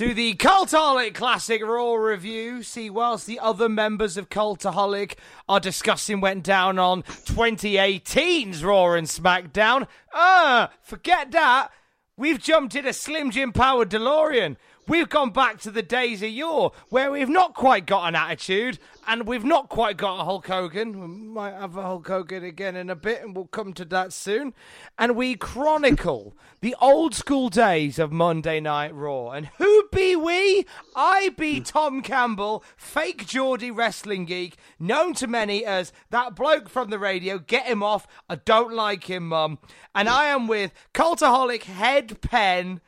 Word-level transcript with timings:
to 0.00 0.14
the 0.14 0.32
Cultaholic 0.32 1.12
Classic 1.12 1.62
Raw 1.62 1.92
review. 1.92 2.62
See, 2.62 2.88
whilst 2.88 3.26
the 3.26 3.38
other 3.38 3.68
members 3.68 4.16
of 4.16 4.30
Cultaholic 4.30 5.16
are 5.46 5.60
discussing 5.60 6.22
went 6.22 6.42
down 6.42 6.78
on 6.78 7.02
2018's 7.02 8.64
Raw 8.64 8.94
and 8.94 9.06
SmackDown, 9.06 9.86
ah, 10.14 10.70
forget 10.80 11.32
that. 11.32 11.70
We've 12.16 12.40
jumped 12.40 12.74
in 12.74 12.86
a 12.86 12.94
Slim 12.94 13.30
Jim 13.30 13.52
powered 13.52 13.90
DeLorean. 13.90 14.56
We've 14.88 15.10
gone 15.10 15.32
back 15.32 15.60
to 15.60 15.70
the 15.70 15.82
days 15.82 16.22
of 16.22 16.30
yore 16.30 16.72
where 16.88 17.12
we've 17.12 17.28
not 17.28 17.52
quite 17.52 17.84
got 17.84 18.08
an 18.08 18.14
attitude 18.14 18.78
and 19.10 19.26
we've 19.26 19.44
not 19.44 19.68
quite 19.68 19.96
got 19.96 20.20
a 20.20 20.24
Hulk 20.24 20.46
Hogan. 20.46 21.00
We 21.00 21.08
might 21.08 21.54
have 21.54 21.76
a 21.76 21.82
Hulk 21.82 22.06
Hogan 22.06 22.44
again 22.44 22.76
in 22.76 22.88
a 22.88 22.94
bit 22.94 23.22
and 23.22 23.34
we'll 23.34 23.46
come 23.46 23.72
to 23.72 23.84
that 23.86 24.12
soon. 24.12 24.54
And 24.96 25.16
we 25.16 25.34
chronicle 25.34 26.36
the 26.60 26.76
old 26.80 27.16
school 27.16 27.48
days 27.48 27.98
of 27.98 28.12
Monday 28.12 28.60
Night 28.60 28.94
Raw. 28.94 29.30
And 29.32 29.46
who 29.58 29.88
be 29.90 30.14
we? 30.14 30.64
I 30.94 31.30
be 31.36 31.60
Tom 31.60 32.02
Campbell, 32.02 32.62
fake 32.76 33.26
Geordie 33.26 33.72
wrestling 33.72 34.26
geek, 34.26 34.56
known 34.78 35.14
to 35.14 35.26
many 35.26 35.64
as 35.64 35.92
that 36.10 36.36
bloke 36.36 36.68
from 36.68 36.90
the 36.90 36.98
radio. 37.00 37.40
Get 37.40 37.66
him 37.66 37.82
off. 37.82 38.06
I 38.28 38.36
don't 38.36 38.72
like 38.72 39.10
him, 39.10 39.26
mum. 39.26 39.58
And 39.92 40.08
I 40.08 40.26
am 40.26 40.46
with 40.46 40.72
Cultaholic 40.94 41.64
Head 41.64 42.20
Pen 42.20 42.80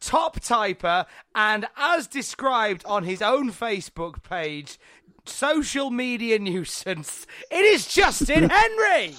top 0.00 0.40
typer, 0.40 1.06
and 1.34 1.66
as 1.76 2.06
described 2.06 2.84
on 2.84 3.04
his 3.04 3.22
own 3.22 3.50
Facebook 3.50 4.22
page, 4.22 4.78
social 5.28 5.90
media 5.90 6.38
nuisance. 6.38 7.26
It 7.50 7.64
is 7.64 7.86
Justin 7.86 8.50
Henry. 8.50 9.14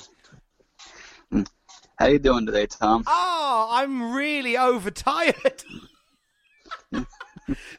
How 1.98 2.08
you 2.08 2.20
doing 2.20 2.46
today, 2.46 2.68
Tom? 2.68 3.04
Oh, 3.08 3.68
I'm 3.72 4.14
really 4.14 4.58
overtired. 4.58 5.64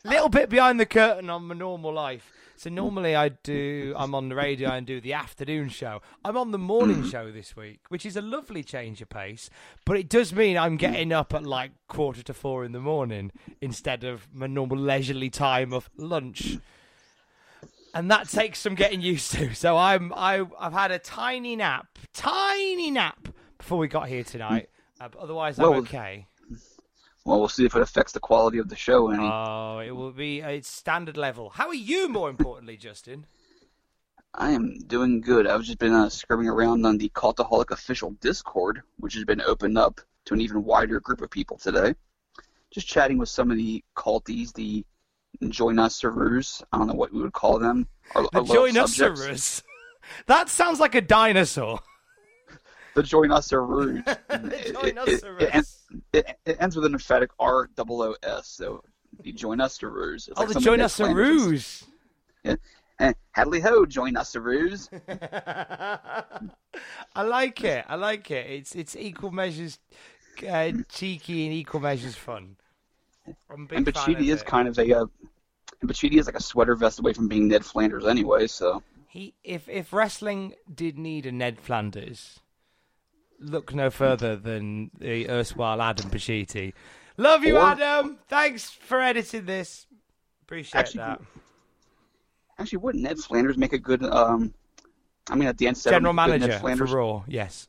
Little 0.04 0.28
bit 0.28 0.48
behind 0.48 0.80
the 0.80 0.86
curtain 0.86 1.30
on 1.30 1.44
my 1.44 1.54
normal 1.54 1.92
life. 1.92 2.32
So 2.58 2.70
normally 2.70 3.14
I 3.14 3.28
do. 3.28 3.94
I'm 3.96 4.16
on 4.16 4.28
the 4.28 4.34
radio 4.34 4.70
and 4.70 4.84
do 4.84 5.00
the 5.00 5.12
afternoon 5.12 5.68
show. 5.68 6.02
I'm 6.24 6.36
on 6.36 6.50
the 6.50 6.58
morning 6.58 7.04
mm. 7.04 7.10
show 7.10 7.30
this 7.30 7.54
week, 7.54 7.82
which 7.88 8.04
is 8.04 8.16
a 8.16 8.20
lovely 8.20 8.64
change 8.64 9.00
of 9.00 9.08
pace. 9.08 9.48
But 9.84 9.96
it 9.96 10.08
does 10.08 10.34
mean 10.34 10.58
I'm 10.58 10.76
mm. 10.76 10.80
getting 10.80 11.12
up 11.12 11.32
at 11.32 11.44
like 11.44 11.70
quarter 11.86 12.24
to 12.24 12.34
four 12.34 12.64
in 12.64 12.72
the 12.72 12.80
morning 12.80 13.30
instead 13.60 14.02
of 14.02 14.26
my 14.34 14.48
normal 14.48 14.76
leisurely 14.76 15.30
time 15.30 15.72
of 15.72 15.88
lunch. 15.96 16.58
And 17.94 18.10
that 18.10 18.28
takes 18.28 18.58
some 18.60 18.74
getting 18.74 19.00
used 19.00 19.32
to. 19.32 19.54
So 19.54 19.76
I'm 19.76 20.12
I 20.14 20.44
I've 20.58 20.72
had 20.72 20.90
a 20.90 20.98
tiny 20.98 21.56
nap, 21.56 21.86
tiny 22.12 22.90
nap 22.90 23.28
before 23.56 23.78
we 23.78 23.88
got 23.88 24.08
here 24.08 24.24
tonight. 24.24 24.68
Uh, 25.00 25.08
but 25.08 25.20
otherwise, 25.20 25.58
I'm 25.58 25.66
okay. 25.66 26.26
Well, 27.24 27.40
we'll 27.40 27.48
see 27.48 27.66
if 27.66 27.76
it 27.76 27.82
affects 27.82 28.12
the 28.12 28.20
quality 28.20 28.58
of 28.58 28.68
the 28.68 28.76
show 28.76 29.10
any. 29.10 29.22
Oh, 29.22 29.80
it 29.84 29.90
will 29.90 30.12
be 30.12 30.40
it's 30.40 30.68
standard 30.68 31.16
level. 31.16 31.50
How 31.50 31.68
are 31.68 31.74
you, 31.74 32.08
more 32.08 32.30
importantly, 32.30 32.76
Justin? 32.76 33.26
I 34.34 34.52
am 34.52 34.78
doing 34.86 35.20
good. 35.20 35.46
I've 35.46 35.62
just 35.62 35.78
been 35.78 35.92
uh, 35.92 36.08
scrubbing 36.08 36.48
around 36.48 36.86
on 36.86 36.98
the 36.98 37.08
Cultaholic 37.10 37.70
official 37.70 38.12
Discord, 38.20 38.82
which 38.98 39.14
has 39.14 39.24
been 39.24 39.40
opened 39.40 39.76
up 39.76 40.00
to 40.26 40.34
an 40.34 40.40
even 40.40 40.64
wider 40.64 41.00
group 41.00 41.22
of 41.22 41.30
people 41.30 41.56
today. 41.56 41.94
Just 42.70 42.86
chatting 42.86 43.18
with 43.18 43.30
some 43.30 43.50
of 43.50 43.56
the 43.56 43.82
culties, 43.96 44.52
the 44.52 44.84
join 45.48 45.78
us 45.78 46.02
ruse. 46.10 46.62
I 46.72 46.78
don't 46.78 46.86
know 46.88 46.94
what 46.94 47.12
we 47.12 47.22
would 47.22 47.32
call 47.32 47.58
them. 47.58 47.86
Our, 48.14 48.28
The 48.32 48.38
our 48.40 48.44
join 48.44 48.76
us 48.76 48.96
subjects. 48.96 49.62
That 50.26 50.48
sounds 50.48 50.80
like 50.80 50.94
a 50.94 51.00
dinosaur. 51.02 51.80
The 52.94 53.02
join 53.02 53.30
us 53.30 53.52
The 54.28 54.50
it, 54.52 54.72
join 54.72 54.98
it, 55.08 55.22
it, 55.40 55.54
ends- 55.54 55.84
it, 56.12 56.38
it 56.46 56.56
ends 56.58 56.74
with 56.74 56.84
an 56.86 56.94
emphatic 56.94 57.30
R 57.38 57.68
double 57.76 58.02
O 58.02 58.14
S. 58.24 58.48
So 58.48 58.82
the 59.22 59.32
join 59.32 59.60
us 59.60 59.78
It's 60.28 60.40
Oh, 60.40 60.44
like 60.44 60.54
the 60.54 60.60
join 60.60 60.80
us 60.80 60.96
Flanders' 60.96 61.84
And 62.98 63.14
Hadley 63.32 63.60
ho, 63.60 63.86
join 63.86 64.16
us 64.16 64.34
ruse. 64.34 64.88
I 67.14 67.22
like 67.22 67.62
it. 67.62 67.84
I 67.88 67.94
like 67.94 68.30
it. 68.32 68.50
It's 68.50 68.74
it's 68.74 68.96
equal 68.96 69.30
measures 69.30 69.78
uh, 70.48 70.72
cheeky 70.88 71.44
and 71.46 71.54
equal 71.54 71.80
measures 71.80 72.16
fun. 72.16 72.56
I'm 73.50 73.62
a 73.62 73.66
big 73.66 73.78
And 73.78 73.96
fan 73.96 74.16
is 74.24 74.40
it. 74.42 74.46
kind 74.46 74.68
of 74.68 74.78
a, 74.78 74.92
uh, 75.00 75.06
and 75.80 75.90
Pacitti 75.90 76.18
is 76.18 76.26
like 76.26 76.34
a 76.36 76.42
sweater 76.42 76.74
vest 76.74 76.98
away 76.98 77.12
from 77.12 77.28
being 77.28 77.48
Ned 77.48 77.64
Flanders 77.64 78.04
anyway. 78.06 78.46
So 78.46 78.82
He 79.08 79.34
if 79.44 79.68
if 79.68 79.92
wrestling 79.92 80.54
did 80.72 80.98
need 80.98 81.26
a 81.26 81.32
Ned 81.32 81.60
Flanders, 81.60 82.40
look 83.38 83.74
no 83.74 83.90
further 83.90 84.36
than 84.36 84.90
the 84.98 85.28
erstwhile 85.30 85.80
Adam 85.80 86.10
Pacitti. 86.10 86.72
Love 87.16 87.44
you, 87.44 87.56
Or- 87.56 87.62
Adam. 87.62 88.18
Thanks 88.28 88.70
for 88.70 89.00
editing 89.00 89.44
this. 89.46 89.86
Appreciate 90.42 90.78
Actually, 90.80 90.98
that. 90.98 91.20
actually, 92.58 92.78
wouldn't 92.78 93.04
Ned 93.04 93.18
Flanders 93.18 93.56
make 93.56 93.72
a 93.72 93.78
good? 93.78 94.02
Um, 94.04 94.54
I 95.30 95.34
mean, 95.36 95.52
Dan 95.56 95.74
Severn 95.74 95.96
General 96.04 96.12
make 96.14 96.22
a 96.26 96.30
good 96.30 96.40
manager 96.40 96.46
Ned 96.48 96.54
for 96.54 96.60
Flanders. 96.60 96.90
Raw. 96.92 97.24
Yes. 97.28 97.68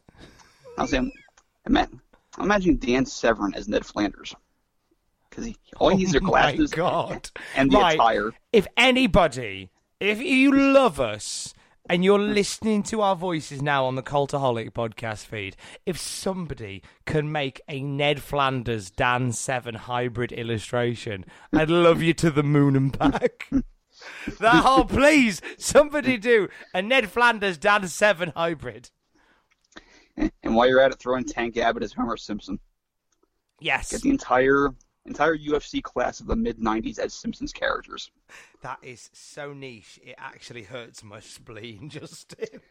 I 0.77 0.81
was 0.83 0.91
saying, 0.91 1.11
ima- 1.67 1.89
imagine 2.39 2.77
Dan 2.77 3.05
Severn 3.05 3.53
as 3.53 3.67
Ned 3.67 3.85
Flanders, 3.85 4.33
because 5.45 5.59
all 5.77 5.89
he 5.89 5.97
needs 5.97 6.15
are 6.15 6.19
Oh 6.21 6.25
my 6.25 6.29
glasses 6.29 6.71
God. 6.71 7.29
and 7.55 7.71
the 7.71 7.77
Right. 7.77 7.95
attire. 7.95 8.31
if 8.53 8.67
anybody, 8.77 9.69
if 9.99 10.19
you 10.21 10.51
love 10.55 10.99
us 10.99 11.53
and 11.89 12.03
you're 12.05 12.19
listening 12.19 12.83
to 12.83 13.01
our 13.01 13.15
voices 13.15 13.61
now 13.61 13.85
on 13.85 13.95
the 13.95 14.03
Cultaholic 14.03 14.71
podcast 14.71 15.25
feed, 15.25 15.55
if 15.85 15.97
somebody 15.97 16.83
can 17.05 17.31
make 17.31 17.59
a 17.67 17.81
Ned 17.81 18.21
Flanders 18.21 18.91
Dan 18.91 19.31
Severn 19.31 19.75
hybrid 19.75 20.31
illustration, 20.31 21.25
I'd 21.53 21.69
love 21.69 22.01
you 22.01 22.13
to 22.15 22.29
the 22.29 22.43
moon 22.43 22.75
and 22.75 22.97
back. 22.97 23.49
that 24.39 24.63
whole, 24.63 24.85
please, 24.85 25.41
somebody 25.57 26.17
do 26.17 26.47
a 26.73 26.81
Ned 26.81 27.09
Flanders 27.09 27.57
Dan 27.57 27.87
Severn 27.87 28.31
hybrid. 28.35 28.91
And 30.43 30.55
while 30.55 30.67
you're 30.67 30.81
at 30.81 30.91
it, 30.91 30.99
throw 30.99 31.15
in 31.15 31.23
Tank 31.23 31.57
Abbott 31.57 31.81
as 31.83 31.93
Homer 31.93 32.17
Simpson. 32.17 32.59
Yes, 33.61 33.91
Get 33.91 34.01
the 34.01 34.09
entire 34.09 34.69
entire 35.05 35.37
UFC 35.37 35.81
class 35.81 36.19
of 36.19 36.27
the 36.27 36.35
mid 36.35 36.57
'90s 36.59 36.99
as 36.99 37.13
Simpsons 37.13 37.51
characters. 37.53 38.11
that 38.61 38.77
is 38.83 39.09
so 39.13 39.53
niche. 39.53 39.99
It 40.03 40.15
actually 40.17 40.63
hurts 40.63 41.03
my 41.03 41.19
spleen, 41.19 41.89
Justin. 41.93 42.61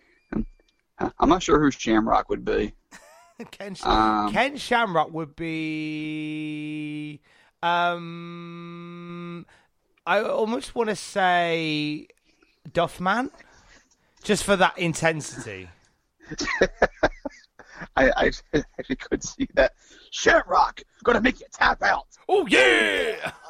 I'm 1.21 1.29
not 1.29 1.43
sure 1.43 1.61
who 1.61 1.71
Shamrock 1.71 2.29
would 2.29 2.45
be. 2.45 2.73
Ken, 3.53 3.75
Sh- 3.77 3.85
Um, 3.85 4.33
Ken 4.33 4.57
Shamrock 4.57 5.13
would 5.13 5.37
be. 5.37 7.21
Um, 7.63 9.47
I 10.07 10.21
almost 10.23 10.75
want 10.75 10.89
to 10.91 10.97
say 10.97 12.09
Duffman, 12.69 13.31
just 14.25 14.43
for 14.45 14.57
that 14.57 14.77
intensity. 14.79 15.69
I, 17.97 18.11
I 18.11 18.31
actually 18.79 18.97
could 18.97 19.23
see 19.23 19.49
that. 19.55 19.73
Shamrock, 20.11 20.83
gonna 21.05 21.21
make 21.21 21.41
you 21.41 21.47
tap 21.53 21.83
out. 21.83 22.07
Oh 22.29 22.47
yeah! 22.47 23.33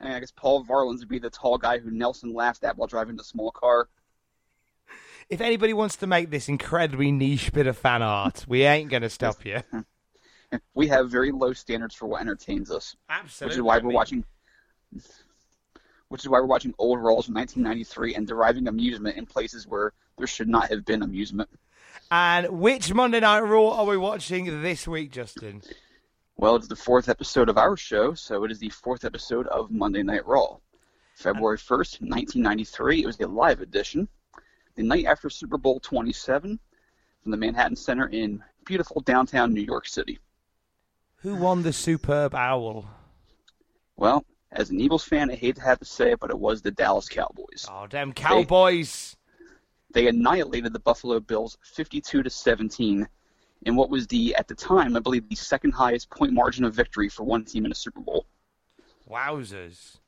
And 0.00 0.12
I 0.12 0.20
guess 0.20 0.30
Paul 0.30 0.64
Varelans 0.64 1.00
would 1.00 1.08
be 1.08 1.18
the 1.18 1.28
tall 1.28 1.58
guy 1.58 1.78
who 1.78 1.90
Nelson 1.90 2.32
laughed 2.32 2.62
at 2.62 2.78
while 2.78 2.86
driving 2.86 3.16
the 3.16 3.24
small 3.24 3.50
car. 3.50 3.88
If 5.28 5.40
anybody 5.40 5.72
wants 5.72 5.96
to 5.96 6.06
make 6.06 6.30
this 6.30 6.48
incredibly 6.48 7.10
niche 7.10 7.52
bit 7.52 7.66
of 7.66 7.76
fan 7.76 8.00
art, 8.00 8.44
we 8.46 8.62
ain't 8.62 8.90
gonna 8.90 9.10
stop 9.10 9.44
you. 9.44 9.60
We 10.74 10.86
have 10.88 11.10
very 11.10 11.30
low 11.30 11.52
standards 11.52 11.94
for 11.94 12.06
what 12.06 12.22
entertains 12.22 12.70
us, 12.70 12.96
Absolutely. 13.10 13.50
which 13.50 13.58
is 13.58 13.62
why 13.62 13.78
we're 13.80 13.92
watching. 13.92 14.24
Which 16.08 16.22
is 16.22 16.28
why 16.30 16.40
we're 16.40 16.46
watching 16.46 16.72
old 16.78 17.00
roles 17.00 17.26
from 17.26 17.34
1993 17.34 18.14
and 18.14 18.26
deriving 18.26 18.66
amusement 18.66 19.18
in 19.18 19.26
places 19.26 19.66
where 19.66 19.92
there 20.16 20.26
should 20.26 20.48
not 20.48 20.70
have 20.70 20.86
been 20.86 21.02
amusement. 21.02 21.50
And 22.10 22.60
which 22.60 22.92
Monday 22.94 23.20
Night 23.20 23.40
Raw 23.40 23.70
are 23.70 23.84
we 23.84 23.98
watching 23.98 24.62
this 24.62 24.88
week, 24.88 25.12
Justin? 25.12 25.62
Well, 26.38 26.56
it's 26.56 26.68
the 26.68 26.76
fourth 26.76 27.08
episode 27.08 27.50
of 27.50 27.58
our 27.58 27.76
show, 27.76 28.14
so 28.14 28.44
it 28.44 28.50
is 28.50 28.58
the 28.58 28.70
fourth 28.70 29.04
episode 29.04 29.46
of 29.48 29.70
Monday 29.70 30.02
Night 30.02 30.26
Raw. 30.26 30.56
February 31.16 31.58
1st, 31.58 32.00
1993, 32.00 33.02
it 33.02 33.06
was 33.06 33.20
a 33.20 33.26
live 33.26 33.60
edition. 33.60 34.08
The 34.76 34.84
night 34.84 35.04
after 35.04 35.28
Super 35.28 35.58
Bowl 35.58 35.80
27 35.80 36.58
from 37.22 37.30
the 37.30 37.36
Manhattan 37.36 37.76
Center 37.76 38.06
in 38.06 38.42
beautiful 38.64 39.02
downtown 39.02 39.52
New 39.52 39.60
York 39.60 39.86
City. 39.86 40.18
Who 41.16 41.34
won 41.34 41.62
the 41.62 41.72
superb 41.72 42.34
owl? 42.34 42.88
Well, 43.96 44.24
as 44.52 44.70
an 44.70 44.80
Eagles 44.80 45.04
fan, 45.04 45.30
I 45.30 45.34
hate 45.34 45.56
to 45.56 45.62
have 45.62 45.80
to 45.80 45.84
say 45.84 46.12
it, 46.12 46.20
but 46.20 46.30
it 46.30 46.38
was 46.38 46.62
the 46.62 46.70
Dallas 46.70 47.08
Cowboys. 47.08 47.66
Oh, 47.70 47.86
damn 47.86 48.14
Cowboys! 48.14 49.16
They 49.98 50.06
annihilated 50.06 50.72
the 50.72 50.78
Buffalo 50.78 51.18
Bills 51.18 51.58
52 51.74 52.22
to 52.22 52.30
17 52.30 53.08
in 53.62 53.74
what 53.74 53.90
was 53.90 54.06
the, 54.06 54.32
at 54.36 54.46
the 54.46 54.54
time, 54.54 54.96
I 54.96 55.00
believe, 55.00 55.28
the 55.28 55.34
second 55.34 55.72
highest 55.72 56.08
point 56.08 56.32
margin 56.32 56.64
of 56.64 56.72
victory 56.72 57.08
for 57.08 57.24
one 57.24 57.44
team 57.44 57.66
in 57.66 57.72
a 57.72 57.74
Super 57.74 57.98
Bowl. 57.98 58.24
Wowzers! 59.10 59.98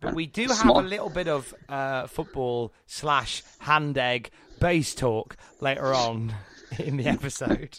But 0.00 0.14
we 0.14 0.26
do 0.26 0.48
have 0.48 0.68
a 0.68 0.80
little 0.80 1.08
bit 1.08 1.28
of 1.28 1.54
uh, 1.68 2.08
football 2.08 2.72
slash 2.86 3.44
hand 3.60 3.96
egg 3.96 4.30
base 4.58 4.92
talk 4.92 5.36
later 5.60 5.94
on 5.94 6.34
in 6.76 6.96
the 6.96 7.06
episode. 7.06 7.78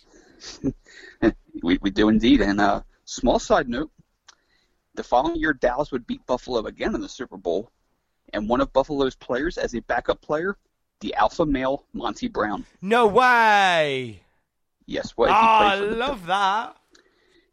We, 1.62 1.78
we 1.82 1.90
do 1.90 2.08
indeed. 2.08 2.40
And 2.40 2.62
uh, 2.62 2.84
small 3.04 3.40
side 3.40 3.68
note: 3.68 3.92
the 4.94 5.04
following 5.04 5.36
year, 5.36 5.52
Dallas 5.52 5.92
would 5.92 6.08
beat 6.08 6.26
Buffalo 6.26 6.66
again 6.68 6.96
in 6.96 7.02
the 7.02 7.10
Super 7.10 7.38
Bowl, 7.38 7.70
and 8.32 8.48
one 8.48 8.62
of 8.62 8.72
Buffalo's 8.72 9.16
players, 9.16 9.58
as 9.58 9.74
a 9.74 9.82
backup 9.82 10.22
player, 10.22 10.58
the 11.02 11.14
alpha 11.16 11.46
male 11.46 11.86
Monty 11.94 12.28
Brown. 12.28 12.66
No 12.82 13.08
way! 13.08 14.22
Yes, 14.86 15.12
what? 15.16 15.30
Oh, 15.30 15.34
I 15.34 15.78
for 15.78 15.86
the- 15.86 15.96
love 15.96 16.26
that. 16.28 16.76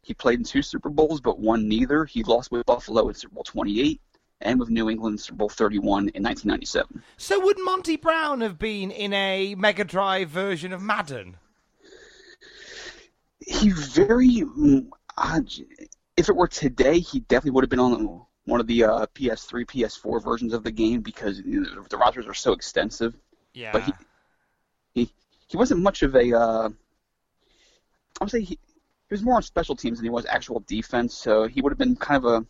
He 0.01 0.13
played 0.13 0.39
in 0.39 0.43
two 0.45 0.61
Super 0.61 0.89
Bowls, 0.89 1.21
but 1.21 1.39
won 1.39 1.67
neither. 1.69 2.03
He 2.03 2.23
lost 2.23 2.51
with 2.51 2.65
Buffalo 2.65 3.07
in 3.07 3.15
Super 3.15 3.35
Bowl 3.35 3.43
28 3.45 4.01
and 4.41 4.59
with 4.59 4.69
New 4.69 4.89
England 4.89 5.13
in 5.13 5.17
Super 5.17 5.37
Bowl 5.37 5.49
31 5.49 6.09
in 6.09 6.23
1997. 6.23 7.01
So 7.15 7.39
would 7.39 7.57
Monty 7.63 7.95
Brown 7.95 8.41
have 8.41 8.59
been 8.59 8.91
in 8.91 9.13
a 9.13 9.55
Mega 9.55 9.85
Drive 9.85 10.27
version 10.29 10.73
of 10.73 10.81
Madden? 10.81 11.37
He 13.39 13.71
very, 13.71 14.41
mm, 14.41 14.87
if 16.17 16.27
it 16.27 16.35
were 16.35 16.47
today, 16.47 16.99
he 16.99 17.21
definitely 17.21 17.51
would 17.51 17.63
have 17.63 17.69
been 17.69 17.79
on 17.79 18.21
one 18.45 18.59
of 18.59 18.67
the 18.67 18.83
uh, 18.83 19.05
PS3, 19.15 19.65
PS4 19.65 20.21
versions 20.21 20.53
of 20.53 20.63
the 20.65 20.71
game 20.71 20.99
because 21.01 21.37
the 21.41 21.97
rosters 21.97 22.27
are 22.27 22.33
so 22.33 22.51
extensive. 22.51 23.15
Yeah. 23.53 23.71
But 23.71 23.83
he, 23.83 23.93
he, 24.93 25.11
he 25.47 25.57
wasn't 25.57 25.81
much 25.81 26.01
of 26.03 26.15
a. 26.15 26.33
Uh, 26.37 26.69
I 28.19 28.23
would 28.23 28.31
say 28.31 28.41
he, 28.41 28.55
he 28.55 29.11
was 29.11 29.21
more 29.23 29.35
on 29.35 29.43
special 29.43 29.75
teams 29.75 29.97
than 29.97 30.05
he 30.05 30.09
was 30.09 30.25
actual 30.25 30.61
defense. 30.67 31.13
So 31.15 31.47
he 31.47 31.61
would 31.61 31.71
have 31.71 31.77
been 31.79 31.95
kind 31.95 32.23
of 32.23 32.31
a. 32.43 32.45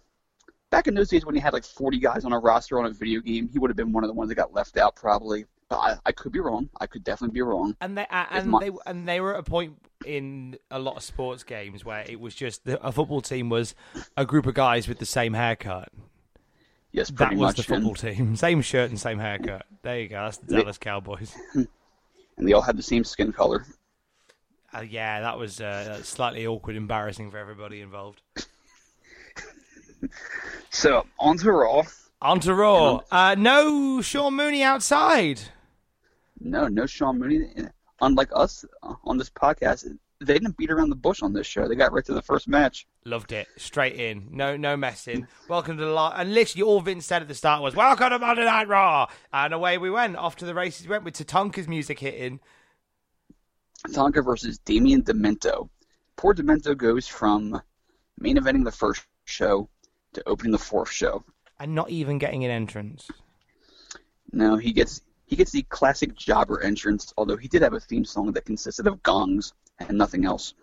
Back 0.69 0.87
in 0.87 0.95
those 0.95 1.09
days 1.09 1.23
when 1.25 1.35
he 1.35 1.41
had 1.41 1.53
like 1.53 1.63
40 1.65 1.99
guys 1.99 2.25
on 2.25 2.33
a 2.33 2.39
roster 2.39 2.79
on 2.79 2.85
a 2.85 2.89
video 2.89 3.21
game, 3.21 3.47
he 3.47 3.59
would 3.59 3.69
have 3.69 3.77
been 3.77 3.91
one 3.91 4.03
of 4.03 4.07
the 4.07 4.13
ones 4.15 4.29
that 4.29 4.35
got 4.35 4.53
left 4.53 4.75
out 4.77 4.95
probably. 4.95 5.45
But 5.69 5.77
I, 5.77 5.95
I 6.07 6.11
could 6.11 6.31
be 6.31 6.39
wrong. 6.39 6.69
I 6.81 6.87
could 6.87 7.03
definitely 7.03 7.33
be 7.35 7.41
wrong. 7.41 7.75
And 7.79 7.95
they 7.97 8.05
uh, 8.09 8.25
and 8.31 8.49
my- 8.49 8.59
they 8.59 8.71
and 8.87 9.07
they 9.07 9.19
were 9.21 9.33
at 9.35 9.39
a 9.41 9.43
point 9.43 9.77
in 10.05 10.57
a 10.71 10.79
lot 10.79 10.97
of 10.97 11.03
sports 11.03 11.43
games 11.43 11.85
where 11.85 12.03
it 12.07 12.19
was 12.19 12.33
just 12.35 12.65
the, 12.65 12.83
a 12.85 12.91
football 12.91 13.21
team 13.21 13.49
was 13.49 13.75
a 14.17 14.25
group 14.25 14.45
of 14.47 14.53
guys 14.55 14.87
with 14.87 14.97
the 14.99 15.05
same 15.05 15.33
haircut. 15.33 15.89
Yes, 16.93 17.09
That 17.09 17.31
was 17.31 17.39
much. 17.39 17.57
the 17.57 17.63
football 17.63 17.89
and, 17.89 18.17
team, 18.17 18.35
same 18.37 18.61
shirt 18.61 18.89
and 18.91 18.99
same 18.99 19.17
haircut. 19.19 19.65
There 19.81 19.99
you 19.99 20.07
go. 20.07 20.23
That's 20.23 20.37
the 20.37 20.45
They- 20.45 20.61
Dallas 20.61 20.77
Cowboys. 20.77 21.35
and 21.55 21.67
they 22.37 22.53
all 22.53 22.61
had 22.61 22.77
the 22.77 22.83
same 22.83 23.03
skin 23.03 23.33
color. 23.33 23.65
Uh, 24.75 24.81
yeah, 24.81 25.21
that 25.21 25.37
was 25.37 25.59
uh, 25.61 26.01
slightly 26.03 26.47
awkward, 26.47 26.75
embarrassing 26.75 27.29
for 27.31 27.37
everybody 27.37 27.81
involved. 27.81 28.21
So 30.69 31.05
on 31.19 31.37
to 31.37 31.51
Raw. 31.51 31.83
On 32.21 32.39
to 32.41 32.53
Raw. 32.53 33.01
Uh, 33.11 33.35
no 33.37 34.01
Sean 34.01 34.33
Mooney 34.33 34.61
outside. 34.63 35.39
No, 36.39 36.67
no 36.67 36.85
Sean 36.85 37.19
Mooney. 37.19 37.53
Unlike 38.01 38.29
us 38.35 38.65
uh, 38.81 38.95
on 39.05 39.17
this 39.17 39.29
podcast, 39.29 39.85
they 40.25 40.33
didn't 40.33 40.57
beat 40.57 40.71
around 40.71 40.89
the 40.89 40.95
bush 40.95 41.21
on 41.21 41.33
this 41.33 41.47
show. 41.47 41.67
They 41.67 41.75
got 41.75 41.91
right 41.93 42.05
to 42.05 42.13
the 42.13 42.21
first 42.21 42.47
match. 42.47 42.87
Loved 43.05 43.31
it. 43.31 43.47
Straight 43.57 43.95
in. 43.95 44.27
No 44.31 44.57
no 44.57 44.77
messing. 44.77 45.27
Welcome 45.47 45.77
to 45.77 45.85
the 45.85 45.91
live. 45.91 46.13
And 46.19 46.33
literally 46.33 46.63
all 46.63 46.81
Vince 46.81 47.05
said 47.05 47.21
at 47.21 47.27
the 47.27 47.35
start 47.35 47.61
was, 47.61 47.75
Welcome 47.75 48.09
to 48.09 48.19
Monday 48.19 48.45
Night 48.45 48.67
Raw. 48.67 49.07
And 49.31 49.53
away 49.53 49.77
we 49.77 49.89
went. 49.89 50.15
Off 50.15 50.35
to 50.37 50.45
the 50.45 50.53
races 50.53 50.87
we 50.87 50.91
went 50.91 51.03
with 51.03 51.15
Tatanka's 51.15 51.67
music 51.67 51.99
hitting. 51.99 52.39
Tonka 53.89 54.23
versus 54.23 54.57
Damien 54.59 55.03
Demento. 55.03 55.69
Poor 56.15 56.33
Demento 56.33 56.75
goes 56.75 57.07
from 57.07 57.61
main 58.19 58.37
eventing 58.37 58.63
the 58.63 58.71
first 58.71 59.03
show 59.25 59.69
to 60.13 60.23
opening 60.27 60.51
the 60.51 60.57
fourth 60.57 60.91
show. 60.91 61.23
And 61.59 61.75
not 61.75 61.89
even 61.89 62.17
getting 62.17 62.45
an 62.45 62.51
entrance. 62.51 63.09
No, 64.31 64.57
he 64.57 64.71
gets 64.71 65.01
he 65.25 65.35
gets 65.35 65.51
the 65.51 65.63
classic 65.63 66.15
jobber 66.15 66.61
entrance, 66.61 67.13
although 67.17 67.37
he 67.37 67.47
did 67.47 67.61
have 67.61 67.73
a 67.73 67.79
theme 67.79 68.05
song 68.05 68.31
that 68.33 68.45
consisted 68.45 68.87
of 68.87 69.01
gongs 69.03 69.53
and 69.79 69.97
nothing 69.97 70.25
else. 70.25 70.53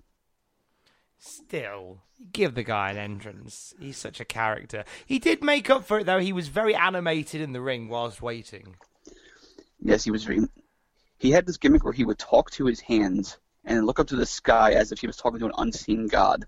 Still, 1.18 1.98
give 2.32 2.54
the 2.54 2.62
guy 2.62 2.90
an 2.90 2.96
entrance. 2.96 3.74
He's 3.78 3.98
such 3.98 4.20
a 4.20 4.24
character. 4.24 4.84
He 5.04 5.18
did 5.18 5.44
make 5.44 5.68
up 5.68 5.84
for 5.84 6.00
it 6.00 6.06
though. 6.06 6.18
He 6.18 6.32
was 6.32 6.48
very 6.48 6.74
animated 6.74 7.40
in 7.40 7.52
the 7.52 7.60
ring 7.60 7.88
whilst 7.88 8.22
waiting. 8.22 8.76
Yes, 9.82 10.04
he 10.04 10.10
was 10.10 10.24
very. 10.24 10.40
He 11.18 11.30
had 11.30 11.46
this 11.46 11.58
gimmick 11.58 11.84
where 11.84 11.92
he 11.92 12.04
would 12.04 12.18
talk 12.18 12.50
to 12.52 12.64
his 12.64 12.80
hands 12.80 13.38
and 13.64 13.84
look 13.84 14.00
up 14.00 14.06
to 14.08 14.16
the 14.16 14.26
sky 14.26 14.72
as 14.72 14.92
if 14.92 15.00
he 15.00 15.06
was 15.06 15.16
talking 15.16 15.38
to 15.40 15.46
an 15.46 15.52
unseen 15.58 16.06
god. 16.06 16.46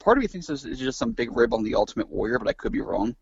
Part 0.00 0.18
of 0.18 0.22
me 0.22 0.28
thinks 0.28 0.48
this 0.48 0.64
is 0.64 0.78
just 0.78 0.98
some 0.98 1.12
big 1.12 1.36
rib 1.36 1.54
on 1.54 1.62
the 1.62 1.76
Ultimate 1.76 2.10
Warrior, 2.10 2.38
but 2.38 2.48
I 2.48 2.52
could 2.52 2.72
be 2.72 2.80
wrong. 2.80 3.14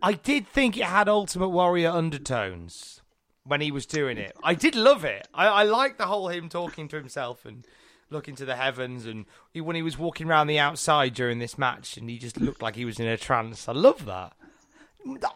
I 0.00 0.12
did 0.12 0.46
think 0.46 0.76
it 0.76 0.84
had 0.84 1.08
Ultimate 1.08 1.48
Warrior 1.48 1.90
undertones 1.90 3.02
when 3.44 3.60
he 3.60 3.70
was 3.70 3.86
doing 3.86 4.18
it. 4.18 4.36
I 4.42 4.54
did 4.54 4.74
love 4.74 5.04
it. 5.04 5.26
I, 5.32 5.46
I 5.48 5.62
like 5.64 5.98
the 5.98 6.06
whole 6.06 6.28
him 6.28 6.48
talking 6.48 6.88
to 6.88 6.96
himself 6.96 7.44
and 7.44 7.66
looking 8.10 8.34
to 8.36 8.44
the 8.44 8.56
heavens, 8.56 9.04
and 9.06 9.26
he, 9.52 9.60
when 9.60 9.76
he 9.76 9.82
was 9.82 9.98
walking 9.98 10.28
around 10.28 10.46
the 10.46 10.58
outside 10.58 11.14
during 11.14 11.38
this 11.38 11.58
match, 11.58 11.96
and 11.96 12.08
he 12.08 12.18
just 12.18 12.38
looked 12.40 12.62
like 12.62 12.74
he 12.76 12.84
was 12.84 12.98
in 12.98 13.06
a 13.06 13.16
trance. 13.16 13.68
I 13.68 13.72
love 13.72 14.04
that. 14.06 14.32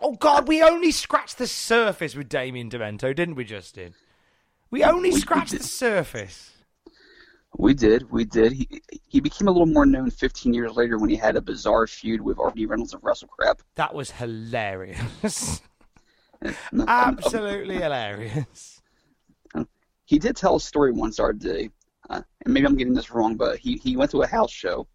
Oh 0.02 0.12
God, 0.18 0.48
we 0.48 0.62
only 0.62 0.90
scratched 0.90 1.38
the 1.38 1.46
surface 1.46 2.14
with 2.14 2.28
Damien 2.28 2.68
Demento, 2.70 3.14
didn't 3.14 3.34
we, 3.36 3.44
Justin? 3.44 3.94
We 4.70 4.82
only 4.84 5.10
We- 5.10 5.14
we 5.14 5.20
scratched 5.20 5.50
did. 5.52 5.60
the 5.60 5.64
surface. 5.64 6.48
We 7.58 7.74
did, 7.74 8.10
we 8.10 8.24
did. 8.24 8.52
He 8.52 8.66
he 9.06 9.20
became 9.20 9.46
a 9.46 9.50
little 9.50 9.66
more 9.66 9.84
known 9.84 10.10
15 10.10 10.54
years 10.54 10.72
later 10.74 10.96
when 10.98 11.10
he 11.10 11.16
had 11.16 11.36
a 11.36 11.42
bizarre 11.42 11.86
feud 11.86 12.22
with 12.22 12.38
R.D. 12.38 12.64
Reynolds 12.64 12.94
of 12.94 13.02
WrestleCrap. 13.02 13.60
That 13.74 13.94
was 13.94 14.10
hilarious. 14.12 15.60
Um, 16.44 16.84
Absolutely 16.88 17.76
hilarious. 17.76 18.80
he 20.04 20.18
did 20.18 20.36
tell 20.36 20.56
a 20.56 20.60
story 20.60 20.92
once 20.92 21.18
R.D. 21.18 21.70
Uh, 22.10 22.22
and 22.44 22.54
maybe 22.54 22.66
I'm 22.66 22.76
getting 22.76 22.94
this 22.94 23.10
wrong, 23.10 23.36
but 23.36 23.58
he, 23.58 23.76
he 23.76 23.96
went 23.96 24.10
to 24.10 24.22
a 24.22 24.26
house 24.26 24.50
show, 24.50 24.86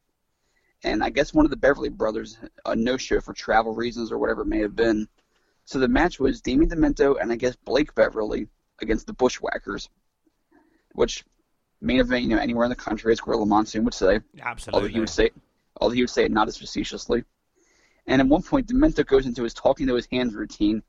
and 0.84 1.04
I 1.04 1.10
guess 1.10 1.34
one 1.34 1.46
of 1.46 1.51
the 1.51 1.58
Beverly 1.58 1.89
brothers 1.89 2.38
a 2.66 2.75
no 2.75 2.98
show 2.98 3.20
for 3.20 3.34
travel 3.34 3.74
reasons 3.74 4.12
or 4.12 4.18
whatever 4.18 4.42
it 4.42 4.48
may 4.48 4.60
have 4.60 4.75
been. 4.75 5.08
So 5.66 5.80
the 5.80 5.88
match 5.88 6.20
was 6.20 6.42
Damien 6.42 6.70
Demento 6.70 7.16
and 7.20 7.32
I 7.32 7.36
guess 7.36 7.56
Blake 7.56 7.94
Beverly 7.94 8.48
against 8.82 9.08
the 9.08 9.13
Bushwhackers, 9.13 9.89
which 10.94 11.25
main 11.82 12.00
event 12.00 12.24
you 12.24 12.30
know 12.30 12.38
anywhere 12.38 12.66
in 12.66 12.70
the 12.70 12.75
country, 12.75 13.12
as 13.12 13.20
Gorilla 13.20 13.46
Monsoon 13.46 13.84
would 13.84 13.94
say. 13.94 14.20
Absolutely. 14.42 14.77
Although 14.77 14.94
he 14.94 15.00
would 15.00 15.10
say, 15.10 15.32
although 15.80 15.96
he 15.96 16.01
would 16.01 16.10
say 16.10 16.25
it 16.25 16.32
not 16.32 16.48
as 16.48 16.58
facetiously. 16.58 17.24
And 18.06 18.22
at 18.22 18.27
one 18.27 18.42
point, 18.44 18.68
Demento 18.68 19.06
goes 19.06 19.25
into 19.25 19.44
his 19.44 19.54
talking 19.54 19.88
to 19.88 19.96
his 19.96 20.08
hands 20.10 20.34
routine, 20.34 20.82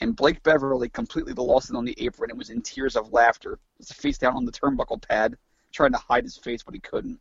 and 0.00 0.16
Blake 0.16 0.42
Beverly 0.42 0.88
completely 0.88 1.32
lost 1.32 1.70
it 1.70 1.76
on 1.76 1.84
the 1.84 1.96
apron 2.04 2.30
and 2.30 2.38
was 2.38 2.50
in 2.50 2.62
tears 2.62 2.96
of 2.96 3.12
laughter, 3.12 3.58
just 3.78 3.94
face 3.94 4.18
down 4.18 4.36
on 4.36 4.44
the 4.44 4.52
turnbuckle 4.52 5.06
pad, 5.06 5.36
trying 5.72 5.92
to 5.92 5.98
hide 5.98 6.24
his 6.24 6.36
face, 6.36 6.62
but 6.62 6.74
he 6.74 6.80
couldn't. 6.80 7.20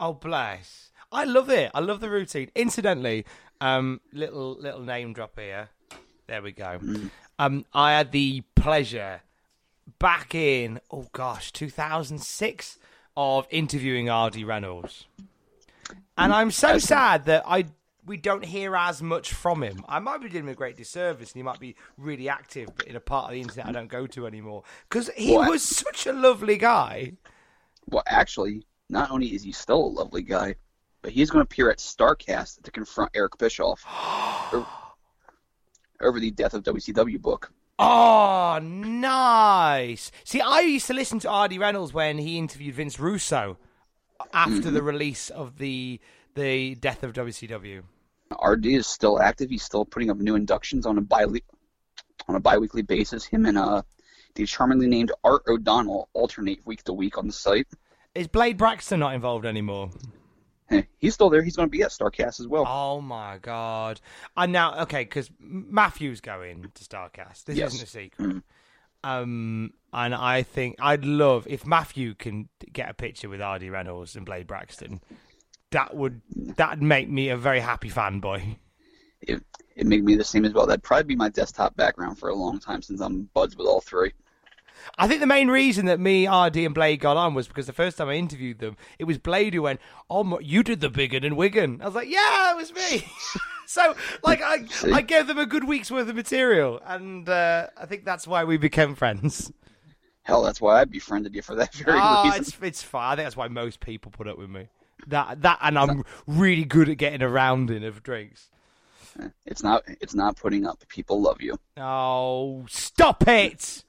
Oh 0.00 0.12
bless! 0.12 0.90
I 1.12 1.24
love 1.24 1.50
it. 1.50 1.70
I 1.74 1.80
love 1.80 2.00
the 2.00 2.10
routine. 2.10 2.50
Incidentally, 2.54 3.24
um, 3.60 4.00
little 4.12 4.56
little 4.58 4.82
name 4.82 5.12
drop 5.12 5.38
here. 5.38 5.68
There 6.26 6.42
we 6.42 6.52
go. 6.52 6.80
Um, 7.38 7.64
I 7.72 7.92
had 7.92 8.12
the 8.12 8.42
pleasure 8.54 9.20
back 9.98 10.34
in 10.34 10.80
oh 10.90 11.06
gosh, 11.12 11.52
2006 11.52 12.78
of 13.16 13.46
interviewing 13.50 14.10
R.D. 14.10 14.44
Reynolds, 14.44 15.06
and 16.18 16.32
I'm 16.32 16.50
so 16.50 16.78
sad 16.78 17.24
that 17.26 17.44
I 17.46 17.66
we 18.06 18.16
don't 18.16 18.44
hear 18.44 18.76
as 18.76 19.02
much 19.02 19.32
from 19.32 19.62
him. 19.62 19.84
I 19.88 19.98
might 19.98 20.22
be 20.22 20.28
doing 20.28 20.44
him 20.44 20.48
a 20.48 20.54
great 20.54 20.76
disservice, 20.76 21.32
and 21.32 21.38
he 21.38 21.42
might 21.42 21.60
be 21.60 21.74
really 21.98 22.28
active, 22.28 22.70
but 22.76 22.86
in 22.86 22.96
a 22.96 23.00
part 23.00 23.26
of 23.26 23.32
the 23.32 23.40
internet 23.40 23.66
I 23.66 23.72
don't 23.72 23.88
go 23.88 24.06
to 24.06 24.26
anymore 24.26 24.62
because 24.88 25.10
he 25.16 25.34
What? 25.34 25.50
was 25.50 25.62
such 25.62 26.06
a 26.06 26.12
lovely 26.12 26.56
guy. 26.56 27.12
Well, 27.88 28.04
actually, 28.06 28.64
not 28.88 29.10
only 29.10 29.28
is 29.28 29.42
he 29.42 29.52
still 29.52 29.84
a 29.84 29.88
lovely 29.88 30.22
guy, 30.22 30.54
but 31.02 31.12
he's 31.12 31.30
going 31.30 31.44
to 31.44 31.44
appear 31.44 31.70
at 31.70 31.78
Starrcast 31.78 32.62
to 32.62 32.70
confront 32.70 33.10
Eric 33.14 33.38
Bischoff 33.38 33.84
over, 34.52 34.66
over 36.00 36.20
the 36.20 36.30
Death 36.30 36.54
of 36.54 36.62
WCW 36.62 37.20
book. 37.20 37.52
Oh, 37.78 38.58
nice. 38.62 40.10
See, 40.24 40.40
I 40.40 40.60
used 40.60 40.86
to 40.86 40.94
listen 40.94 41.18
to 41.20 41.28
R.D. 41.28 41.58
Reynolds 41.58 41.92
when 41.92 42.18
he 42.18 42.38
interviewed 42.38 42.76
Vince 42.76 42.98
Russo 42.98 43.58
after 44.32 44.54
mm-hmm. 44.54 44.74
the 44.74 44.82
release 44.82 45.28
of 45.30 45.58
the 45.58 46.00
the 46.34 46.74
death 46.74 47.02
of 47.02 47.12
WCW. 47.14 47.82
RD 48.44 48.66
is 48.66 48.86
still 48.86 49.20
active. 49.20 49.50
He's 49.50 49.62
still 49.62 49.84
putting 49.84 50.10
up 50.10 50.16
new 50.18 50.34
inductions 50.34 50.86
on 50.86 50.98
a 50.98 51.00
bi 51.00 51.24
on 51.24 52.34
a 52.34 52.40
biweekly 52.40 52.82
basis. 52.82 53.24
Him 53.24 53.46
and 53.46 53.56
uh, 53.58 53.82
the 54.34 54.46
charmingly 54.46 54.86
named 54.88 55.12
Art 55.24 55.42
O'Donnell 55.48 56.08
alternate 56.12 56.60
week 56.66 56.82
to 56.84 56.92
week 56.92 57.18
on 57.18 57.26
the 57.26 57.32
site. 57.32 57.66
Is 58.14 58.26
Blade 58.28 58.56
Braxton 58.56 59.00
not 59.00 59.14
involved 59.14 59.44
anymore? 59.46 59.90
He's 60.98 61.14
still 61.14 61.30
there. 61.30 61.42
He's 61.42 61.54
going 61.54 61.68
to 61.68 61.70
be 61.70 61.82
at 61.82 61.90
Starrcast 61.90 62.40
as 62.40 62.48
well. 62.48 62.64
Oh 62.66 63.00
my 63.00 63.38
god! 63.40 64.00
And 64.36 64.52
now, 64.52 64.80
okay, 64.82 65.04
because 65.04 65.30
Matthew's 65.38 66.20
going 66.20 66.70
to 66.74 66.84
Starrcast. 66.84 67.44
This 67.44 67.56
Yes. 67.56 67.74
isn't 67.74 67.86
a 67.86 67.90
secret. 67.90 68.42
Um, 69.04 69.72
and 69.92 70.12
I 70.14 70.42
think 70.42 70.76
I'd 70.80 71.04
love 71.04 71.46
if 71.48 71.64
Matthew 71.64 72.14
can 72.14 72.48
get 72.72 72.90
a 72.90 72.94
picture 72.94 73.28
with 73.28 73.40
R.D. 73.40 73.70
Reynolds 73.70 74.16
and 74.16 74.26
Blade 74.26 74.48
Braxton. 74.48 75.00
That 75.72 75.96
would 75.96 76.20
that'd 76.56 76.82
make 76.82 77.08
me 77.08 77.28
a 77.28 77.36
very 77.36 77.60
happy 77.60 77.90
fanboy. 77.90 78.56
It, 79.20 79.42
it 79.74 79.86
made 79.86 80.04
me 80.04 80.14
the 80.14 80.24
same 80.24 80.44
as 80.44 80.52
well. 80.52 80.66
That'd 80.66 80.82
probably 80.82 81.04
be 81.04 81.16
my 81.16 81.28
desktop 81.28 81.76
background 81.76 82.18
for 82.18 82.28
a 82.28 82.34
long 82.34 82.58
time 82.60 82.82
since 82.82 83.00
I'm 83.00 83.28
buds 83.34 83.56
with 83.56 83.66
all 83.66 83.80
three. 83.80 84.12
I 84.98 85.08
think 85.08 85.20
the 85.20 85.26
main 85.26 85.48
reason 85.48 85.86
that 85.86 85.98
me, 85.98 86.28
RD, 86.28 86.58
and 86.58 86.74
Blade 86.74 87.00
got 87.00 87.16
on 87.16 87.34
was 87.34 87.48
because 87.48 87.66
the 87.66 87.72
first 87.72 87.98
time 87.98 88.08
I 88.08 88.14
interviewed 88.14 88.60
them, 88.60 88.76
it 88.98 89.04
was 89.04 89.18
Blade 89.18 89.54
who 89.54 89.62
went, 89.62 89.80
"Oh, 90.08 90.22
my, 90.22 90.38
you 90.40 90.62
did 90.62 90.80
the 90.80 90.88
Biggin 90.90 91.24
and 91.24 91.36
Wigan." 91.36 91.80
I 91.82 91.86
was 91.86 91.94
like, 91.94 92.08
"Yeah, 92.08 92.52
it 92.52 92.56
was 92.56 92.72
me." 92.72 93.04
so, 93.66 93.96
like, 94.22 94.40
I 94.42 94.64
See? 94.66 94.92
I 94.92 95.00
gave 95.00 95.26
them 95.26 95.38
a 95.38 95.46
good 95.46 95.64
week's 95.64 95.90
worth 95.90 96.08
of 96.08 96.14
material, 96.14 96.80
and 96.86 97.28
uh, 97.28 97.68
I 97.76 97.86
think 97.86 98.04
that's 98.04 98.26
why 98.28 98.44
we 98.44 98.58
became 98.58 98.94
friends. 98.94 99.50
Hell, 100.22 100.42
that's 100.42 100.60
why 100.60 100.80
I 100.80 100.84
befriended 100.84 101.34
you 101.34 101.42
for 101.42 101.54
that 101.56 101.74
very 101.74 101.98
Ah, 102.00 102.24
reason. 102.24 102.40
it's 102.42 102.56
it's 102.62 102.82
fine. 102.82 103.12
I 103.12 103.16
think 103.16 103.26
that's 103.26 103.36
why 103.36 103.48
most 103.48 103.80
people 103.80 104.12
put 104.12 104.28
up 104.28 104.38
with 104.38 104.50
me. 104.50 104.68
That 105.06 105.42
that, 105.42 105.58
and 105.62 105.78
I'm 105.78 106.04
really 106.26 106.64
good 106.64 106.88
at 106.88 106.98
getting 106.98 107.22
around 107.22 107.70
in 107.70 107.84
of 107.84 108.02
drinks. 108.02 108.50
It's 109.44 109.62
not. 109.62 109.84
It's 110.00 110.14
not 110.14 110.36
putting 110.36 110.66
up. 110.66 110.82
People 110.88 111.20
love 111.20 111.40
you. 111.40 111.58
Oh, 111.76 112.66
stop 112.68 113.26
it! 113.28 113.84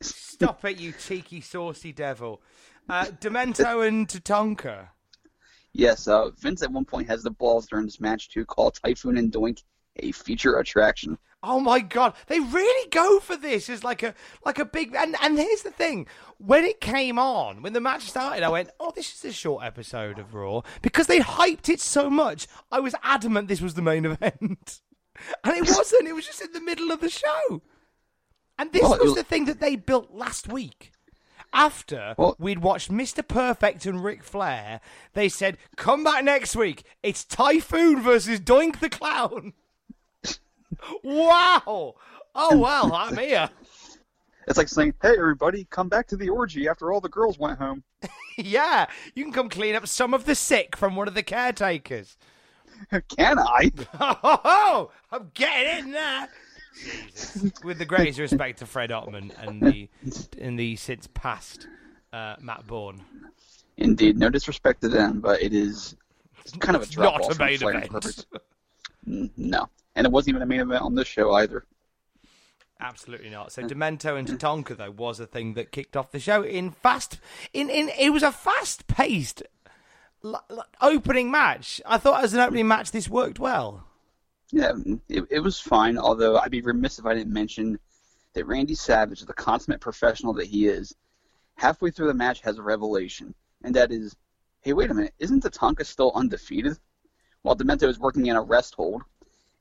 Stop 0.00 0.64
it, 0.64 0.78
you 0.78 0.92
cheeky, 0.92 1.40
saucy 1.40 1.92
devil. 1.92 2.40
Uh, 2.88 3.06
Demento 3.06 3.86
and 3.86 4.08
Tatanka. 4.08 4.88
Yes, 5.72 6.08
uh, 6.08 6.30
Vince 6.30 6.62
at 6.62 6.72
one 6.72 6.84
point 6.84 7.08
has 7.08 7.22
the 7.22 7.30
balls 7.30 7.66
during 7.66 7.84
this 7.84 8.00
match 8.00 8.30
to 8.30 8.44
call 8.44 8.70
Typhoon 8.70 9.18
and 9.18 9.30
Doink 9.30 9.62
a 9.96 10.12
feature 10.12 10.58
attraction. 10.58 11.18
Oh 11.42 11.58
my 11.58 11.80
god, 11.80 12.14
they 12.26 12.38
really 12.38 12.88
go 12.90 13.18
for 13.18 13.34
this 13.36 13.70
as 13.70 13.82
like 13.82 14.02
a 14.02 14.14
like 14.44 14.58
a 14.58 14.64
big 14.64 14.94
and 14.94 15.16
and 15.22 15.38
here's 15.38 15.62
the 15.62 15.70
thing. 15.70 16.06
When 16.38 16.64
it 16.64 16.80
came 16.80 17.18
on, 17.18 17.62
when 17.62 17.72
the 17.72 17.80
match 17.80 18.10
started, 18.10 18.42
I 18.42 18.48
went, 18.50 18.70
"Oh, 18.78 18.92
this 18.94 19.14
is 19.14 19.24
a 19.24 19.32
short 19.32 19.64
episode 19.64 20.18
of 20.18 20.34
Raw." 20.34 20.60
Because 20.82 21.06
they 21.06 21.20
hyped 21.20 21.68
it 21.70 21.80
so 21.80 22.10
much, 22.10 22.46
I 22.70 22.80
was 22.80 22.94
adamant 23.02 23.48
this 23.48 23.60
was 23.62 23.74
the 23.74 23.82
main 23.82 24.04
event. 24.04 24.80
And 25.44 25.54
it 25.54 25.68
wasn't. 25.68 26.08
It 26.08 26.14
was 26.14 26.24
just 26.26 26.40
in 26.40 26.52
the 26.52 26.62
middle 26.62 26.90
of 26.90 27.00
the 27.02 27.10
show. 27.10 27.60
And 28.58 28.72
this 28.72 28.82
it 28.90 29.02
was 29.02 29.14
the 29.14 29.22
thing 29.22 29.44
that 29.46 29.60
they 29.60 29.76
built 29.76 30.14
last 30.14 30.48
week. 30.48 30.92
After 31.52 32.14
Well- 32.16 32.36
we'd 32.38 32.60
watched 32.60 32.90
Mr. 32.90 33.26
Perfect 33.26 33.84
and 33.84 34.02
Ric 34.02 34.22
Flair, 34.22 34.80
they 35.14 35.28
said, 35.28 35.58
"Come 35.76 36.04
back 36.04 36.24
next 36.24 36.56
week. 36.56 36.84
It's 37.02 37.24
Typhoon 37.24 38.00
versus 38.00 38.40
Doink 38.40 38.80
the 38.80 38.88
Clown." 38.88 39.52
Wow! 41.02 41.94
Oh 42.34 42.56
wow, 42.56 42.90
I'm 42.92 43.16
here. 43.16 43.50
It's 44.46 44.58
like 44.58 44.68
saying, 44.68 44.94
"Hey, 45.02 45.14
everybody, 45.18 45.66
come 45.70 45.88
back 45.88 46.06
to 46.08 46.16
the 46.16 46.28
orgy 46.28 46.68
after 46.68 46.92
all 46.92 47.00
the 47.00 47.08
girls 47.08 47.38
went 47.38 47.58
home." 47.58 47.82
yeah, 48.36 48.86
you 49.14 49.24
can 49.24 49.32
come 49.32 49.48
clean 49.48 49.74
up 49.74 49.86
some 49.86 50.14
of 50.14 50.24
the 50.24 50.34
sick 50.34 50.76
from 50.76 50.96
one 50.96 51.08
of 51.08 51.14
the 51.14 51.22
caretakers. 51.22 52.16
Can 53.16 53.38
I? 53.38 53.70
Oh, 54.00 54.90
I'm 55.12 55.30
getting 55.34 55.86
in 55.86 55.92
there. 55.92 56.28
Jesus. 56.74 57.52
With 57.62 57.78
the 57.78 57.84
greatest 57.84 58.18
respect 58.18 58.60
to 58.60 58.66
Fred 58.66 58.90
Ottman 58.90 59.32
and 59.42 59.60
the 59.62 59.88
and 60.40 60.58
the 60.58 60.76
since 60.76 61.08
past 61.12 61.68
uh, 62.12 62.36
Matt 62.40 62.66
Bourne. 62.66 63.02
Indeed, 63.76 64.18
no 64.18 64.30
disrespect 64.30 64.80
to 64.82 64.88
them, 64.88 65.20
but 65.20 65.42
it 65.42 65.52
is 65.52 65.96
kind 66.58 66.76
of 66.76 66.82
a 66.82 66.86
drop 66.86 67.20
not 67.20 67.24
off 67.24 67.38
a 67.38 67.44
main 67.44 67.62
event. 67.62 68.26
No, 69.04 69.68
and 69.94 70.06
it 70.06 70.12
wasn't 70.12 70.30
even 70.30 70.42
a 70.42 70.46
main 70.46 70.60
event 70.60 70.82
on 70.82 70.94
this 70.94 71.08
show 71.08 71.32
either. 71.32 71.64
Absolutely 72.80 73.28
not. 73.28 73.52
So 73.52 73.62
Demento 73.62 74.18
and 74.18 74.26
Tatanka 74.26 74.76
though 74.76 74.90
was 74.90 75.20
a 75.20 75.26
thing 75.26 75.54
that 75.54 75.70
kicked 75.70 75.96
off 75.96 76.12
the 76.12 76.18
show 76.20 76.42
in 76.42 76.70
fast 76.70 77.18
in 77.52 77.68
in 77.68 77.90
it 77.90 78.10
was 78.10 78.22
a 78.22 78.32
fast 78.32 78.86
paced 78.86 79.42
l- 80.24 80.42
l- 80.48 80.66
opening 80.80 81.30
match. 81.30 81.80
I 81.84 81.98
thought 81.98 82.24
as 82.24 82.32
an 82.32 82.40
opening 82.40 82.68
match 82.68 82.90
this 82.90 83.08
worked 83.08 83.38
well. 83.38 83.86
Yeah, 84.50 84.72
it, 85.08 85.24
it 85.30 85.40
was 85.40 85.60
fine. 85.60 85.98
Although 85.98 86.38
I'd 86.38 86.50
be 86.50 86.62
remiss 86.62 86.98
if 86.98 87.06
I 87.06 87.14
didn't 87.14 87.32
mention 87.32 87.78
that 88.32 88.46
Randy 88.46 88.74
Savage, 88.74 89.20
the 89.20 89.32
consummate 89.32 89.80
professional 89.80 90.32
that 90.34 90.46
he 90.46 90.66
is, 90.66 90.94
halfway 91.56 91.90
through 91.90 92.08
the 92.08 92.14
match 92.14 92.40
has 92.40 92.58
a 92.58 92.62
revelation, 92.62 93.34
and 93.62 93.74
that 93.76 93.92
is, 93.92 94.16
hey, 94.60 94.72
wait 94.72 94.90
a 94.90 94.94
minute, 94.94 95.14
isn't 95.18 95.44
Tatanka 95.44 95.84
still 95.84 96.12
undefeated? 96.14 96.78
While 97.42 97.56
Demento 97.56 97.88
is 97.88 97.98
working 97.98 98.26
in 98.26 98.36
a 98.36 98.42
rest 98.42 98.74
hold, 98.74 99.02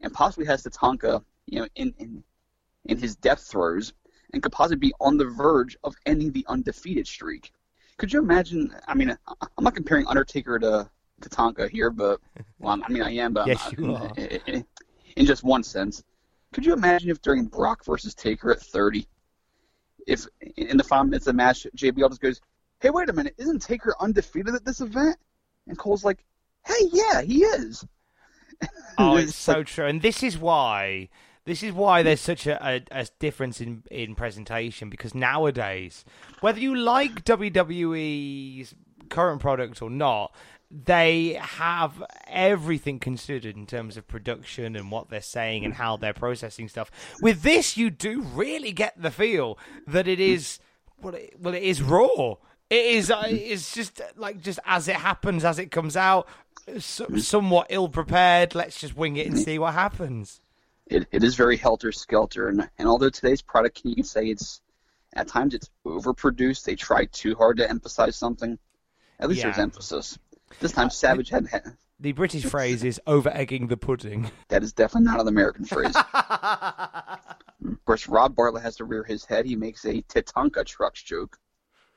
and 0.02 0.14
possibly 0.14 0.46
has 0.46 0.64
Tatanka, 0.64 1.24
you 1.48 1.60
know, 1.62 1.68
in 1.76 1.94
in 2.00 2.24
in 2.86 2.98
his 2.98 3.16
death 3.16 3.42
throes, 3.42 3.94
and 4.34 4.42
could 4.42 4.52
possibly 4.52 4.78
be 4.78 4.94
on 5.00 5.18
the 5.18 5.26
verge 5.26 5.78
of 5.84 5.96
ending 6.06 6.32
the 6.32 6.46
undefeated 6.48 7.08
streak. 7.08 7.52
Could 7.98 8.14
you 8.14 8.20
imagine? 8.20 8.74
I 8.88 8.94
mean, 8.96 9.18
I'm 9.58 9.64
not 9.64 9.76
comparing 9.76 10.08
Undertaker 10.08 10.58
to 10.60 10.90
Tatanka 11.22 11.70
here, 11.70 11.90
but 11.90 12.20
well, 12.60 12.80
I 12.84 12.90
mean, 12.90 13.04
I 13.04 13.12
am, 13.12 13.34
but 13.34 13.48
Yes, 13.48 13.72
you 13.78 13.94
are. 13.96 14.14
in- 14.16 14.66
in 15.16 15.26
just 15.26 15.44
one 15.44 15.64
sense. 15.64 16.04
Could 16.54 16.66
you 16.66 16.74
imagine 16.74 17.10
if 17.10 17.22
during 17.22 17.46
Brock 17.46 17.84
versus 17.84 18.16
Taker 18.16 18.52
at 18.52 18.62
30, 18.62 19.08
if 20.08 20.26
in 20.56 20.78
the 20.78 20.84
five 20.84 21.06
minutes 21.06 21.28
of 21.28 21.34
the 21.34 21.38
match, 21.38 21.68
JBL 21.76 22.10
just 22.10 22.22
goes, 22.22 22.40
"Hey, 22.80 22.90
wait 22.90 23.10
a 23.10 23.14
minute, 23.14 23.36
isn't 23.38 23.62
Taker 23.62 23.94
undefeated 24.00 24.56
at 24.56 24.64
this 24.66 24.82
event?" 24.82 25.18
And 25.68 25.78
Cole's 25.78 26.04
like, 26.06 26.24
"Hey, 26.66 26.88
yeah, 26.92 27.22
he 27.22 27.44
is." 27.44 27.86
Oh, 28.98 29.16
It's 29.16 29.36
so 29.36 29.64
true, 29.64 29.86
and 29.86 30.02
this 30.02 30.24
is 30.24 30.38
why. 30.38 31.10
This 31.46 31.64
is 31.64 31.72
why 31.72 32.04
there's 32.04 32.20
such 32.20 32.46
a, 32.46 32.64
a, 32.64 32.82
a 32.92 33.08
difference 33.18 33.60
in, 33.60 33.84
in 33.90 34.14
presentation 34.14 34.90
because 34.90 35.16
nowadays, 35.16 36.06
whether 36.42 36.60
you 36.60 36.76
like 36.76 37.24
WWE's 37.24 38.76
current 39.10 39.42
product 39.42 39.82
or 39.82 39.90
not, 39.90 40.36
they 40.70 41.40
have 41.42 42.04
everything 42.28 43.00
considered 43.00 43.56
in 43.56 43.66
terms 43.66 43.98
of 43.98 44.08
production 44.08 44.76
and 44.76 44.92
what 44.92 45.10
they're 45.10 45.22
saying 45.22 45.66
and 45.66 45.74
how 45.74 45.98
they're 45.98 46.14
processing 46.14 46.68
stuff. 46.68 46.92
With 47.22 47.42
this, 47.42 47.78
you 47.78 47.90
do 47.90 48.22
really 48.22 48.72
get 48.72 49.02
the 49.02 49.10
feel 49.10 49.58
that 49.88 50.08
it 50.08 50.20
is 50.20 50.60
well, 51.02 51.16
it, 51.16 51.36
well, 51.40 51.54
it 51.54 51.64
is 51.64 51.82
raw. 51.82 52.36
It 52.70 52.86
is. 52.86 53.10
Uh, 53.10 53.24
it's 53.28 53.74
just 53.74 54.00
uh, 54.00 54.06
like 54.16 54.42
just 54.42 54.60
as 54.66 54.88
it 54.88 54.96
happens, 54.96 55.44
as 55.44 55.60
it 55.60 55.72
comes 55.72 55.98
out, 55.98 56.28
so, 56.80 57.08
somewhat 57.18 57.68
ill 57.70 57.90
prepared. 57.90 58.54
Let's 58.56 58.80
just 58.80 58.96
wing 58.96 59.18
it 59.18 59.28
and 59.28 59.38
see 59.38 59.58
what 59.58 59.74
happens. 59.74 60.42
It, 60.86 61.08
it 61.12 61.24
is 61.24 61.36
very 61.36 61.58
helter 61.58 61.92
skelter, 61.92 62.48
and, 62.48 62.70
and 62.78 62.88
although 62.88 63.10
today's 63.10 63.42
product, 63.42 63.82
you 63.84 63.96
can 63.96 64.04
say 64.04 64.26
it's 64.28 64.62
at 65.14 65.28
times 65.28 65.54
it's 65.54 65.70
overproduced. 65.86 66.64
They 66.64 66.76
try 66.76 67.06
too 67.06 67.36
hard 67.36 67.58
to 67.58 67.70
emphasize 67.70 68.16
something. 68.16 68.58
At 69.20 69.30
least 69.30 69.44
there's 69.44 69.60
emphasis. 69.60 70.18
This 70.60 70.72
time, 70.72 70.90
Savage 70.90 71.30
had, 71.30 71.48
had 71.48 71.78
The 72.00 72.14
British 72.14 72.46
phrase 72.46 72.84
is 72.84 73.00
over 73.06 73.30
egging 73.30 73.68
the 73.68 73.78
pudding. 73.78 74.32
that 74.50 74.64
is 74.64 74.74
definitely 74.74 75.12
not 75.12 75.20
an 75.22 75.28
American 75.28 75.66
phrase. 75.66 75.96
Of 77.62 77.84
course, 77.84 78.08
Rob 78.08 78.36
Bartlett 78.38 78.64
has 78.64 78.78
to 78.78 78.86
rear 78.86 79.04
his 79.04 79.26
head. 79.26 79.46
He 79.46 79.58
makes 79.58 79.84
a 79.84 80.02
Tatanka 80.04 80.66
trucks 80.66 81.04
joke. 81.04 81.38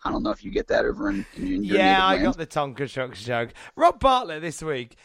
I 0.04 0.10
don't 0.10 0.22
know 0.22 0.30
if 0.30 0.44
you 0.44 0.50
get 0.50 0.68
that 0.68 0.84
over 0.84 1.10
in, 1.10 1.24
in 1.36 1.64
your 1.64 1.76
yeah, 1.76 2.04
I 2.04 2.18
got 2.18 2.36
the 2.36 2.46
Tonka 2.46 2.90
Trucks 2.90 3.22
joke. 3.22 3.52
Rob 3.76 4.00
Bartlett 4.00 4.42
this 4.42 4.62
week. 4.62 4.96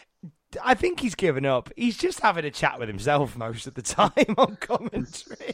I 0.63 0.73
think 0.73 1.01
he's 1.01 1.15
given 1.15 1.45
up. 1.45 1.69
He's 1.75 1.97
just 1.97 2.21
having 2.21 2.45
a 2.45 2.51
chat 2.51 2.79
with 2.79 2.87
himself 2.87 3.37
most 3.37 3.67
of 3.67 3.75
the 3.75 3.81
time 3.83 4.11
on 4.37 4.55
commentary. 4.57 5.53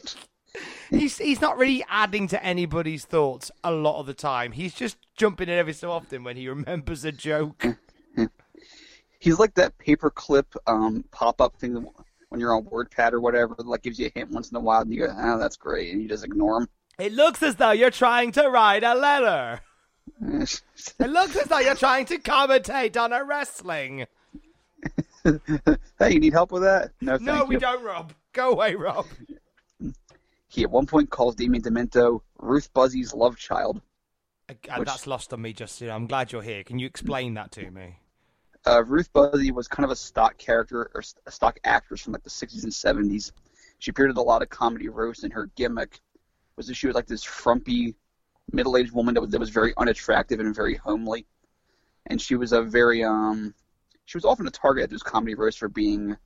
he's 0.88 1.18
he's 1.18 1.40
not 1.40 1.58
really 1.58 1.84
adding 1.88 2.28
to 2.28 2.42
anybody's 2.42 3.04
thoughts 3.04 3.50
a 3.62 3.72
lot 3.72 4.00
of 4.00 4.06
the 4.06 4.14
time. 4.14 4.52
He's 4.52 4.72
just 4.72 4.96
jumping 5.16 5.48
in 5.48 5.58
every 5.58 5.72
so 5.72 5.90
often 5.90 6.24
when 6.24 6.36
he 6.36 6.48
remembers 6.48 7.04
a 7.04 7.12
joke. 7.12 7.64
He's 9.20 9.38
like 9.38 9.54
that 9.54 9.78
paperclip 9.78 10.44
um, 10.66 11.02
pop-up 11.10 11.56
thing 11.56 11.72
that 11.72 11.86
when 12.28 12.40
you're 12.40 12.54
on 12.54 12.64
WordPad 12.64 13.12
or 13.12 13.22
whatever, 13.22 13.54
that 13.54 13.66
like 13.66 13.80
gives 13.80 13.98
you 13.98 14.10
a 14.14 14.18
hint 14.18 14.30
once 14.30 14.50
in 14.50 14.56
a 14.56 14.60
while, 14.60 14.82
and 14.82 14.92
you 14.92 15.06
go, 15.06 15.14
"Oh, 15.16 15.38
that's 15.38 15.56
great," 15.56 15.94
and 15.94 16.02
you 16.02 16.08
just 16.10 16.24
ignore 16.24 16.58
him. 16.58 16.68
It 16.98 17.12
looks 17.12 17.42
as 17.42 17.56
though 17.56 17.72
you're 17.72 17.90
trying 17.90 18.32
to 18.32 18.48
write 18.48 18.84
a 18.84 18.94
letter. 18.94 19.60
It 20.20 20.60
looks 21.10 21.36
as 21.36 21.46
though 21.48 21.58
you're 21.58 21.74
trying 21.74 22.06
to 22.06 22.18
commentate 22.18 22.96
on 23.00 23.12
a 23.12 23.24
wrestling. 23.24 24.06
hey, 25.24 26.12
you 26.12 26.20
need 26.20 26.32
help 26.32 26.52
with 26.52 26.62
that? 26.62 26.92
No, 27.00 27.16
No, 27.16 27.44
we 27.44 27.56
you. 27.56 27.60
don't, 27.60 27.82
Rob. 27.82 28.12
Go 28.32 28.50
away, 28.52 28.74
Rob. 28.74 29.06
He 30.48 30.62
at 30.62 30.70
one 30.70 30.86
point 30.86 31.10
calls 31.10 31.34
Damien 31.34 31.62
Demento 31.62 32.20
Ruth 32.38 32.72
Buzzi's 32.74 33.12
love 33.12 33.36
child. 33.36 33.80
Uh, 34.48 34.54
Which- 34.76 34.86
That's 34.88 35.06
lost 35.06 35.32
on 35.32 35.42
me, 35.42 35.52
Justin. 35.52 35.90
I'm 35.90 36.06
glad 36.06 36.30
you're 36.32 36.42
here. 36.42 36.62
Can 36.62 36.78
you 36.78 36.86
explain 36.86 37.34
that 37.34 37.50
to 37.52 37.70
me? 37.70 37.98
Uh, 38.66 38.82
Ruth 38.84 39.12
Buzzi 39.12 39.50
was 39.52 39.68
kind 39.68 39.84
of 39.84 39.90
a 39.90 39.96
stock 39.96 40.38
character 40.38 40.90
or 40.94 41.02
a 41.26 41.30
stock 41.30 41.58
actress 41.64 42.02
from 42.02 42.12
like 42.12 42.22
the 42.22 42.30
60s 42.30 42.62
and 42.62 42.72
70s. 42.72 43.32
She 43.78 43.90
appeared 43.90 44.10
in 44.10 44.16
a 44.16 44.22
lot 44.22 44.42
of 44.42 44.48
comedy 44.48 44.88
roasts, 44.88 45.24
and 45.24 45.32
her 45.32 45.50
gimmick 45.56 46.00
was 46.56 46.66
that 46.66 46.74
she 46.74 46.86
was 46.86 46.94
like 46.94 47.06
this 47.06 47.24
frumpy, 47.24 47.94
middle-aged 48.52 48.92
woman 48.92 49.14
that 49.14 49.20
was, 49.20 49.30
that 49.30 49.40
was 49.40 49.50
very 49.50 49.72
unattractive 49.76 50.40
and 50.40 50.54
very 50.54 50.74
homely. 50.76 51.26
And 52.06 52.20
she 52.20 52.36
was 52.36 52.52
a 52.52 52.62
very 52.62 53.02
um, 53.02 53.54
she 54.04 54.16
was 54.16 54.24
often 54.24 54.46
a 54.46 54.50
target 54.50 54.84
at 54.84 54.90
those 54.90 55.02
comedy 55.02 55.34
roasts 55.34 55.58
for 55.58 55.68
being, 55.68 56.16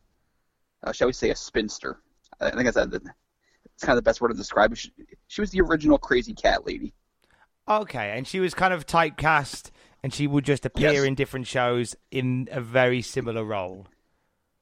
uh, 0.82 0.92
shall 0.92 1.06
we 1.06 1.12
say, 1.12 1.30
a 1.30 1.36
spinster. 1.36 2.00
I 2.40 2.50
think 2.50 2.64
that's 2.64 2.76
a, 2.76 2.82
it's 2.82 3.84
kind 3.84 3.96
of 3.96 3.96
the 3.96 4.08
best 4.08 4.20
word 4.20 4.28
to 4.28 4.34
describe 4.34 4.72
it. 4.72 4.78
She, 4.78 4.92
she 5.28 5.40
was 5.40 5.50
the 5.50 5.60
original 5.60 5.98
crazy 5.98 6.34
cat 6.34 6.66
lady. 6.66 6.94
Okay, 7.68 8.14
and 8.16 8.26
she 8.26 8.40
was 8.40 8.54
kind 8.54 8.72
of 8.72 8.86
typecast, 8.86 9.70
and 10.02 10.12
she 10.12 10.26
would 10.26 10.44
just 10.44 10.66
appear 10.66 10.92
Yes. 10.92 11.04
in 11.04 11.14
different 11.14 11.46
shows 11.46 11.94
in 12.10 12.48
a 12.50 12.60
very 12.60 13.02
similar 13.02 13.44
role. 13.44 13.86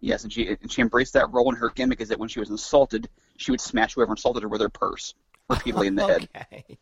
Yes, 0.00 0.24
and 0.24 0.32
she 0.32 0.48
and 0.48 0.70
she 0.70 0.82
embraced 0.82 1.14
that 1.14 1.32
role. 1.32 1.48
And 1.48 1.56
her 1.56 1.70
gimmick 1.70 2.02
is 2.02 2.08
that 2.10 2.18
when 2.18 2.28
she 2.28 2.40
was 2.40 2.50
insulted, 2.50 3.08
she 3.38 3.50
would 3.50 3.60
smash 3.60 3.94
whoever 3.94 4.12
insulted 4.12 4.42
her 4.42 4.48
with 4.48 4.60
her 4.60 4.68
purse 4.68 5.14
repeatedly 5.48 5.86
in 5.88 5.94
the 5.96 6.06
head. 6.06 6.28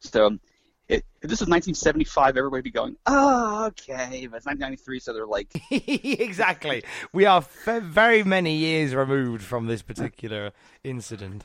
So 0.00 0.26
um, 0.26 0.40
it, 0.88 1.04
if 1.20 1.28
this 1.28 1.40
is 1.40 1.48
1975, 1.48 2.36
everybody 2.36 2.58
would 2.58 2.64
be 2.64 2.70
going, 2.70 2.96
"Oh, 3.06 3.64
okay," 3.66 4.28
but 4.30 4.36
it's 4.36 4.46
1993, 4.46 5.00
so 5.00 5.12
they're 5.12 5.26
like, 5.26 5.48
exactly. 5.70 6.84
We 7.12 7.24
are 7.24 7.38
f- 7.38 7.82
very 7.82 8.22
many 8.22 8.56
years 8.56 8.94
removed 8.94 9.42
from 9.42 9.66
this 9.66 9.82
particular 9.82 10.52
incident. 10.84 11.44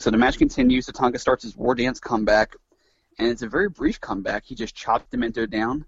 so 0.00 0.10
the 0.10 0.16
match 0.16 0.38
continues. 0.38 0.86
Tatanka 0.86 1.20
starts 1.20 1.44
his 1.44 1.56
war 1.56 1.76
dance 1.76 2.00
comeback, 2.00 2.56
and 3.18 3.28
it's 3.28 3.42
a 3.42 3.48
very 3.48 3.68
brief 3.68 4.00
comeback. 4.00 4.44
He 4.46 4.56
just 4.56 4.74
chopped 4.74 5.12
Demento 5.12 5.48
down, 5.48 5.84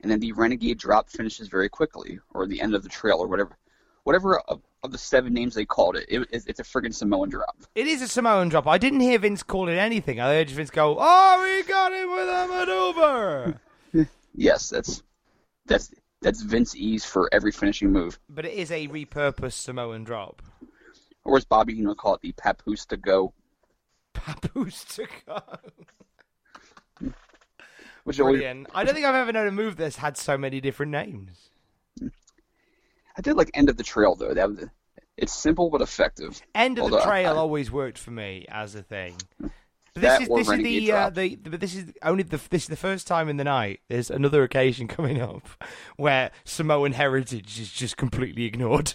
and 0.00 0.10
then 0.10 0.20
the 0.20 0.32
Renegade 0.32 0.78
drop 0.78 1.10
finishes 1.10 1.48
very 1.48 1.68
quickly, 1.68 2.18
or 2.32 2.46
the 2.46 2.62
end 2.62 2.74
of 2.74 2.82
the 2.82 2.88
trail, 2.88 3.18
or 3.18 3.26
whatever, 3.26 3.58
whatever 4.04 4.38
of, 4.38 4.62
of 4.86 4.92
the 4.92 4.98
seven 4.98 5.34
names 5.34 5.54
they 5.54 5.64
called 5.64 5.96
it. 5.96 6.06
it 6.08 6.28
it's, 6.32 6.60
a 6.60 6.62
friggin' 6.62 6.94
Samoan 6.94 7.28
drop. 7.28 7.56
It 7.74 7.86
is 7.86 8.02
a 8.02 8.08
Samoan 8.08 8.48
drop. 8.48 8.66
I 8.66 8.78
didn't 8.78 9.00
hear 9.00 9.18
Vince 9.18 9.42
call 9.42 9.68
it 9.68 9.74
anything. 9.74 10.20
I 10.20 10.34
heard 10.34 10.50
Vince 10.50 10.70
go, 10.70 10.96
"Oh, 10.98 11.42
we 11.42 11.62
got 11.64 11.92
him 11.92 12.10
with 12.10 12.28
a 12.28 12.46
maneuver." 12.48 13.60
Yes, 14.38 14.68
that's 14.68 15.02
that's 15.64 15.90
that's 16.20 16.42
Vince 16.42 16.76
E's 16.76 17.06
for 17.06 17.30
every 17.32 17.52
finishing 17.52 17.90
move. 17.90 18.18
but 18.28 18.44
it 18.44 18.52
is 18.52 18.70
a 18.70 18.86
repurposed 18.88 19.54
Samoan 19.54 20.04
drop. 20.04 20.42
Or 21.24 21.38
as 21.38 21.46
Bobby 21.46 21.72
you 21.72 21.84
know 21.84 21.94
call 21.94 22.14
it, 22.14 22.20
the 22.20 22.32
papoose 22.32 22.84
to 22.86 22.98
go, 22.98 23.32
Papoose 24.12 24.84
to 24.96 25.06
go. 25.26 25.40
which 28.04 28.20
always, 28.20 28.42
I 28.42 28.84
don't 28.84 28.94
think 28.94 29.06
I've 29.06 29.14
ever 29.14 29.32
known 29.32 29.48
a 29.48 29.52
move 29.52 29.76
that's 29.76 29.96
had 29.96 30.16
so 30.16 30.36
many 30.38 30.60
different 30.60 30.92
names. 30.92 31.50
I 32.02 33.22
did 33.22 33.36
like 33.36 33.50
end 33.54 33.68
of 33.68 33.76
the 33.76 33.82
trail 33.82 34.14
though. 34.14 34.34
That 34.34 34.48
was, 34.50 34.66
it's 35.16 35.32
simple 35.32 35.70
but 35.70 35.80
effective. 35.82 36.40
End 36.54 36.78
of 36.78 36.84
Although 36.84 36.98
the 36.98 37.02
trail 37.04 37.32
I- 37.34 37.36
always 37.36 37.70
worked 37.70 37.98
for 37.98 38.10
me 38.10 38.46
as 38.48 38.74
a 38.74 38.82
thing. 38.82 39.16
But 39.40 40.02
this 40.02 40.20
is 40.20 40.28
this 40.28 40.48
is 40.50 40.58
the, 40.58 40.92
uh, 40.92 41.10
the 41.10 41.36
but 41.36 41.58
this 41.60 41.74
is 41.74 41.92
only 42.02 42.22
the 42.22 42.38
this 42.50 42.64
is 42.64 42.68
the 42.68 42.76
first 42.76 43.06
time 43.06 43.30
in 43.30 43.38
the 43.38 43.44
night. 43.44 43.80
There's 43.88 44.10
another 44.10 44.42
occasion 44.42 44.88
coming 44.96 45.20
up 45.22 45.48
where 45.96 46.30
Samoan 46.44 46.92
heritage 46.92 47.58
is 47.58 47.72
just 47.72 47.96
completely 47.96 48.44
ignored. 48.44 48.92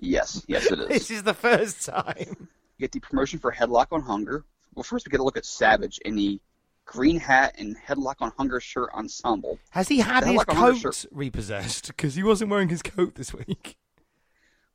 Yes, 0.00 0.44
yes 0.48 0.70
it 0.70 0.78
is. 0.78 0.88
this 0.88 1.10
is 1.10 1.22
the 1.22 1.34
first 1.34 1.84
time. 1.86 2.48
You 2.78 2.80
get 2.80 2.92
the 2.92 3.00
promotion 3.00 3.38
for 3.38 3.52
Headlock 3.52 3.88
on 3.90 4.00
Hunger. 4.02 4.44
Well, 4.74 4.84
first 4.84 5.06
we 5.06 5.10
get 5.10 5.20
a 5.20 5.24
look 5.24 5.36
at 5.36 5.44
Savage 5.44 5.98
in 6.04 6.14
the 6.14 6.40
green 6.86 7.18
hat 7.18 7.56
and 7.58 7.76
Headlock 7.76 8.16
on 8.20 8.32
Hunger 8.38 8.60
shirt 8.60 8.90
ensemble. 8.94 9.58
Has 9.70 9.88
he 9.88 9.98
had 9.98 10.22
The 10.22 10.28
his 10.28 10.36
Headlock 10.40 10.50
on 10.50 10.56
Hunger 10.56 10.82
coat 10.90 11.06
repossessed? 11.10 11.88
Because 11.88 12.14
he 12.14 12.22
wasn't 12.22 12.50
wearing 12.50 12.68
his 12.68 12.80
coat 12.82 13.16
this 13.16 13.34
week. 13.34 13.76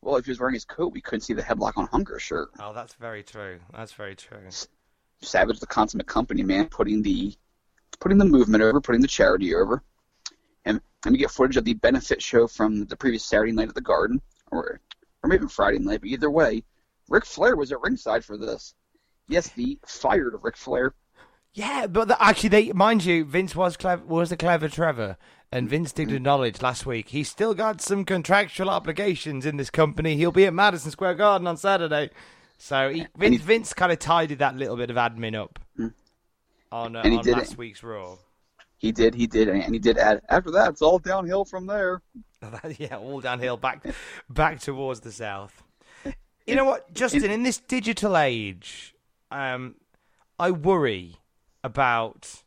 Well, 0.03 0.17
if 0.17 0.25
he 0.25 0.31
was 0.31 0.39
wearing 0.39 0.53
his 0.53 0.65
coat, 0.65 0.91
we 0.91 1.01
couldn't 1.01 1.21
see 1.21 1.33
the 1.33 1.41
Headlock 1.41 1.77
on 1.77 1.87
Hunger 1.87 2.19
shirt. 2.19 2.49
Oh, 2.59 2.73
that's 2.73 2.93
very 2.95 3.23
true. 3.23 3.59
That's 3.73 3.93
very 3.93 4.15
true. 4.15 4.49
Savage, 5.21 5.59
the 5.59 5.67
consummate 5.67 6.07
company 6.07 6.43
man, 6.43 6.67
putting 6.67 7.01
the 7.01 7.33
putting 8.01 8.17
the 8.17 8.25
movement 8.25 8.63
over, 8.63 8.81
putting 8.81 9.01
the 9.01 9.07
charity 9.07 9.55
over. 9.55 9.81
And 10.65 10.81
and 11.05 11.13
we 11.13 11.17
get 11.17 11.31
footage 11.31 11.55
of 11.55 11.63
the 11.63 11.75
benefit 11.75 12.21
show 12.21 12.47
from 12.47 12.85
the 12.85 12.97
previous 12.97 13.23
Saturday 13.23 13.53
night 13.53 13.69
at 13.69 13.75
the 13.75 13.81
Garden, 13.81 14.21
or 14.51 14.81
or 15.23 15.29
maybe 15.29 15.47
Friday 15.47 15.79
night. 15.79 16.01
But 16.01 16.09
either 16.09 16.29
way, 16.29 16.63
Ric 17.07 17.25
Flair 17.25 17.55
was 17.55 17.71
at 17.71 17.81
ringside 17.81 18.25
for 18.25 18.37
this. 18.37 18.75
Yes, 19.27 19.47
the 19.49 19.79
fired 19.85 20.35
Ric 20.41 20.57
Flair. 20.57 20.93
Yeah, 21.53 21.85
but 21.85 22.07
the, 22.07 22.21
actually, 22.21 22.49
they 22.49 22.71
mind 22.71 23.05
you, 23.05 23.25
Vince 23.25 23.55
was 23.55 23.77
clever, 23.77 24.03
was 24.05 24.31
a 24.31 24.37
clever 24.37 24.67
Trevor, 24.67 25.17
and 25.51 25.69
Vince 25.69 25.91
did 25.91 26.11
acknowledge 26.11 26.63
last 26.63 26.85
week 26.87 27.09
he's 27.09 27.29
still 27.29 27.53
got 27.53 27.79
some 27.79 28.05
contractual 28.05 28.69
obligations 28.71 29.45
in 29.45 29.57
this 29.57 29.69
company. 29.69 30.15
He'll 30.15 30.31
be 30.31 30.45
at 30.47 30.53
Madison 30.53 30.89
Square 30.89 31.15
Garden 31.15 31.45
on 31.45 31.57
Saturday, 31.57 32.09
so 32.57 32.89
he, 32.89 33.07
Vince 33.15 33.37
he- 33.37 33.43
Vince 33.43 33.73
kind 33.73 33.91
of 33.91 33.99
tidied 33.99 34.39
that 34.39 34.55
little 34.55 34.75
bit 34.75 34.89
of 34.89 34.95
admin 34.95 35.35
up 35.35 35.59
on 36.71 36.95
uh, 36.95 37.03
on 37.03 37.23
did 37.23 37.33
last 37.37 37.51
it. 37.53 37.57
week's 37.59 37.83
Raw. 37.83 38.15
He 38.77 38.91
did, 38.91 39.13
he 39.13 39.27
did, 39.27 39.47
and 39.47 39.63
he 39.63 39.79
did 39.79 39.97
add. 39.97 40.21
After 40.29 40.51
that, 40.51 40.71
it's 40.71 40.81
all 40.81 40.99
downhill 40.99 41.45
from 41.45 41.67
there. 41.67 42.01
yeah, 42.79 42.97
all 42.97 43.21
downhill 43.21 43.57
back 43.57 43.85
back 44.27 44.59
towards 44.59 45.01
the 45.01 45.11
south. 45.11 45.61
You 46.47 46.55
know 46.55 46.65
what, 46.65 46.91
Justin? 46.93 47.29
In 47.29 47.43
this 47.43 47.59
digital 47.59 48.17
age, 48.17 48.95
um, 49.31 49.75
I 50.37 50.51
worry 50.51 51.17
about 51.63 52.43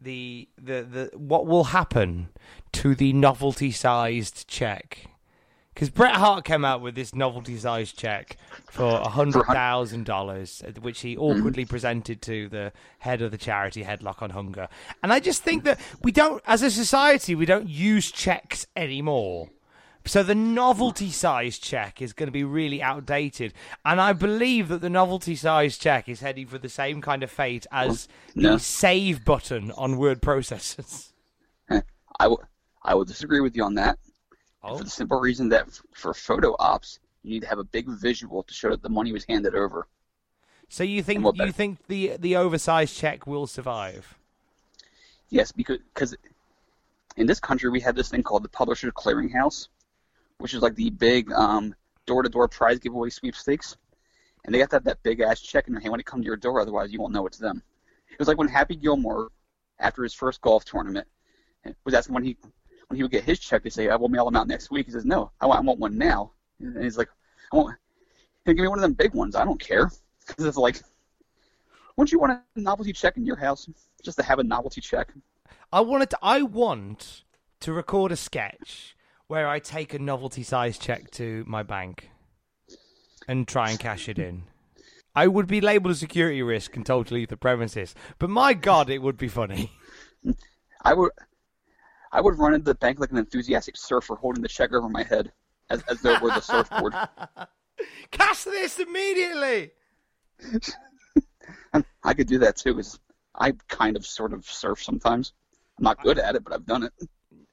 the 0.00 0.48
the 0.56 0.82
the 0.82 1.18
what 1.18 1.46
will 1.46 1.64
happen 1.64 2.28
to 2.72 2.94
the 2.94 3.12
novelty-sized 3.12 4.48
check. 4.48 5.06
Because 5.74 5.88
Bret 5.88 6.16
Hart 6.16 6.44
came 6.44 6.64
out 6.64 6.82
with 6.82 6.94
this 6.94 7.14
novelty-sized 7.14 7.96
check 7.96 8.36
for 8.70 9.00
hundred 9.00 9.44
thousand 9.46 10.04
dollars, 10.04 10.62
which 10.80 11.00
he 11.00 11.16
awkwardly 11.16 11.64
presented 11.64 12.20
to 12.22 12.48
the 12.48 12.72
head 12.98 13.22
of 13.22 13.30
the 13.30 13.38
charity 13.38 13.84
Headlock 13.84 14.20
on 14.20 14.30
Hunger. 14.30 14.68
And 15.02 15.12
I 15.12 15.20
just 15.20 15.42
think 15.42 15.64
that 15.64 15.80
we 16.02 16.12
don't, 16.12 16.42
as 16.46 16.62
a 16.62 16.70
society, 16.70 17.34
we 17.34 17.46
don't 17.46 17.68
use 17.68 18.10
checks 18.10 18.66
anymore. 18.76 19.48
So 20.06 20.22
the 20.22 20.34
novelty 20.34 21.10
size 21.10 21.58
check 21.58 22.00
is 22.00 22.12
going 22.12 22.26
to 22.26 22.32
be 22.32 22.44
really 22.44 22.82
outdated, 22.82 23.52
and 23.84 24.00
I 24.00 24.12
believe 24.12 24.68
that 24.68 24.80
the 24.80 24.90
novelty 24.90 25.36
size 25.36 25.76
check 25.76 26.08
is 26.08 26.20
heading 26.20 26.46
for 26.46 26.58
the 26.58 26.68
same 26.68 27.00
kind 27.02 27.22
of 27.22 27.30
fate 27.30 27.66
as 27.70 28.08
no. 28.34 28.52
the 28.52 28.58
save 28.58 29.24
button 29.24 29.70
on 29.72 29.98
word 29.98 30.22
processors. 30.22 31.12
I 32.18 32.28
will, 32.28 32.42
I 32.82 32.94
will 32.94 33.04
disagree 33.04 33.40
with 33.40 33.54
you 33.54 33.62
on 33.64 33.74
that. 33.74 33.98
Oh. 34.62 34.78
For 34.78 34.84
the 34.84 34.90
simple 34.90 35.20
reason 35.20 35.48
that 35.50 35.68
f- 35.68 35.82
for 35.92 36.14
photo 36.14 36.56
ops, 36.58 36.98
you 37.22 37.30
need 37.30 37.40
to 37.40 37.48
have 37.48 37.58
a 37.58 37.64
big 37.64 37.88
visual 37.88 38.42
to 38.42 38.54
show 38.54 38.70
that 38.70 38.82
the 38.82 38.88
money 38.88 39.12
was 39.12 39.24
handed 39.28 39.54
over. 39.54 39.86
So 40.68 40.84
you 40.84 41.02
think 41.02 41.24
you 41.24 41.32
better- 41.32 41.52
think 41.52 41.78
the 41.88 42.16
the 42.18 42.36
oversized 42.36 42.96
check 42.96 43.26
will 43.26 43.46
survive? 43.46 44.16
Yes, 45.28 45.52
because 45.52 45.78
cause 45.94 46.16
in 47.16 47.26
this 47.26 47.40
country 47.40 47.70
we 47.70 47.80
have 47.80 47.96
this 47.96 48.08
thing 48.08 48.22
called 48.22 48.44
the 48.44 48.48
Publisher 48.48 48.90
Clearinghouse, 48.92 49.68
which 50.40 50.54
is 50.54 50.62
like 50.62 50.74
the 50.74 50.90
big 50.90 51.30
um, 51.32 51.74
door-to-door 52.06 52.48
prize 52.48 52.78
giveaway 52.78 53.10
sweepstakes, 53.10 53.76
and 54.44 54.54
they 54.54 54.58
have 54.58 54.70
to 54.70 54.76
have 54.76 54.84
that 54.84 55.02
big 55.02 55.20
ass 55.20 55.40
check 55.40 55.66
in 55.66 55.74
their 55.74 55.80
hand 55.80 55.92
when 55.92 56.00
it 56.00 56.06
comes 56.06 56.22
to 56.22 56.26
your 56.26 56.36
door, 56.36 56.60
otherwise 56.60 56.92
you 56.92 57.00
won't 57.00 57.12
know 57.12 57.26
it's 57.26 57.38
them. 57.38 57.62
It 58.10 58.18
was 58.18 58.26
like 58.26 58.38
when 58.38 58.48
Happy 58.48 58.74
Gilmore, 58.74 59.28
after 59.78 60.02
his 60.02 60.14
first 60.14 60.40
golf 60.40 60.64
tournament, 60.64 61.06
was 61.84 61.94
asking 61.94 62.14
when 62.14 62.24
he 62.24 62.36
when 62.88 62.96
he 62.96 63.02
would 63.02 63.12
get 63.12 63.22
his 63.22 63.38
check. 63.38 63.62
They 63.62 63.70
say, 63.70 63.88
"I 63.88 63.96
will 63.96 64.08
mail 64.08 64.24
them 64.24 64.36
out 64.36 64.48
next 64.48 64.70
week." 64.70 64.86
He 64.86 64.92
says, 64.92 65.04
"No, 65.04 65.30
I 65.40 65.46
want, 65.46 65.60
I 65.60 65.62
want 65.62 65.78
one 65.78 65.98
now." 65.98 66.32
And 66.58 66.82
he's 66.82 66.96
like, 66.96 67.08
"I 67.52 67.56
want, 67.56 67.76
hey, 68.44 68.54
give 68.54 68.62
me 68.62 68.68
one 68.68 68.78
of 68.78 68.82
them 68.82 68.94
big 68.94 69.14
ones. 69.14 69.36
I 69.36 69.44
don't 69.44 69.60
care." 69.60 69.90
Because 70.26 70.44
it's 70.44 70.56
like, 70.56 70.80
wouldn't 71.96 72.12
you 72.12 72.20
want 72.20 72.32
a 72.54 72.60
novelty 72.60 72.92
check 72.92 73.16
in 73.16 73.26
your 73.26 73.34
house 73.34 73.68
just 74.00 74.16
to 74.18 74.22
have 74.22 74.38
a 74.38 74.44
novelty 74.44 74.80
check? 74.80 75.12
I 75.72 75.80
wanted 75.80 76.10
to, 76.10 76.18
I 76.22 76.42
want 76.42 77.24
to 77.60 77.72
record 77.72 78.12
a 78.12 78.16
sketch 78.16 78.94
where 79.30 79.46
I 79.46 79.60
take 79.60 79.94
a 79.94 79.98
novelty 80.00 80.42
size 80.42 80.76
check 80.76 81.08
to 81.12 81.44
my 81.46 81.62
bank 81.62 82.10
and 83.28 83.46
try 83.46 83.70
and 83.70 83.78
cash 83.78 84.08
it 84.08 84.18
in. 84.18 84.42
I 85.14 85.28
would 85.28 85.46
be 85.46 85.60
labelled 85.60 85.92
a 85.92 85.96
security 85.96 86.42
risk 86.42 86.74
and 86.74 86.84
told 86.84 87.06
to 87.06 87.14
leave 87.14 87.28
the 87.28 87.36
premises. 87.36 87.94
But 88.18 88.28
my 88.28 88.54
God, 88.54 88.90
it 88.90 88.98
would 88.98 89.16
be 89.16 89.28
funny. 89.28 89.70
I 90.84 90.94
would, 90.94 91.12
I 92.10 92.20
would 92.20 92.40
run 92.40 92.54
into 92.54 92.64
the 92.64 92.74
bank 92.74 92.98
like 92.98 93.12
an 93.12 93.18
enthusiastic 93.18 93.76
surfer, 93.76 94.16
holding 94.16 94.42
the 94.42 94.48
check 94.48 94.72
over 94.72 94.88
my 94.88 95.04
head 95.04 95.30
as, 95.70 95.80
as 95.84 96.00
though 96.00 96.14
it 96.14 96.22
were 96.22 96.30
the 96.30 96.40
surfboard. 96.40 96.92
Cash 98.10 98.42
this 98.42 98.80
immediately. 98.80 99.70
I 102.02 102.14
could 102.14 102.26
do 102.26 102.40
that 102.40 102.56
too, 102.56 102.74
because 102.74 102.98
I 103.32 103.52
kind 103.68 103.94
of 103.94 104.04
sort 104.04 104.32
of 104.32 104.44
surf 104.44 104.82
sometimes. 104.82 105.34
I'm 105.78 105.84
not 105.84 106.02
good 106.02 106.18
at 106.18 106.34
it, 106.34 106.42
but 106.42 106.52
I've 106.52 106.66
done 106.66 106.82
it. 106.82 106.92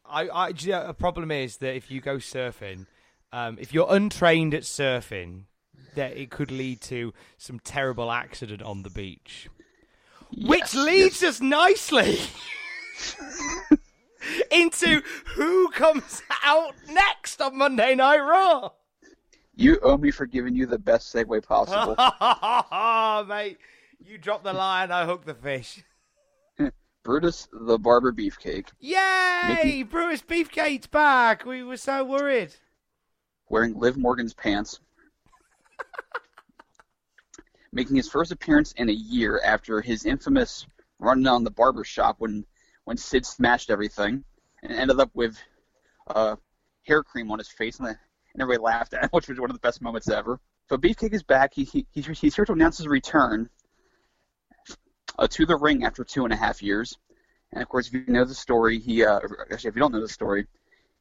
I, 0.10 0.30
I 0.30 0.52
do 0.52 0.68
you 0.68 0.72
know, 0.74 0.86
a 0.86 0.94
problem 0.94 1.32
is 1.32 1.58
that 1.58 1.76
if 1.76 1.92
you 1.92 2.02
go 2.02 2.18
surfing, 2.18 2.86
um, 3.32 3.58
if 3.60 3.74
you're 3.74 3.88
untrained 3.90 4.54
at 4.54 4.64
surfing, 4.64 5.44
that 5.96 6.16
it 6.18 6.30
could 6.30 6.52
lead 6.52 6.82
to 6.82 7.14
some 7.38 7.60
terrible 7.60 8.12
accident 8.12 8.62
on 8.62 8.84
the 8.84 8.90
beach. 8.90 9.50
Which 10.32 10.74
Yes, 10.74 10.76
leads 10.76 11.24
us 11.24 11.42
nicely 11.42 12.20
into 14.52 15.02
who 15.36 15.70
comes 15.70 16.22
out 16.44 16.74
next 16.90 17.42
on 17.42 17.58
Monday 17.58 17.96
Night 17.96 18.20
Raw. 18.20 18.72
You 19.56 19.80
owe 19.82 19.98
me 19.98 20.12
for 20.12 20.26
giving 20.26 20.56
you 20.56 20.68
the 20.68 20.78
best 20.78 21.14
segue 21.14 21.44
possible. 21.44 21.96
Mate, 23.28 23.58
you 24.06 24.18
drop 24.18 24.44
the 24.44 24.54
line, 24.54 24.92
I 24.92 25.06
hook 25.06 25.26
the 25.26 25.34
fish. 25.34 25.84
Brutus 27.08 27.48
the 27.54 27.80
Barber 27.80 28.12
Beefcake, 28.12 28.68
Yay! 28.82 29.44
Mickey- 29.48 29.84
Bruce 29.84 30.22
Beefcake's 30.22 30.88
back. 30.88 31.46
We 31.46 31.64
were 31.64 31.78
so 31.78 32.04
worried. 32.04 32.54
wearing 33.48 33.80
Liv 33.80 33.96
Morgan's 33.96 34.34
pants, 34.34 34.82
making 37.72 37.96
his 37.96 38.10
first 38.10 38.34
appearance 38.34 38.74
in 38.74 38.90
a 38.90 38.92
year 38.92 39.40
after 39.42 39.80
his 39.80 40.06
infamous 40.06 40.68
run 41.00 41.26
on 41.26 41.46
the 41.46 41.50
barber 41.50 41.86
shop 41.86 42.18
when 42.20 42.46
when 42.84 42.98
Sid 42.98 43.26
smashed 43.26 43.70
everything 43.70 44.26
and 44.62 44.74
ended 44.74 45.00
up 45.00 45.12
with 45.14 45.38
uh, 46.08 46.36
hair 46.86 47.04
cream 47.04 47.32
on 47.32 47.38
his 47.38 47.48
face 47.48 47.80
and, 47.80 47.88
the, 47.88 47.92
and 48.34 48.42
everybody 48.42 48.62
laughed 48.62 48.94
at 48.94 49.04
him, 49.06 49.10
which 49.14 49.30
was 49.30 49.40
one 49.40 49.50
of 49.50 49.56
the 49.56 49.62
best 49.62 49.82
moments 49.82 50.10
ever. 50.10 50.42
So 50.68 50.76
Beefcake 50.76 51.14
is 51.14 51.24
back. 51.24 51.54
He, 51.54 51.64
he 51.64 51.88
he's, 51.90 52.06
he's 52.20 52.36
here 52.36 52.44
to 52.44 52.52
announce 52.52 52.80
his 52.80 52.88
return 52.90 53.50
uh, 55.18 55.28
to 55.28 55.46
the 55.46 55.56
ring 55.56 55.84
after 55.84 56.04
two 56.04 56.24
and 56.24 56.34
a 56.34 56.38
half 56.38 56.62
years. 56.62 56.98
And 57.52 57.62
of 57.62 57.70
course, 57.70 57.88
if 57.88 57.94
you 57.94 58.04
know 58.08 58.26
the 58.26 58.36
story, 58.36 58.80
he 58.80 59.04
uh, 59.04 59.20
actually 59.52 59.70
if 59.70 59.76
you 59.76 59.82
don't 59.82 59.94
know 59.94 60.02
the 60.02 60.10
story, 60.10 60.48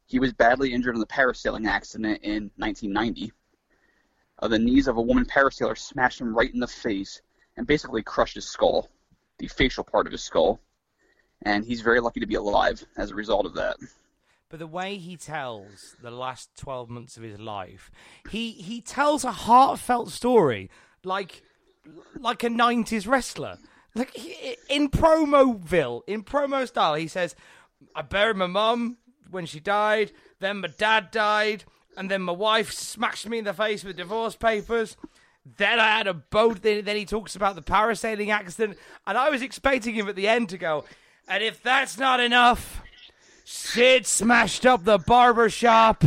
he 0.07 0.19
was 0.19 0.33
badly 0.33 0.73
injured 0.73 0.95
in 0.95 1.01
the 1.01 1.07
parasailing 1.07 1.67
accident 1.67 2.21
in 2.23 2.51
1990. 2.57 3.33
Uh, 4.39 4.49
the 4.49 4.59
knees 4.59 4.87
of 4.87 4.97
a 4.97 5.03
woman 5.03 5.25
parasailer 5.25 5.77
smashed 5.77 6.21
him 6.21 6.35
right 6.35 6.53
in 6.53 6.61
the 6.61 6.67
face 6.67 7.21
and 7.57 7.67
basically 7.67 8.03
crushed 8.03 8.35
his 8.35 8.47
skull, 8.47 8.89
the 9.39 9.49
facial 9.49 9.83
part 9.83 10.07
of 10.07 10.13
his 10.13 10.23
skull. 10.23 10.61
And 11.43 11.65
he's 11.65 11.81
very 11.81 12.01
lucky 12.01 12.21
to 12.21 12.27
be 12.27 12.35
alive 12.35 12.85
as 12.97 13.11
a 13.11 13.15
result 13.15 13.47
of 13.47 13.55
that. 13.55 13.77
But 14.49 14.61
the 14.61 14.67
way 14.67 14.97
he 14.97 15.17
tells 15.17 15.97
the 16.01 16.11
last 16.11 16.51
12 16.57 16.89
months 16.89 17.17
of 17.17 17.23
his 17.25 17.41
life, 17.41 17.91
he, 18.31 18.53
he 18.53 18.81
tells 18.81 19.25
a 19.25 19.33
heartfelt 19.33 20.11
story 20.11 20.71
like 21.03 21.43
like 22.19 22.43
a 22.43 22.49
90s 22.49 23.07
wrestler. 23.07 23.59
Like 23.97 24.15
he, 24.15 24.57
in 24.69 24.91
Promoville, 24.91 26.03
in 26.07 26.23
promo 26.23 26.69
style, 26.69 26.95
he 26.95 27.09
says, 27.09 27.35
I 27.95 28.03
buried 28.03 28.37
my 28.37 28.47
mum 28.47 28.99
when 29.31 29.47
she 29.47 29.59
died, 29.59 30.13
then 30.39 30.59
my 30.59 30.69
dad 30.69 31.11
died, 31.11 31.65
and 31.97 32.11
then 32.11 32.21
my 32.21 32.33
wife 32.33 32.73
smashed 32.73 33.27
me 33.27 33.39
in 33.39 33.45
the 33.45 33.55
face 33.55 33.83
with 33.83 33.97
divorce 33.97 34.37
papers. 34.37 34.99
Then 35.57 35.81
I 35.81 35.97
had 35.97 36.07
a 36.07 36.15
boat. 36.15 36.61
Then, 36.61 36.85
then 36.85 36.97
he 36.97 37.07
talks 37.07 37.37
about 37.37 37.55
the 37.55 37.63
parasailing 37.63 38.29
accident, 38.29 38.77
and 39.07 39.17
I 39.17 39.31
was 39.31 39.41
expecting 39.41 39.95
him 39.95 40.09
at 40.09 40.17
the 40.17 40.29
end 40.29 40.51
to 40.51 40.59
go, 40.59 40.85
and 41.27 41.43
if 41.43 41.63
that's 41.63 41.99
not 41.99 42.21
enough, 42.21 42.83
Sid 43.45 44.07
smashed 44.07 44.67
up 44.67 44.85
the 44.85 44.99
barber 44.99 45.49
shop. 45.49 46.05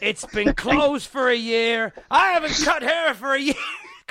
It's 0.00 0.26
been 0.26 0.54
closed 0.54 1.06
for 1.06 1.28
a 1.28 1.36
year. 1.36 1.92
I 2.10 2.32
haven't 2.32 2.60
cut 2.64 2.82
hair 2.82 3.14
for 3.14 3.34
a 3.34 3.40
year. 3.40 3.54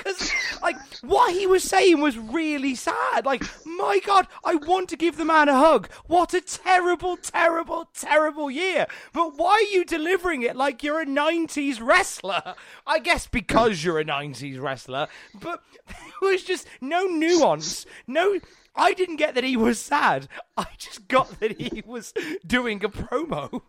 Because, 0.02 0.32
like, 0.62 0.76
what 1.02 1.32
he 1.32 1.46
was 1.46 1.62
saying 1.62 2.00
was 2.00 2.18
really 2.18 2.74
sad. 2.74 3.24
Like, 3.24 3.44
my 3.64 4.00
God, 4.04 4.26
I 4.44 4.56
want 4.56 4.88
to 4.90 4.96
give 4.96 5.16
the 5.16 5.24
man 5.24 5.48
a 5.48 5.56
hug. 5.56 5.90
What 6.06 6.34
a 6.34 6.40
terrible, 6.40 7.16
terrible, 7.16 7.88
terrible 7.94 8.50
year. 8.50 8.86
But 9.12 9.36
why 9.36 9.52
are 9.52 9.72
you 9.72 9.84
delivering 9.84 10.42
it 10.42 10.56
like 10.56 10.82
you're 10.82 11.00
a 11.00 11.06
90s 11.06 11.80
wrestler? 11.80 12.54
I 12.86 12.98
guess 12.98 13.26
because 13.26 13.84
you're 13.84 14.00
a 14.00 14.04
90s 14.04 14.60
wrestler. 14.60 15.08
But 15.40 15.62
there 15.86 16.30
was 16.30 16.42
just 16.42 16.66
no 16.80 17.04
nuance. 17.04 17.86
No. 18.06 18.40
I 18.74 18.94
didn't 18.94 19.16
get 19.16 19.34
that 19.34 19.44
he 19.44 19.56
was 19.56 19.78
sad. 19.78 20.28
I 20.56 20.66
just 20.78 21.06
got 21.06 21.40
that 21.40 21.60
he 21.60 21.82
was 21.84 22.14
doing 22.46 22.82
a 22.82 22.88
promo. 22.88 23.62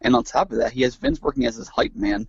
And 0.00 0.16
on 0.16 0.24
top 0.24 0.50
of 0.50 0.58
that, 0.58 0.72
he 0.72 0.82
has 0.82 0.96
Vince 0.96 1.20
working 1.22 1.46
as 1.46 1.56
his 1.56 1.68
hype 1.68 1.94
man. 1.94 2.26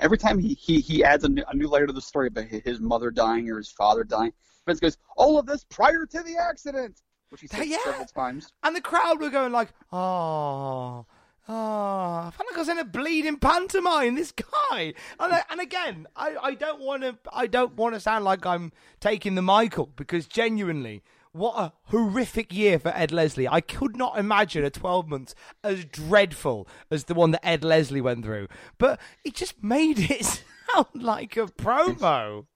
Every 0.00 0.18
time 0.18 0.38
he, 0.38 0.54
he, 0.54 0.80
he 0.80 1.02
adds 1.02 1.24
a 1.24 1.28
new, 1.28 1.42
a 1.48 1.56
new 1.56 1.68
layer 1.68 1.86
to 1.86 1.92
the 1.92 2.00
story 2.00 2.28
about 2.28 2.44
his 2.44 2.80
mother 2.80 3.10
dying 3.10 3.50
or 3.50 3.56
his 3.56 3.70
father 3.70 4.04
dying, 4.04 4.32
Vince 4.66 4.80
goes, 4.80 4.98
all 5.16 5.38
of 5.38 5.46
this 5.46 5.64
prior 5.64 6.06
to 6.06 6.22
the 6.22 6.36
accident, 6.36 7.00
which 7.30 7.40
he 7.40 7.46
said 7.48 7.66
Yeah. 7.66 7.78
several 7.84 8.06
times. 8.06 8.52
And 8.62 8.76
the 8.76 8.80
crowd 8.80 9.20
were 9.20 9.30
going 9.30 9.52
like, 9.52 9.70
oh, 9.92 11.06
oh. 11.48 11.52
I 11.52 12.30
felt 12.36 12.48
like 12.50 12.56
I 12.56 12.60
was 12.60 12.68
in 12.68 12.78
a 12.78 12.84
bleeding 12.84 13.38
pantomime. 13.38 14.14
This 14.14 14.32
guy, 14.32 14.94
and, 15.18 15.32
I, 15.32 15.42
and 15.50 15.60
again, 15.60 16.06
I, 16.14 16.36
I 16.40 16.54
don't 16.54 16.80
want 16.80 17.02
to, 17.02 17.18
I 17.32 17.46
don't 17.46 17.74
want 17.74 17.94
to 17.94 18.00
sound 18.00 18.24
like 18.24 18.46
I'm 18.46 18.72
taking 19.00 19.34
the 19.34 19.42
Michael 19.42 19.90
because 19.96 20.26
genuinely, 20.26 21.02
what 21.38 21.58
a 21.58 21.72
horrific 21.84 22.52
year 22.52 22.78
for 22.78 22.88
Ed 22.88 23.12
Leslie. 23.12 23.48
I 23.48 23.60
could 23.60 23.96
not 23.96 24.18
imagine 24.18 24.64
a 24.64 24.70
12 24.70 25.08
months 25.08 25.34
as 25.62 25.84
dreadful 25.84 26.68
as 26.90 27.04
the 27.04 27.14
one 27.14 27.30
that 27.30 27.46
Ed 27.46 27.64
Leslie 27.64 28.00
went 28.00 28.24
through. 28.24 28.48
But 28.78 29.00
it 29.24 29.34
just 29.34 29.62
made 29.62 29.98
it 29.98 30.24
sound 30.74 30.86
like 30.94 31.36
a 31.36 31.46
promo. 31.46 32.46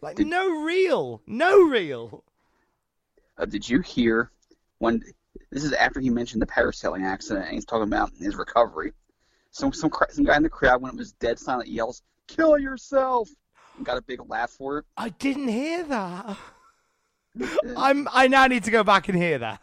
Like 0.00 0.18
no 0.18 0.62
real, 0.62 1.22
no 1.26 1.62
real. 1.62 2.24
Uh, 3.36 3.46
did 3.46 3.68
you 3.68 3.80
hear 3.80 4.30
when 4.78 5.02
this 5.50 5.64
is 5.64 5.72
after 5.72 6.00
he 6.00 6.10
mentioned 6.10 6.42
the 6.42 6.46
parasailing 6.46 7.04
accident 7.04 7.46
and 7.46 7.54
he's 7.54 7.64
talking 7.64 7.84
about 7.84 8.12
his 8.18 8.36
recovery? 8.36 8.92
Some 9.50 9.72
some 9.72 9.90
some 10.10 10.24
guy 10.24 10.36
in 10.36 10.42
the 10.42 10.48
crowd 10.48 10.82
when 10.82 10.92
it 10.92 10.96
was 10.96 11.12
dead 11.12 11.38
silent 11.38 11.68
yells, 11.68 12.02
"Kill 12.26 12.58
yourself!" 12.58 13.28
and 13.76 13.86
got 13.86 13.96
a 13.96 14.02
big 14.02 14.20
laugh 14.28 14.50
for 14.50 14.78
it. 14.78 14.84
I 14.96 15.08
didn't 15.08 15.48
hear 15.48 15.82
that. 15.84 16.36
I'm. 17.76 18.08
I 18.12 18.28
now 18.28 18.46
need 18.46 18.64
to 18.64 18.70
go 18.70 18.82
back 18.84 19.08
and 19.08 19.16
hear 19.18 19.38
that. 19.38 19.60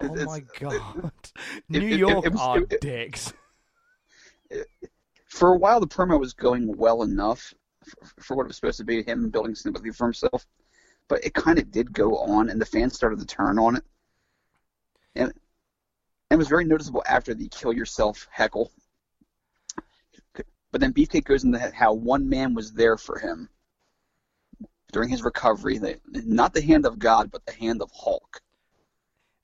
Oh 0.00 0.06
It's- 0.14 0.26
my 0.26 0.40
god! 0.58 1.12
it- 1.14 1.32
New 1.68 1.80
it- 1.80 1.98
York 1.98 2.26
it 2.26 2.32
was- 2.32 2.40
are 2.40 2.60
dicks. 2.60 3.32
For 5.26 5.52
a 5.54 5.56
while, 5.56 5.80
the 5.80 5.86
promo 5.86 6.18
was 6.20 6.34
going 6.34 6.76
well 6.76 7.02
enough 7.02 7.54
for, 7.84 8.22
for 8.22 8.36
what 8.36 8.44
it 8.44 8.48
was 8.48 8.56
supposed 8.56 8.78
to 8.78 8.84
be, 8.84 9.02
him 9.02 9.30
building 9.30 9.54
sympathy 9.54 9.90
for 9.90 10.04
himself. 10.06 10.46
But 11.08 11.24
it 11.24 11.34
kind 11.34 11.58
of 11.58 11.70
did 11.70 11.92
go 11.92 12.18
on, 12.18 12.48
and 12.50 12.60
the 12.60 12.66
fans 12.66 12.94
started 12.94 13.18
to 13.18 13.26
turn 13.26 13.58
on 13.58 13.76
it. 13.76 13.84
And, 15.14 15.28
and 15.30 15.32
it 16.30 16.36
was 16.36 16.48
very 16.48 16.64
noticeable 16.64 17.02
after 17.08 17.34
the 17.34 17.48
"kill 17.48 17.72
yourself" 17.72 18.28
heckle. 18.30 18.70
But 20.34 20.80
then 20.80 20.92
Beefcake 20.94 21.24
goes 21.24 21.44
into 21.44 21.58
how 21.74 21.92
one 21.92 22.28
man 22.28 22.54
was 22.54 22.72
there 22.72 22.96
for 22.96 23.18
him 23.18 23.48
during 24.92 25.08
his 25.08 25.22
recovery. 25.22 25.80
Not 26.12 26.54
the 26.54 26.62
hand 26.62 26.86
of 26.86 26.98
God, 26.98 27.30
but 27.30 27.44
the 27.46 27.52
hand 27.52 27.82
of 27.82 27.90
Hulk. 27.92 28.40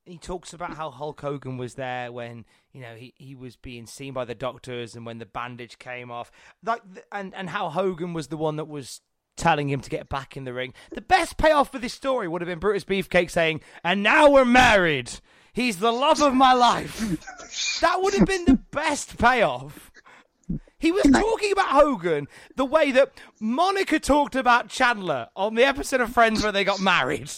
He 0.05 0.17
talks 0.17 0.53
about 0.53 0.75
how 0.75 0.91
Hulk 0.91 1.21
Hogan 1.21 1.59
was 1.59 1.75
there 1.75 2.11
when 2.11 2.47
you 2.73 2.81
know 2.81 2.95
he, 2.95 3.13
he 3.19 3.35
was 3.35 3.57
being 3.57 3.87
seen 3.87 4.15
by 4.15 4.25
the 4.25 4.35
doctors 4.35 4.95
and 4.95 5.05
when 5.05 5.19
the 5.19 5.27
bandage 5.27 5.79
came 5.79 6.11
off, 6.11 6.31
like 6.65 6.81
and 7.13 7.35
and 7.35 7.51
how 7.51 7.69
Hogan 7.69 8.15
was 8.15 8.29
the 8.29 8.39
one 8.39 8.57
that 8.57 8.69
was 8.69 9.03
telling 9.37 9.69
him 9.69 9.81
to 9.81 9.91
get 9.91 10.09
back 10.09 10.37
in 10.37 10.45
the 10.45 10.55
ring. 10.55 10.73
The 10.93 11.03
best 11.03 11.37
payoff 11.37 11.71
for 11.71 11.79
this 11.79 11.93
story 11.93 12.27
would 12.27 12.41
have 12.41 12.49
been 12.49 12.59
Brutus 12.59 12.85
Beefcake 12.85 13.31
saying, 13.31 13.61
"And 13.85 14.03
now 14.03 14.31
we're 14.31 14.47
married. 14.47 15.11
He's 15.53 15.79
the 15.79 15.93
love 15.93 16.23
of 16.23 16.33
my 16.33 16.55
life." 16.55 17.01
that 17.83 18.01
would 18.01 18.15
have 18.15 18.27
been 18.27 18.47
the 18.47 18.61
best 18.71 19.19
payoff. 19.19 19.91
He 20.79 20.93
was 20.93 21.05
talking 21.05 21.53
about 21.53 21.69
Hogan 21.69 22.29
the 22.55 22.65
way 22.65 22.93
that 22.93 23.13
Monica 23.41 23.99
talked 23.99 24.37
about 24.37 24.69
Chandler 24.69 25.29
on 25.35 25.55
the 25.57 25.65
episode 25.65 26.01
of 26.01 26.13
Friends 26.13 26.43
where 26.43 26.53
they 26.53 26.65
got 26.65 26.81
married. 26.81 27.31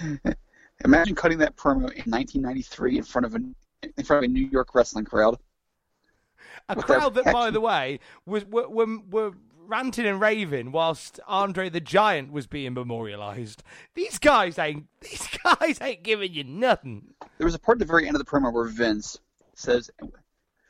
Imagine 0.84 1.14
cutting 1.16 1.38
that 1.38 1.56
promo 1.56 1.90
in 1.90 2.10
1993 2.10 2.98
in 2.98 3.04
front 3.04 3.26
of 3.26 3.34
a 3.34 3.38
in 3.96 4.04
front 4.04 4.24
of 4.24 4.30
a 4.30 4.32
New 4.32 4.46
York 4.46 4.74
wrestling 4.74 5.04
crowd. 5.04 5.36
A 6.68 6.76
crowd 6.76 7.14
that, 7.14 7.24
by 7.26 7.50
the 7.50 7.60
way, 7.60 8.00
was 8.24 8.44
were, 8.44 8.68
were, 8.68 8.98
were 9.08 9.32
ranting 9.66 10.06
and 10.06 10.20
raving 10.20 10.72
whilst 10.72 11.18
Andre 11.26 11.68
the 11.68 11.80
Giant 11.80 12.30
was 12.32 12.46
being 12.46 12.74
memorialized. 12.74 13.62
These 13.94 14.18
guys 14.18 14.58
ain't 14.58 14.86
these 15.00 15.28
guys 15.42 15.80
ain't 15.80 16.02
giving 16.04 16.32
you 16.32 16.44
nothing. 16.44 17.14
There 17.38 17.46
was 17.46 17.54
a 17.54 17.58
part 17.58 17.76
at 17.76 17.80
the 17.80 17.84
very 17.84 18.06
end 18.06 18.16
of 18.16 18.24
the 18.24 18.30
promo 18.30 18.52
where 18.52 18.66
Vince 18.66 19.18
says, 19.54 19.90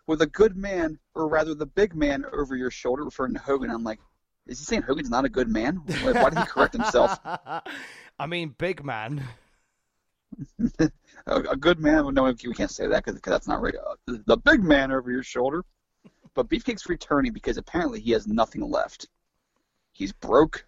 with 0.07 0.23
a 0.23 0.27
good 0.27 0.57
man, 0.57 0.99
or 1.15 1.29
rather 1.29 1.55
the 1.55 1.67
big 1.67 1.95
man 1.95 2.25
over 2.33 2.57
your 2.57 2.71
shoulder, 2.71 3.05
referring 3.05 3.35
to 3.35 3.41
Hogan. 3.41 3.71
I'm 3.71 3.85
like, 3.85 4.01
is 4.47 4.59
he 4.59 4.65
saying 4.65 4.83
Hogan's 4.83 5.11
not 5.11 5.25
a 5.25 5.29
good 5.29 5.49
man? 5.49 5.77
Why, 6.03 6.13
why 6.13 6.31
did 6.31 6.39
he 6.39 6.47
correct 6.47 6.75
himself? 6.75 7.19
I 8.19 8.27
mean, 8.27 8.55
big 8.57 8.85
man. 8.85 9.25
a, 10.79 10.91
a 11.27 11.57
good 11.57 11.81
man? 11.81 12.15
No, 12.15 12.25
we 12.25 12.55
can't 12.55 12.71
say 12.71 12.87
that 12.87 13.05
because 13.05 13.21
that's 13.21 13.49
not 13.49 13.61
right. 13.61 13.75
Uh, 13.75 14.17
the 14.27 14.37
big 14.37 14.63
man 14.63 14.93
over 14.93 15.11
your 15.11 15.23
shoulder. 15.23 15.65
But 16.35 16.49
Beefcake's 16.51 16.89
returning 16.89 17.33
because 17.33 17.57
apparently 17.57 17.99
he 17.99 18.13
has 18.13 18.27
nothing 18.27 18.61
left. 18.61 19.09
He's 19.93 20.13
broke. 20.13 20.67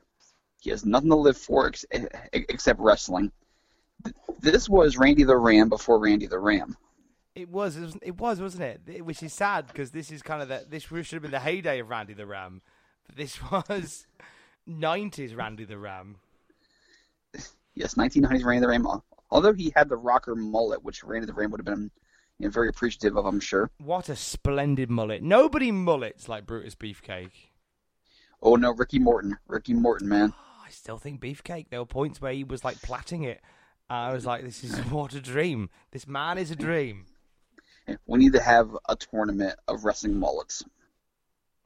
He 0.60 0.70
has 0.70 0.84
nothing 0.84 1.10
to 1.10 1.16
live 1.16 1.36
for 1.36 1.66
ex- 1.66 1.84
except 2.32 2.80
wrestling. 2.80 3.30
This 4.40 4.68
was 4.68 4.96
Randy 4.96 5.24
the 5.24 5.36
Ram 5.36 5.68
before 5.68 5.98
Randy 5.98 6.26
the 6.26 6.38
Ram. 6.38 6.76
It 7.38 7.50
was, 7.50 7.76
it 7.76 7.82
was, 7.82 7.96
it 8.02 8.18
was 8.18 8.40
wasn't 8.40 8.64
it? 8.64 9.04
Which 9.04 9.22
is 9.22 9.32
sad 9.32 9.68
because 9.68 9.92
this 9.92 10.10
is 10.10 10.22
kind 10.22 10.42
of 10.42 10.48
the 10.48 10.66
this 10.68 10.82
should 10.82 11.12
have 11.12 11.22
been 11.22 11.30
the 11.30 11.38
heyday 11.38 11.78
of 11.78 11.88
Randy 11.88 12.12
the 12.12 12.26
Ram. 12.26 12.62
But 13.06 13.16
this 13.16 13.38
was 13.50 14.08
'90s 14.68 15.36
Randy 15.36 15.64
the 15.64 15.78
Ram. 15.78 16.16
Yes, 17.76 17.94
1990s 17.94 18.44
Randy 18.44 18.60
the 18.60 18.68
Ram. 18.68 19.02
Although 19.30 19.52
he 19.52 19.72
had 19.76 19.88
the 19.88 19.96
rocker 19.96 20.34
mullet, 20.34 20.82
which 20.82 21.04
Randy 21.04 21.26
the 21.26 21.32
Ram 21.32 21.52
would 21.52 21.60
have 21.60 21.64
been 21.64 21.92
you 22.40 22.46
know, 22.46 22.50
very 22.50 22.68
appreciative 22.68 23.16
of, 23.16 23.24
I'm 23.24 23.38
sure. 23.38 23.70
What 23.78 24.08
a 24.08 24.16
splendid 24.16 24.90
mullet! 24.90 25.22
Nobody 25.22 25.70
mullets 25.70 26.28
like 26.28 26.44
Brutus 26.44 26.74
Beefcake. 26.74 27.50
Oh 28.42 28.56
no, 28.56 28.72
Ricky 28.72 28.98
Morton, 28.98 29.38
Ricky 29.46 29.74
Morton, 29.74 30.08
man. 30.08 30.34
Oh, 30.36 30.62
I 30.66 30.70
still 30.70 30.98
think 30.98 31.20
Beefcake. 31.20 31.66
There 31.70 31.78
were 31.78 31.86
points 31.86 32.20
where 32.20 32.32
he 32.32 32.42
was 32.42 32.64
like 32.64 32.82
plaiting 32.82 33.22
it. 33.22 33.40
I 33.88 34.12
was 34.12 34.26
like, 34.26 34.42
this 34.42 34.64
is 34.64 34.76
what 34.90 35.14
a 35.14 35.20
dream. 35.20 35.70
This 35.92 36.08
man 36.08 36.36
is 36.36 36.50
a 36.50 36.56
dream. 36.56 37.06
We 38.06 38.18
need 38.18 38.32
to 38.34 38.40
have 38.40 38.76
a 38.88 38.96
tournament 38.96 39.54
of 39.66 39.84
wrestling 39.84 40.18
mullets. 40.18 40.64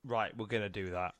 Right, 0.05 0.37
we're 0.37 0.47
gonna 0.47 0.69
do 0.69 0.91
that. 0.91 1.15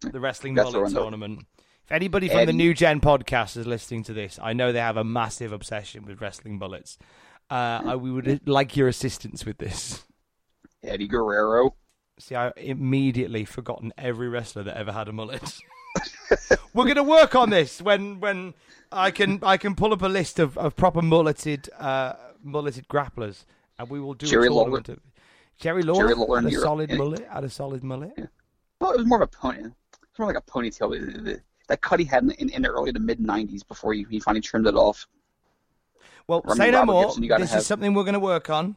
The 0.00 0.20
wrestling 0.20 0.54
That's 0.54 0.72
mullet 0.72 0.92
tournament. 0.92 1.46
If 1.84 1.92
anybody 1.92 2.28
from 2.28 2.46
the 2.46 2.52
New 2.52 2.74
Gen 2.74 3.00
podcast 3.00 3.56
is 3.56 3.66
listening 3.66 4.04
to 4.04 4.12
this, 4.12 4.38
I 4.42 4.52
know 4.52 4.72
they 4.72 4.78
have 4.78 4.96
a 4.96 5.04
massive 5.04 5.52
obsession 5.52 6.04
with 6.04 6.20
wrestling 6.20 6.58
mullets. 6.58 6.98
Uh, 7.50 7.82
I, 7.84 7.96
we 7.96 8.10
would 8.10 8.48
like 8.48 8.76
your 8.76 8.88
assistance 8.88 9.44
with 9.44 9.58
this. 9.58 10.04
Eddie 10.82 11.08
Guerrero. 11.08 11.74
See, 12.18 12.34
I 12.34 12.52
immediately 12.56 13.44
forgotten 13.44 13.92
every 13.98 14.28
wrestler 14.28 14.62
that 14.64 14.76
ever 14.76 14.92
had 14.92 15.08
a 15.08 15.12
mullet. 15.12 15.58
We're 16.74 16.86
gonna 16.86 17.02
work 17.02 17.34
on 17.34 17.50
this 17.50 17.82
when 17.82 18.20
when 18.20 18.54
I 18.90 19.10
can 19.10 19.40
I 19.42 19.56
can 19.56 19.74
pull 19.74 19.92
up 19.92 20.02
a 20.02 20.08
list 20.08 20.38
of, 20.38 20.56
of 20.56 20.76
proper 20.76 21.02
mulleted 21.02 21.68
uh, 21.78 22.14
mulleted 22.42 22.88
grapplers, 22.88 23.44
and 23.78 23.88
we 23.90 24.00
will 24.00 24.14
do 24.14 24.26
Jerry 24.26 24.46
a 24.46 24.50
tournament 24.50 24.88
of 24.88 25.00
Jerry 25.58 25.82
Lawler, 25.82 26.08
Jerry 26.08 26.14
Lawler 26.14 26.40
had 26.40 26.44
a 26.44 26.48
in 26.54 26.60
solid 26.60 26.90
Europe. 26.90 27.04
mullet, 27.04 27.28
had 27.30 27.44
a 27.44 27.50
solid 27.50 27.84
mullet. 27.84 28.12
Well, 28.80 28.92
it 28.92 28.96
was 28.98 29.06
more 29.06 29.22
of 29.22 29.28
a 29.28 29.36
pony. 29.36 29.60
It's 30.10 30.18
more 30.18 30.26
like 30.28 30.36
a 30.36 30.42
ponytail. 30.42 31.40
That 31.68 31.80
cut 31.80 32.00
he 32.00 32.04
had 32.06 32.24
in, 32.24 32.30
in, 32.32 32.48
in 32.50 32.62
the 32.62 32.68
early 32.68 32.92
to 32.92 32.98
mid 32.98 33.18
'90s 33.20 33.66
before 33.66 33.92
he, 33.94 34.04
he 34.10 34.18
finally 34.18 34.40
trimmed 34.40 34.66
it 34.66 34.74
off. 34.74 35.06
Well, 36.26 36.42
I 36.48 36.54
say 36.56 36.70
no 36.70 36.84
more. 36.84 37.04
Gibson, 37.06 37.28
this 37.40 37.50
have- 37.50 37.60
is 37.60 37.66
something 37.66 37.94
we're 37.94 38.02
going 38.04 38.14
to 38.14 38.20
work 38.20 38.50
on. 38.50 38.76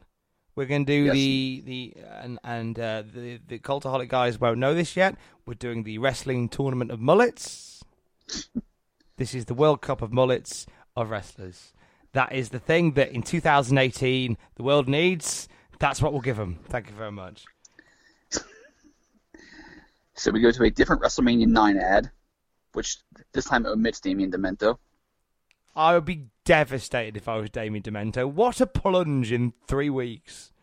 We're 0.55 0.65
going 0.67 0.85
to 0.85 0.91
do 0.91 1.03
Yes. 1.05 1.13
the 1.13 1.63
the 1.65 1.93
and 2.21 2.39
and 2.43 2.79
uh, 2.79 3.03
the 3.13 3.39
the 3.47 3.59
cultaholic 3.59 4.07
guys 4.07 4.39
won't 4.39 4.59
know 4.59 4.73
this 4.73 4.95
yet. 4.95 5.15
We're 5.45 5.55
doing 5.55 5.83
the 5.83 5.97
wrestling 5.97 6.47
tournament 6.49 6.91
of 6.91 6.99
mullets. 7.01 7.83
this 9.17 9.33
is 9.33 9.45
the 9.45 9.53
World 9.53 9.81
Cup 9.81 10.01
of 10.01 10.13
mullets 10.13 10.65
of 10.95 11.09
wrestlers. 11.09 11.73
That 12.15 12.31
is 12.31 12.47
the 12.47 12.59
thing 12.59 12.93
that 12.93 13.11
in 13.11 13.23
2018 13.23 14.37
the 14.55 14.63
world 14.63 14.87
needs. 14.87 15.49
That's 15.79 16.01
what 16.01 16.13
we'll 16.13 16.21
give 16.21 16.37
them. 16.37 16.59
Thank 16.69 16.87
you 16.89 16.95
very 16.95 17.11
much. 17.11 17.43
So 20.13 20.31
we 20.31 20.39
go 20.39 20.49
to 20.51 20.63
a 20.63 20.69
different 20.69 21.01
WrestleMania 21.01 21.45
9 21.45 21.77
ad, 21.77 22.09
which 22.71 22.99
this 23.33 23.43
time 23.43 23.65
omits 23.65 23.99
Damien 23.99 24.31
Demento. 24.31 24.77
I 25.75 25.93
would 25.93 26.05
be 26.05 26.27
devastated 26.45 27.17
if 27.17 27.27
I 27.27 27.35
was 27.35 27.49
Damien 27.49 27.83
Demento. 27.83 28.31
What 28.31 28.61
a 28.61 28.65
plunge 28.65 29.33
in 29.33 29.51
three 29.67 29.89
weeks. 29.89 30.53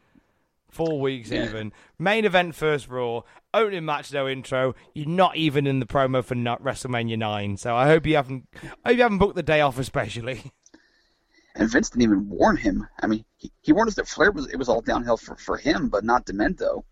Four 0.71 1.01
weeks 1.03 1.29
Yeah. 1.31 1.45
even. 1.45 1.75
Main 1.99 2.25
event 2.25 2.55
first 2.55 2.89
Raw. 2.89 3.25
Opening 3.53 3.85
match 3.85 4.11
no 4.11 4.27
intro. 4.27 4.75
You're 4.95 5.07
not 5.07 5.37
even 5.37 5.67
in 5.67 5.81
the 5.81 5.87
promo 5.87 6.25
for 6.25 6.35
WrestleMania 6.35 7.19
nine. 7.19 7.59
So 7.59 7.77
I 7.77 7.85
hope 7.89 8.07
you 8.07 8.17
haven't 8.17 8.49
I 8.83 8.89
hope 8.89 8.97
you 8.97 9.03
haven't 9.03 9.19
booked 9.19 9.37
the 9.37 9.43
day 9.43 9.61
off 9.61 9.79
especially. 9.79 10.51
And 11.55 11.71
Vince 11.71 11.91
didn't 11.91 12.03
even 12.03 12.29
warn 12.29 12.57
him. 12.57 12.89
I 13.03 13.07
mean, 13.07 13.25
he, 13.37 13.53
he 13.61 13.73
warned 13.73 13.89
us 13.89 13.97
that 13.97 14.09
Flair 14.09 14.31
was 14.31 14.49
it 14.49 14.57
was 14.57 14.69
all 14.69 14.81
downhill 14.81 15.17
for, 15.17 15.37
for 15.37 15.57
him, 15.57 15.89
but 15.89 16.05
not 16.05 16.25
Demento. 16.25 16.83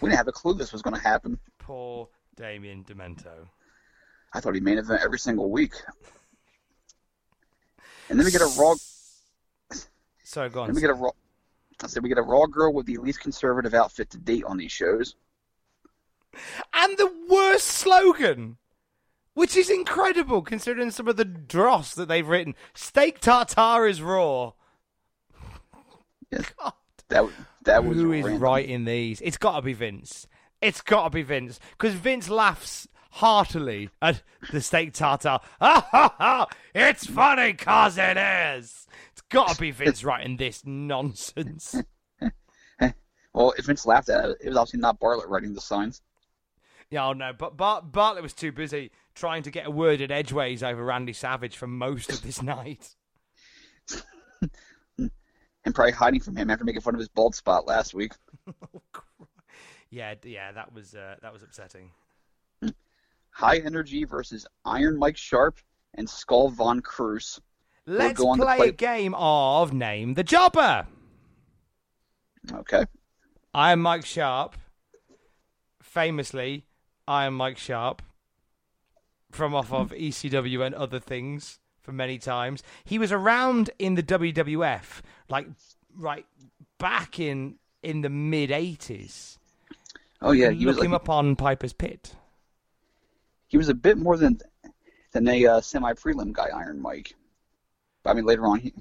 We 0.00 0.08
didn't 0.08 0.18
have 0.18 0.28
a 0.28 0.32
clue 0.32 0.54
this 0.54 0.72
was 0.72 0.82
going 0.82 0.96
to 0.96 1.02
happen. 1.02 1.38
Poor 1.58 2.08
Damien 2.36 2.84
Demento. 2.84 3.48
I 4.32 4.40
thought 4.40 4.54
he 4.54 4.60
main 4.60 4.78
event 4.78 5.02
every 5.02 5.18
single 5.18 5.50
week. 5.50 5.74
And 8.08 8.18
then 8.18 8.24
we 8.24 8.32
get 8.32 8.42
a 8.42 8.52
Raw. 8.58 8.74
So 10.26 10.48
go 10.48 10.62
on. 10.62 10.68
Then 10.68 10.74
we 10.74 10.80
get 10.80 10.90
a 10.90 10.94
Raw. 10.94 11.10
I 11.82 11.86
said 11.86 12.02
we 12.02 12.08
get 12.08 12.16
a 12.16 12.22
Raw 12.22 12.46
girl 12.46 12.72
with 12.72 12.86
the 12.86 12.96
least 12.96 13.20
conservative 13.20 13.74
outfit 13.74 14.08
to 14.10 14.18
date 14.18 14.44
on 14.44 14.56
these 14.56 14.72
shows. 14.72 15.16
And 16.72 16.96
the 16.96 17.12
worst 17.28 17.66
slogan, 17.66 18.56
which 19.34 19.56
is 19.56 19.68
incredible 19.70 20.42
considering 20.42 20.90
some 20.90 21.08
of 21.08 21.16
the 21.16 21.24
dross 21.24 21.94
that 21.94 22.08
they've 22.08 22.26
written. 22.28 22.54
Steak 22.74 23.20
tartare 23.20 23.86
is 23.86 24.00
raw. 24.02 24.52
Yes. 26.30 26.50
God. 26.58 26.72
That 27.08 27.28
that 27.64 27.84
was 27.84 27.96
Who 27.98 28.12
is 28.12 28.24
random. 28.24 28.42
writing 28.42 28.84
these? 28.86 29.20
It's 29.20 29.36
got 29.36 29.56
to 29.56 29.62
be 29.62 29.72
Vince. 29.74 30.26
It's 30.60 30.80
got 30.80 31.04
to 31.04 31.10
be 31.10 31.22
Vince 31.22 31.60
because 31.72 31.94
Vince 31.94 32.30
laughs 32.30 32.88
heartily 33.10 33.90
at 34.00 34.22
the 34.50 34.60
steak 34.60 34.94
tartare. 34.94 35.38
Ha 35.60 35.88
ha 35.90 36.14
ha! 36.18 36.46
It's 36.74 37.06
funny 37.06 37.52
cause 37.52 37.98
it 37.98 38.16
is. 38.16 38.86
It's 39.12 39.20
got 39.30 39.50
to 39.50 39.60
be 39.60 39.70
Vince 39.70 40.02
writing 40.02 40.36
this 40.36 40.62
nonsense. 40.64 41.76
Well, 43.32 43.52
if 43.58 43.66
Vince 43.66 43.84
laughed 43.84 44.10
at 44.10 44.30
it, 44.30 44.36
it 44.42 44.48
was 44.48 44.56
obviously 44.56 44.78
not 44.78 45.00
Bartlett 45.00 45.28
writing 45.28 45.54
the 45.54 45.60
signs. 45.60 46.00
Yeah, 46.88 47.06
oh 47.08 47.14
no, 47.14 47.32
but 47.36 47.56
Bart- 47.56 47.90
Bartlett 47.90 48.22
was 48.22 48.32
too 48.32 48.52
busy 48.52 48.92
trying 49.14 49.42
to 49.44 49.50
get 49.50 49.66
a 49.66 49.70
word 49.70 50.00
in 50.00 50.10
edgeways 50.10 50.62
over 50.62 50.84
Randy 50.84 51.12
Savage 51.12 51.56
for 51.56 51.66
most 51.66 52.10
of 52.10 52.22
this 52.22 52.42
night. 52.42 52.94
And 55.66 55.74
probably 55.74 55.92
hiding 55.92 56.20
from 56.20 56.36
him 56.36 56.50
after 56.50 56.64
making 56.64 56.82
fun 56.82 56.94
of 56.94 56.98
his 57.00 57.08
bald 57.08 57.34
spot 57.34 57.66
last 57.66 57.94
week. 57.94 58.12
Yeah, 59.90 60.14
yeah, 60.24 60.50
that 60.50 60.72
was 60.72 60.96
uh, 60.96 61.14
that 61.22 61.32
was 61.32 61.44
upsetting. 61.44 61.92
High 63.30 63.58
Energy 63.58 64.02
versus 64.04 64.44
Iron 64.64 64.98
Mike 64.98 65.16
Sharpe 65.16 65.60
and 65.94 66.10
Skull 66.10 66.48
Von 66.48 66.80
Krush. 66.82 67.38
Let's 67.86 68.18
go 68.18 68.30
on 68.30 68.38
play, 68.40 68.56
play- 68.56 68.68
a 68.70 68.72
game 68.72 69.14
of 69.16 69.72
Name 69.72 70.14
the 70.14 70.24
Jobber. 70.24 70.88
Okay. 72.52 72.86
I 73.52 73.70
am 73.70 73.82
Mike 73.82 74.04
Sharpe. 74.04 74.56
Famously, 75.80 76.66
I 77.06 77.26
am 77.26 77.36
Mike 77.36 77.58
Sharpe. 77.58 78.02
From 79.34 79.54
off 79.54 79.72
of 79.72 79.90
ECW 79.90 80.64
and 80.64 80.74
other 80.74 81.00
things 81.00 81.58
for 81.80 81.92
many 81.92 82.18
times. 82.18 82.62
He 82.84 82.98
was 82.98 83.10
around 83.12 83.70
in 83.78 83.94
the 83.96 84.02
WWF, 84.02 85.00
like 85.28 85.48
right 85.96 86.24
back 86.78 87.18
in 87.18 87.56
in 87.82 88.00
the 88.02 88.08
mid 88.08 88.50
eighties. 88.50 89.38
Oh 90.22 90.32
yeah, 90.32 90.50
he 90.50 90.64
Look 90.64 90.76
was 90.76 90.84
him 90.84 90.92
like, 90.92 91.02
up 91.02 91.08
on 91.08 91.36
Piper's 91.36 91.72
Pit. 91.72 92.14
he 93.48 93.56
was 93.58 93.68
a 93.68 93.74
bit 93.74 93.98
more 93.98 94.16
than 94.16 94.38
than 95.12 95.28
a 95.28 95.46
uh, 95.46 95.60
semi 95.60 95.92
prelim 95.94 96.32
guy, 96.32 96.48
Iron 96.54 96.80
Mike. 96.80 97.14
But 98.02 98.10
I 98.10 98.14
mean, 98.14 98.24
later 98.24 98.46
on, 98.46 98.60
he 98.60 98.72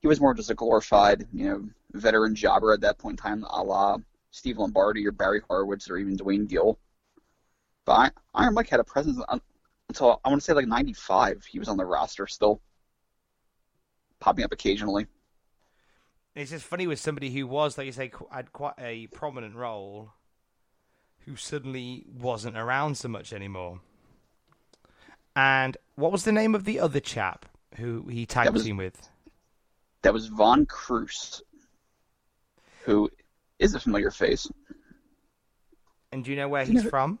he 0.00 0.06
was 0.08 0.20
more 0.20 0.34
just 0.34 0.50
a 0.50 0.54
glorified, 0.54 1.26
you 1.32 1.48
know, 1.48 1.68
veteran 1.94 2.34
jobber 2.34 2.72
at 2.72 2.82
that 2.82 2.98
point 2.98 3.14
in 3.18 3.22
time, 3.22 3.44
a 3.48 3.62
la 3.62 3.96
Steve 4.30 4.58
Lombardi 4.58 5.06
or 5.06 5.12
Barry 5.12 5.40
Horowitz 5.48 5.88
or 5.90 5.96
even 5.96 6.16
Duane 6.16 6.46
Gill. 6.46 6.78
But 7.84 8.12
Iron 8.34 8.54
Mike 8.54 8.68
had 8.68 8.80
a 8.80 8.84
presence 8.84 9.18
un, 9.28 9.40
until 9.92 10.20
I 10.24 10.30
want 10.30 10.40
to 10.40 10.44
say 10.44 10.54
like 10.54 10.66
'95. 10.66 11.44
He 11.44 11.58
was 11.58 11.68
on 11.68 11.76
the 11.76 11.84
roster 11.84 12.26
still, 12.26 12.60
popping 14.20 14.44
up 14.44 14.52
occasionally. 14.52 15.06
It's 16.34 16.50
just 16.50 16.64
funny 16.64 16.86
with 16.86 16.98
somebody 16.98 17.30
who 17.30 17.46
was, 17.46 17.76
like 17.76 17.84
you 17.84 17.92
say, 17.92 18.08
qu- 18.08 18.26
had 18.32 18.52
quite 18.54 18.72
a 18.78 19.06
prominent 19.08 19.54
role, 19.54 20.12
who 21.26 21.36
suddenly 21.36 22.06
wasn't 22.10 22.56
around 22.56 22.96
so 22.96 23.08
much 23.08 23.34
anymore. 23.34 23.80
And 25.36 25.76
what 25.94 26.10
was 26.10 26.24
the 26.24 26.32
name 26.32 26.54
of 26.54 26.64
the 26.64 26.80
other 26.80 27.00
chap 27.00 27.44
who 27.76 28.06
he 28.08 28.24
tag 28.24 28.48
was- 28.50 28.64
team 28.64 28.78
with? 28.78 29.08
That 30.00 30.14
was 30.14 30.26
Von 30.26 30.64
Krush, 30.66 31.42
who 32.84 33.10
is 33.58 33.74
a 33.74 33.80
familiar 33.80 34.10
face, 34.10 34.50
And 36.10 36.24
do 36.24 36.30
you 36.30 36.36
know 36.36 36.48
where 36.48 36.64
he's 36.64 36.82
from? 36.82 37.18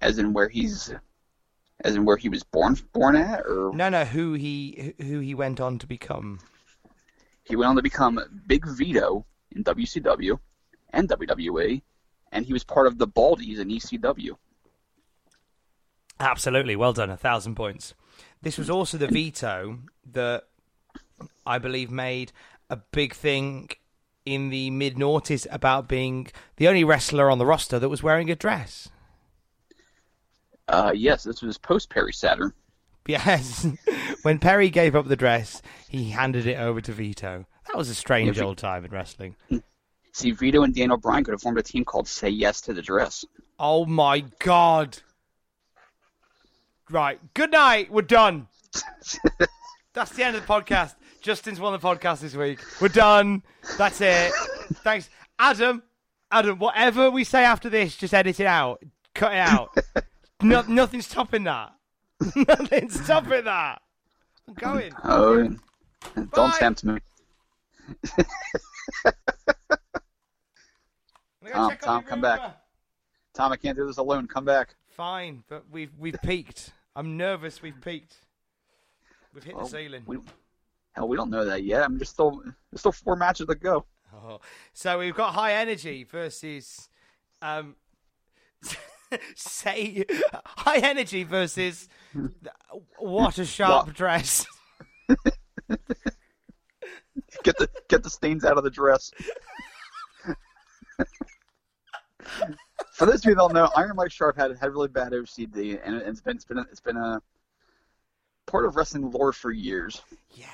As 0.00 0.18
in 0.18 0.32
where 0.32 0.48
he's, 0.48 0.92
as 1.84 1.94
in 1.96 2.04
where 2.04 2.16
he 2.16 2.28
was 2.28 2.42
born 2.42 2.76
born 2.92 3.16
at, 3.16 3.40
or 3.46 3.72
No, 3.74 3.88
no, 3.88 4.04
who 4.04 4.34
he 4.34 4.94
who 5.00 5.20
he 5.20 5.34
went 5.34 5.60
on 5.60 5.78
to 5.78 5.86
become. 5.86 6.40
he 7.44 7.56
went 7.56 7.68
on 7.70 7.76
to 7.76 7.82
become 7.82 8.20
Big 8.46 8.66
Vito 8.66 9.24
in 9.52 9.62
WCW 9.64 10.38
and 10.90 11.08
WWE, 11.08 11.82
and 12.32 12.44
he 12.46 12.52
was 12.52 12.64
part 12.64 12.86
of 12.86 12.98
the 12.98 13.06
Baldies 13.06 13.58
in 13.58 13.68
ECW. 13.68 14.36
Absolutely, 16.20 16.76
well 16.76 16.92
done, 16.92 17.10
a 17.10 17.16
thousand 17.16 17.54
points. 17.56 17.94
This 18.42 18.58
was 18.58 18.70
also 18.70 18.96
the 18.98 19.08
Vito 19.08 19.78
that 20.12 20.44
I 21.46 21.58
believe 21.58 21.90
made 21.90 22.32
a 22.70 22.76
big 22.76 23.14
thing 23.14 23.70
in 24.24 24.50
the 24.50 24.70
mid 24.70 24.96
noughties 24.96 25.46
about 25.50 25.88
being 25.88 26.28
the 26.56 26.68
only 26.68 26.84
wrestler 26.84 27.30
on 27.30 27.38
the 27.38 27.46
roster 27.46 27.78
that 27.78 27.88
was 27.88 28.02
wearing 28.02 28.30
a 28.30 28.36
dress. 28.36 28.88
Uh, 30.68 30.92
yes, 30.94 31.24
this 31.24 31.42
was 31.42 31.58
post 31.58 31.90
Perry 31.90 32.12
Saturn. 32.12 32.52
Yes, 33.06 33.66
when 34.22 34.38
Perry 34.38 34.70
gave 34.70 34.96
up 34.96 35.06
the 35.06 35.16
dress, 35.16 35.60
he 35.88 36.10
handed 36.10 36.46
it 36.46 36.58
over 36.58 36.80
to 36.80 36.92
Vito. 36.92 37.44
That 37.66 37.76
was 37.76 37.90
a 37.90 37.94
strange 37.94 38.38
Yeah, 38.38 38.44
old 38.44 38.58
time 38.58 38.84
in 38.84 38.90
wrestling. 38.90 39.36
See, 40.12 40.30
Vito 40.30 40.62
and 40.62 40.74
Daniel 40.74 40.96
Bryan 40.96 41.24
could 41.24 41.32
have 41.32 41.42
formed 41.42 41.58
a 41.58 41.62
team 41.62 41.84
called 41.84 42.06
Say 42.08 42.28
Yes 42.28 42.60
to 42.62 42.72
the 42.72 42.82
Dress. 42.82 43.24
Oh 43.58 43.84
my 43.84 44.20
god! 44.38 44.98
Right, 46.90 47.18
good 47.34 47.50
night. 47.50 47.90
We're 47.90 48.02
done. 48.02 48.46
That's 49.92 50.10
the 50.10 50.24
end 50.24 50.36
of 50.36 50.46
the 50.46 50.52
podcast. 50.52 50.94
Justin's 51.20 51.60
won 51.60 51.72
the 51.72 51.78
podcast 51.78 52.20
this 52.20 52.34
week. 52.34 52.60
We're 52.80 52.88
done. 52.88 53.42
That's 53.78 54.00
it. 54.00 54.32
Thanks, 54.82 55.08
Adam. 55.38 55.82
Adam, 56.30 56.58
whatever 56.58 57.10
we 57.10 57.24
say 57.24 57.44
after 57.44 57.68
this, 57.70 57.96
just 57.96 58.12
edit 58.14 58.40
it 58.40 58.46
out. 58.46 58.82
Cut 59.14 59.32
it 59.32 59.38
out. 59.38 59.76
No, 60.42 60.62
nothing's 60.62 61.06
stopping 61.06 61.44
that. 61.44 61.72
nothing's 62.36 63.00
stopping 63.02 63.44
that. 63.44 63.80
I'm 64.48 64.54
going. 64.54 64.92
Oh, 65.04 65.48
Bye. 66.14 66.24
don't 66.34 66.54
tempt 66.54 66.84
me. 66.84 66.98
Tom, 71.52 71.76
Tom, 71.80 72.02
come 72.02 72.20
back. 72.20 72.40
Tom, 73.34 73.52
I 73.52 73.56
can't 73.56 73.76
do 73.76 73.86
this 73.86 73.98
alone. 73.98 74.26
Come 74.26 74.44
back. 74.44 74.74
Fine, 74.96 75.44
but 75.48 75.64
we've 75.70 75.90
we've 75.98 76.16
peaked. 76.22 76.72
I'm 76.96 77.16
nervous. 77.16 77.62
We've 77.62 77.80
peaked. 77.80 78.16
We've 79.34 79.42
hit 79.42 79.54
Well, 79.56 79.64
the 79.64 79.70
ceiling. 79.70 80.02
We, 80.06 80.18
hell, 80.92 81.08
we 81.08 81.16
don't 81.16 81.30
know 81.30 81.44
that 81.44 81.64
yet. 81.64 81.82
I'm 81.82 81.98
just 81.98 82.12
still, 82.12 82.40
there's 82.70 82.80
still 82.80 82.92
four 82.92 83.16
matches 83.16 83.46
to 83.48 83.54
go. 83.56 83.84
Oh. 84.14 84.40
So 84.72 84.98
we've 85.00 85.14
got 85.14 85.34
high 85.34 85.54
energy 85.54 86.04
versus 86.04 86.88
um 87.42 87.74
say 89.36 90.04
high 90.44 90.78
energy 90.78 91.24
versus 91.24 91.88
what 92.98 93.38
a 93.38 93.44
sharp 93.44 93.86
What? 93.86 93.96
dress. 93.96 94.46
Get 97.42 97.58
the 97.58 97.68
get 97.88 98.02
the 98.02 98.10
stains 98.10 98.44
out 98.44 98.56
of 98.58 98.64
the 98.64 98.70
dress. 98.70 99.10
For 102.92 103.06
those 103.06 103.16
of 103.16 103.24
you 103.24 103.30
who 103.32 103.34
don't 103.36 103.52
know, 103.52 103.68
Iron 103.76 103.96
Mike 103.96 104.10
Sharpe 104.12 104.36
had 104.36 104.56
had 104.56 104.70
really 104.72 104.88
bad 104.88 105.12
OCD, 105.12 105.80
and 105.84 105.96
it's 105.96 106.20
been 106.20 106.36
it's 106.36 106.44
been 106.44 106.58
a, 106.58 106.62
it's 106.70 106.80
been 106.80 106.96
a 106.96 107.20
part 108.46 108.64
of 108.66 108.76
wrestling 108.76 109.10
lore 109.10 109.32
for 109.32 109.50
years. 109.50 110.00
Yeah. 110.30 110.46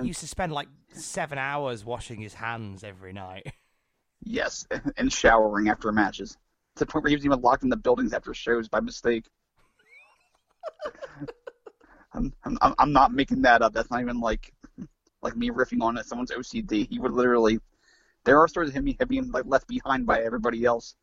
He 0.00 0.06
used 0.08 0.20
to 0.20 0.26
spend 0.28 0.52
like 0.52 0.68
seven 0.92 1.38
hours 1.38 1.84
washing 1.84 2.20
his 2.20 2.34
hands 2.34 2.82
every 2.84 3.12
night. 3.12 3.52
Yes, 4.24 4.66
and 4.96 5.12
showering 5.12 5.68
after 5.68 5.90
matches. 5.90 6.36
To 6.76 6.84
the 6.84 6.86
point 6.86 7.04
where 7.04 7.10
he 7.10 7.16
was 7.16 7.24
even 7.24 7.40
locked 7.40 7.62
in 7.64 7.68
the 7.68 7.76
buildings 7.76 8.12
after 8.12 8.32
shows 8.34 8.68
by 8.68 8.80
mistake. 8.80 9.28
I'm, 12.14 12.32
I'm 12.44 12.58
I'm 12.78 12.92
not 12.92 13.12
making 13.12 13.42
that 13.42 13.62
up. 13.62 13.72
That's 13.72 13.90
not 13.90 14.00
even 14.00 14.20
like 14.20 14.52
like 15.22 15.36
me 15.36 15.50
riffing 15.50 15.82
on 15.82 15.96
it. 15.96 16.06
Someone's 16.06 16.30
OCD. 16.30 16.88
He 16.88 16.98
would 16.98 17.12
literally. 17.12 17.58
There 18.24 18.38
are 18.40 18.48
stories 18.48 18.70
of 18.70 18.74
him 18.76 18.94
being 19.08 19.30
like 19.32 19.44
left 19.46 19.66
behind 19.66 20.06
by 20.06 20.22
everybody 20.22 20.64
else, 20.64 20.94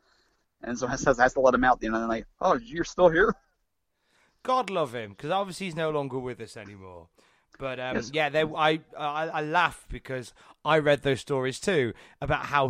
and 0.64 0.78
so 0.78 0.88
has 0.88 1.04
has 1.06 1.34
to 1.34 1.40
let 1.42 1.54
him 1.54 1.64
out. 1.64 1.80
The 1.80 1.88
end 1.88 1.96
of 1.96 2.02
the 2.02 2.08
night. 2.08 2.26
Oh, 2.42 2.56
you're 2.56 2.84
still 2.84 3.10
here? 3.10 3.36
God 4.44 4.70
love 4.70 4.94
him, 4.96 5.12
because 5.12 5.32
obviously 5.32 5.68
he's 5.68 5.76
no 5.76 5.90
longer 5.90 6.18
with 6.20 6.40
us 6.40 6.56
anymore. 6.56 7.08
But 7.58 7.80
um, 7.80 7.96
Yes. 7.96 8.12
yeah, 8.14 8.30
they, 8.30 8.44
I, 8.44 8.80
I 8.98 9.28
I 9.28 9.42
laugh 9.42 9.86
because 9.90 10.34
I 10.64 10.80
read 10.80 11.02
those 11.04 11.20
stories 11.20 11.60
too 11.60 11.94
about 12.22 12.46
how 12.46 12.70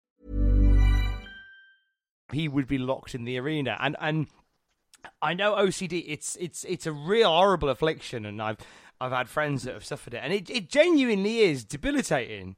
He 2.31 2.47
would 2.47 2.67
be 2.67 2.77
locked 2.77 3.15
in 3.15 3.25
the 3.25 3.37
arena. 3.37 3.77
And 3.79 3.95
and 3.99 4.27
I 5.21 5.33
know 5.33 5.55
OCD 5.55 6.03
it's 6.07 6.35
it's 6.39 6.63
it's 6.65 6.85
a 6.85 6.91
real 6.91 7.29
horrible 7.29 7.69
affliction 7.69 8.25
and 8.25 8.41
I've 8.41 8.57
I've 8.99 9.11
had 9.11 9.29
friends 9.29 9.63
that 9.63 9.73
have 9.73 9.85
suffered 9.85 10.13
it. 10.13 10.21
And 10.23 10.33
it, 10.33 10.49
it 10.49 10.69
genuinely 10.69 11.39
is 11.39 11.63
debilitating. 11.63 12.55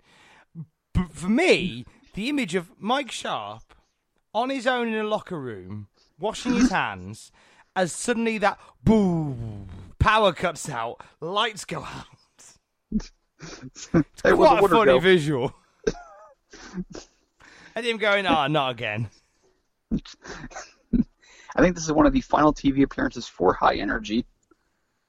But 0.93 1.11
for 1.11 1.29
me 1.29 1.85
the 2.13 2.29
image 2.29 2.55
of 2.55 2.71
Mike 2.79 3.11
Sharpe 3.11 3.73
on 4.33 4.49
his 4.49 4.67
own 4.67 4.87
in 4.89 4.95
a 4.95 5.03
locker 5.03 5.39
room 5.39 5.87
washing 6.19 6.53
his 6.53 6.71
hands 6.71 7.31
as 7.75 7.91
suddenly 7.91 8.37
that 8.37 8.59
boom 8.83 9.67
power 9.99 10.33
cuts 10.33 10.69
out 10.69 11.01
lights 11.21 11.65
go 11.65 11.83
out. 11.83 12.07
What 14.21 14.59
the 14.59 14.65
a 14.65 14.67
funny 14.69 14.85
go? 14.85 14.99
visual. 14.99 15.55
And 17.75 17.87
him 17.87 17.97
going 17.97 18.27
ah 18.27 18.47
not 18.47 18.69
again 18.73 19.09
I 21.55 21.61
think 21.61 21.75
this 21.75 21.85
is 21.85 21.91
one 21.91 22.05
of 22.07 22.13
the 22.13 22.21
final 22.21 22.53
TV 22.53 22.83
appearances 22.83 23.27
for 23.27 23.53
High 23.53 23.75
Energy, 23.75 24.25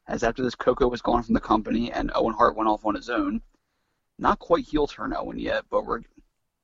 as 0.07 0.23
after 0.23 0.43
this, 0.43 0.55
Koko 0.55 0.89
was 0.89 1.01
gone 1.01 1.23
from 1.23 1.35
the 1.35 1.41
company 1.41 1.91
and 1.91 2.11
Owen 2.15 2.35
Hart 2.35 2.57
went 2.57 2.69
off 2.69 2.85
on 2.85 2.95
his 2.95 3.09
own. 3.09 3.41
Not 4.19 4.39
quite 4.39 4.65
heel 4.67 4.87
turn 4.87 5.15
Owen 5.17 5.39
yet, 5.39 5.65
but 5.71 5.87
we're 5.87 6.01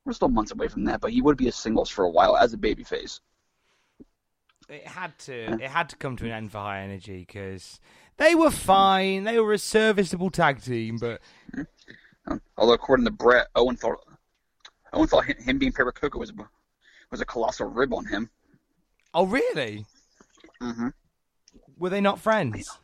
we're 0.05 0.13
still 0.13 0.29
months 0.29 0.51
away 0.51 0.67
from 0.67 0.83
that. 0.85 1.01
But 1.01 1.11
he 1.11 1.21
would 1.21 1.37
be 1.37 1.47
a 1.47 1.51
singles 1.51 1.89
for 1.89 2.05
a 2.05 2.09
while 2.09 2.37
as 2.37 2.53
a 2.53 2.57
babyface. 2.57 3.19
it 4.69 4.87
had 4.87 5.17
to 5.19 5.33
it 5.33 5.69
had 5.69 5.89
to 5.89 5.95
come 5.97 6.15
to 6.17 6.25
an 6.25 6.31
end 6.31 6.51
for 6.51 6.59
high 6.59 6.81
energy 6.81 7.25
because 7.27 7.79
they 8.17 8.35
were 8.35 8.51
fine 8.51 9.23
they 9.25 9.39
were 9.39 9.53
a 9.53 9.57
serviceable 9.57 10.29
tag 10.29 10.61
team 10.61 10.97
but 10.97 11.19
Um, 12.27 12.39
although 12.55 12.73
according 12.73 13.05
to 13.05 13.11
Bret, 13.11 13.47
Owen 13.55 13.75
thought 13.75 13.97
Owen 14.93 15.07
thought 15.07 15.25
him- 15.25 15.43
him 15.43 15.57
being 15.57 15.71
paired 15.73 15.87
with 15.87 15.95
Koko 15.95 16.19
was 16.19 16.29
a, 16.29 16.33
was 17.11 17.21
a 17.21 17.25
colossal 17.25 17.67
rib 17.67 17.93
on 17.93 18.05
him. 18.05 18.29
oh 19.13 19.25
really 19.25 19.85
Mm-hmm. 20.61 20.89
were 21.77 21.89
they 21.89 22.01
not 22.01 22.19
friends 22.19 22.77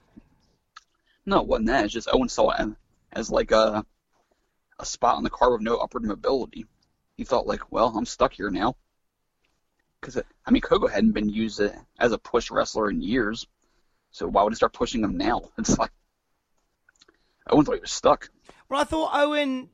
No, 1.26 1.42
it 1.42 1.48
wasn't 1.48 1.68
that. 1.68 1.86
It's 1.86 1.94
just 1.94 2.10
Owen 2.12 2.30
saw 2.30 2.52
it 2.52 2.60
as, 2.60 2.70
as 3.12 3.32
like 3.32 3.52
a 3.52 3.86
a 4.80 4.86
spot 4.86 5.16
on 5.18 5.24
the 5.24 5.30
car 5.30 5.52
with 5.52 5.62
no 5.62 5.78
upward 5.78 6.04
mobility. 6.04 6.66
He 7.18 7.24
thought 7.24 7.48
like, 7.48 7.72
well, 7.72 7.92
I'm 7.98 8.06
stuck 8.06 8.34
here 8.34 8.50
now. 8.52 8.76
Because 10.00 10.18
I 10.46 10.52
mean, 10.52 10.62
Koko 10.62 10.88
hadn't 10.88 11.14
been 11.14 11.30
used 11.30 11.60
as 12.00 12.12
a 12.12 12.18
push 12.20 12.52
wrestler 12.52 12.90
in 12.92 13.02
years, 13.02 13.48
so 14.12 14.28
why 14.28 14.44
would 14.44 14.54
he 14.54 14.56
start 14.56 14.74
pushing 14.74 15.04
him 15.04 15.18
now? 15.18 15.42
It's 15.58 15.78
like 15.78 15.92
Owen 17.50 17.66
thought 17.66 17.76
he 17.76 17.82
was 17.82 17.92
stuck. 17.92 18.30
well 18.70 18.82
i 18.82 18.84
thought 18.84 19.12
owen 19.14 19.70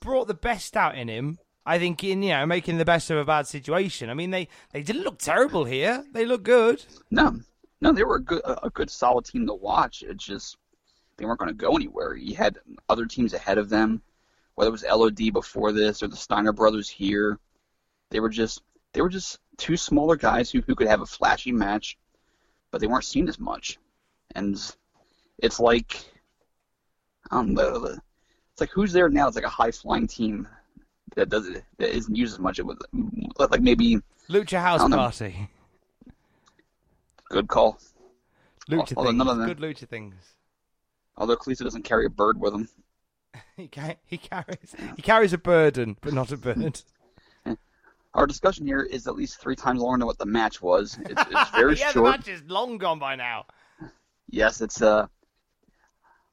brought 0.00 0.28
the 0.28 0.34
best 0.34 0.76
out 0.76 0.96
in 0.96 1.08
him. 1.08 1.38
I 1.64 1.78
think 1.78 2.02
in 2.02 2.22
you 2.22 2.30
know 2.30 2.46
making 2.46 2.78
the 2.78 2.84
best 2.84 3.10
of 3.10 3.18
a 3.18 3.24
bad 3.24 3.46
situation. 3.46 4.10
I 4.10 4.14
mean 4.14 4.30
they 4.30 4.48
they 4.72 4.82
didn't 4.82 5.04
look 5.04 5.18
terrible 5.18 5.64
here. 5.64 6.04
They 6.12 6.24
look 6.24 6.42
good. 6.42 6.84
No, 7.10 7.40
no, 7.80 7.92
they 7.92 8.04
were 8.04 8.16
a 8.16 8.22
good 8.22 8.42
a 8.44 8.70
good 8.70 8.90
solid 8.90 9.24
team 9.24 9.46
to 9.46 9.54
watch. 9.54 10.02
It 10.02 10.16
just 10.16 10.56
they 11.16 11.24
weren't 11.24 11.38
going 11.38 11.50
to 11.50 11.54
go 11.54 11.74
anywhere. 11.76 12.14
You 12.14 12.34
had 12.34 12.58
other 12.88 13.06
teams 13.06 13.34
ahead 13.34 13.58
of 13.58 13.68
them, 13.68 14.02
whether 14.54 14.68
it 14.68 14.72
was 14.72 14.84
LOD 14.84 15.32
before 15.32 15.72
this 15.72 16.02
or 16.02 16.08
the 16.08 16.16
Steiner 16.16 16.52
brothers 16.52 16.88
here. 16.88 17.38
They 18.10 18.20
were 18.20 18.28
just 18.28 18.62
they 18.92 19.00
were 19.00 19.08
just 19.08 19.38
two 19.56 19.76
smaller 19.76 20.16
guys 20.16 20.50
who, 20.50 20.62
who 20.62 20.74
could 20.74 20.88
have 20.88 21.00
a 21.00 21.06
flashy 21.06 21.52
match, 21.52 21.96
but 22.70 22.80
they 22.80 22.86
weren't 22.86 23.04
seen 23.04 23.28
as 23.28 23.38
much. 23.38 23.78
And 24.34 24.58
it's 25.38 25.60
like 25.60 26.04
I 27.30 27.36
don't. 27.36 27.56
It's 27.58 28.60
like 28.60 28.70
who's 28.70 28.92
there 28.92 29.08
now? 29.08 29.28
It's 29.28 29.36
like 29.36 29.44
a 29.44 29.48
high 29.48 29.70
flying 29.70 30.06
team 30.06 30.48
that 31.16 31.28
does 31.28 31.48
it 31.48 31.64
that 31.78 31.94
isn't 31.94 32.14
used 32.14 32.34
as 32.34 32.38
much. 32.38 32.58
It 32.58 32.66
was 32.66 32.78
like 33.38 33.60
maybe 33.60 33.98
Lucha 34.28 34.60
House 34.60 34.80
I 34.80 34.84
don't 34.84 34.90
know. 34.90 34.96
Party. 34.98 35.48
good 37.28 37.48
call. 37.48 37.78
Lucha 38.70 38.94
Although 38.96 39.10
things. 39.12 39.26
them- 39.26 39.46
Good 39.46 39.58
lucha 39.58 39.88
things. 39.88 40.14
Although 41.16 41.36
Kalisto 41.36 41.64
doesn't 41.64 41.82
carry 41.82 42.06
a 42.06 42.10
bird 42.10 42.40
with 42.40 42.54
him. 42.54 42.68
He, 43.56 43.68
ca- 43.68 43.96
he 44.06 44.16
carries 44.18 44.74
he 44.96 45.02
carries 45.02 45.32
a 45.32 45.38
burden, 45.38 45.96
but 46.00 46.12
not 46.12 46.32
a 46.32 46.36
bird. 46.36 46.82
Our 48.14 48.26
discussion 48.26 48.66
here 48.66 48.82
is 48.82 49.06
at 49.06 49.14
least 49.14 49.40
three 49.40 49.56
times 49.56 49.80
longer 49.80 49.98
than 49.98 50.06
what 50.06 50.18
the 50.18 50.26
match 50.26 50.60
was. 50.60 50.98
It's, 51.04 51.22
it's 51.30 51.50
very 51.50 51.76
yeah, 51.76 51.92
the 51.92 52.02
match 52.02 52.28
is 52.28 52.42
long 52.46 52.76
gone 52.78 52.98
by 52.98 53.14
now. 53.16 53.46
Yes, 54.28 54.60
it's 54.60 54.82
uh. 54.82 55.06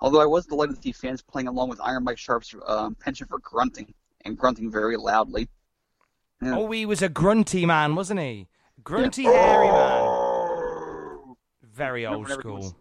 Although 0.02 0.22
I 0.22 0.26
was 0.26 0.46
delighted 0.46 0.76
to 0.78 0.82
see 0.82 0.92
fans 0.92 1.22
playing 1.22 1.48
along 1.48 1.70
with 1.70 1.80
Iron 1.82 2.04
Mike 2.06 2.18
Sharpe's 2.18 2.54
um, 2.68 2.96
penchant 2.96 3.30
for 3.30 3.40
grunting 3.40 3.94
and 4.30 4.38
grunting 4.38 4.72
very 4.72 4.96
loudly. 4.98 5.50
Yeah. 6.42 6.56
Oh, 6.58 6.72
he 6.72 6.86
was 6.86 7.02
a 7.02 7.10
grunty 7.10 7.66
man, 7.66 7.96
wasn't 7.96 8.22
he? 8.22 8.48
Grunty, 8.84 9.24
hairy 9.24 9.68
man. 9.68 11.36
Very 11.64 12.06
old 12.06 12.24
Whenever 12.24 12.42
he 12.42 12.48
school. 12.48 12.56
was- 12.58 12.74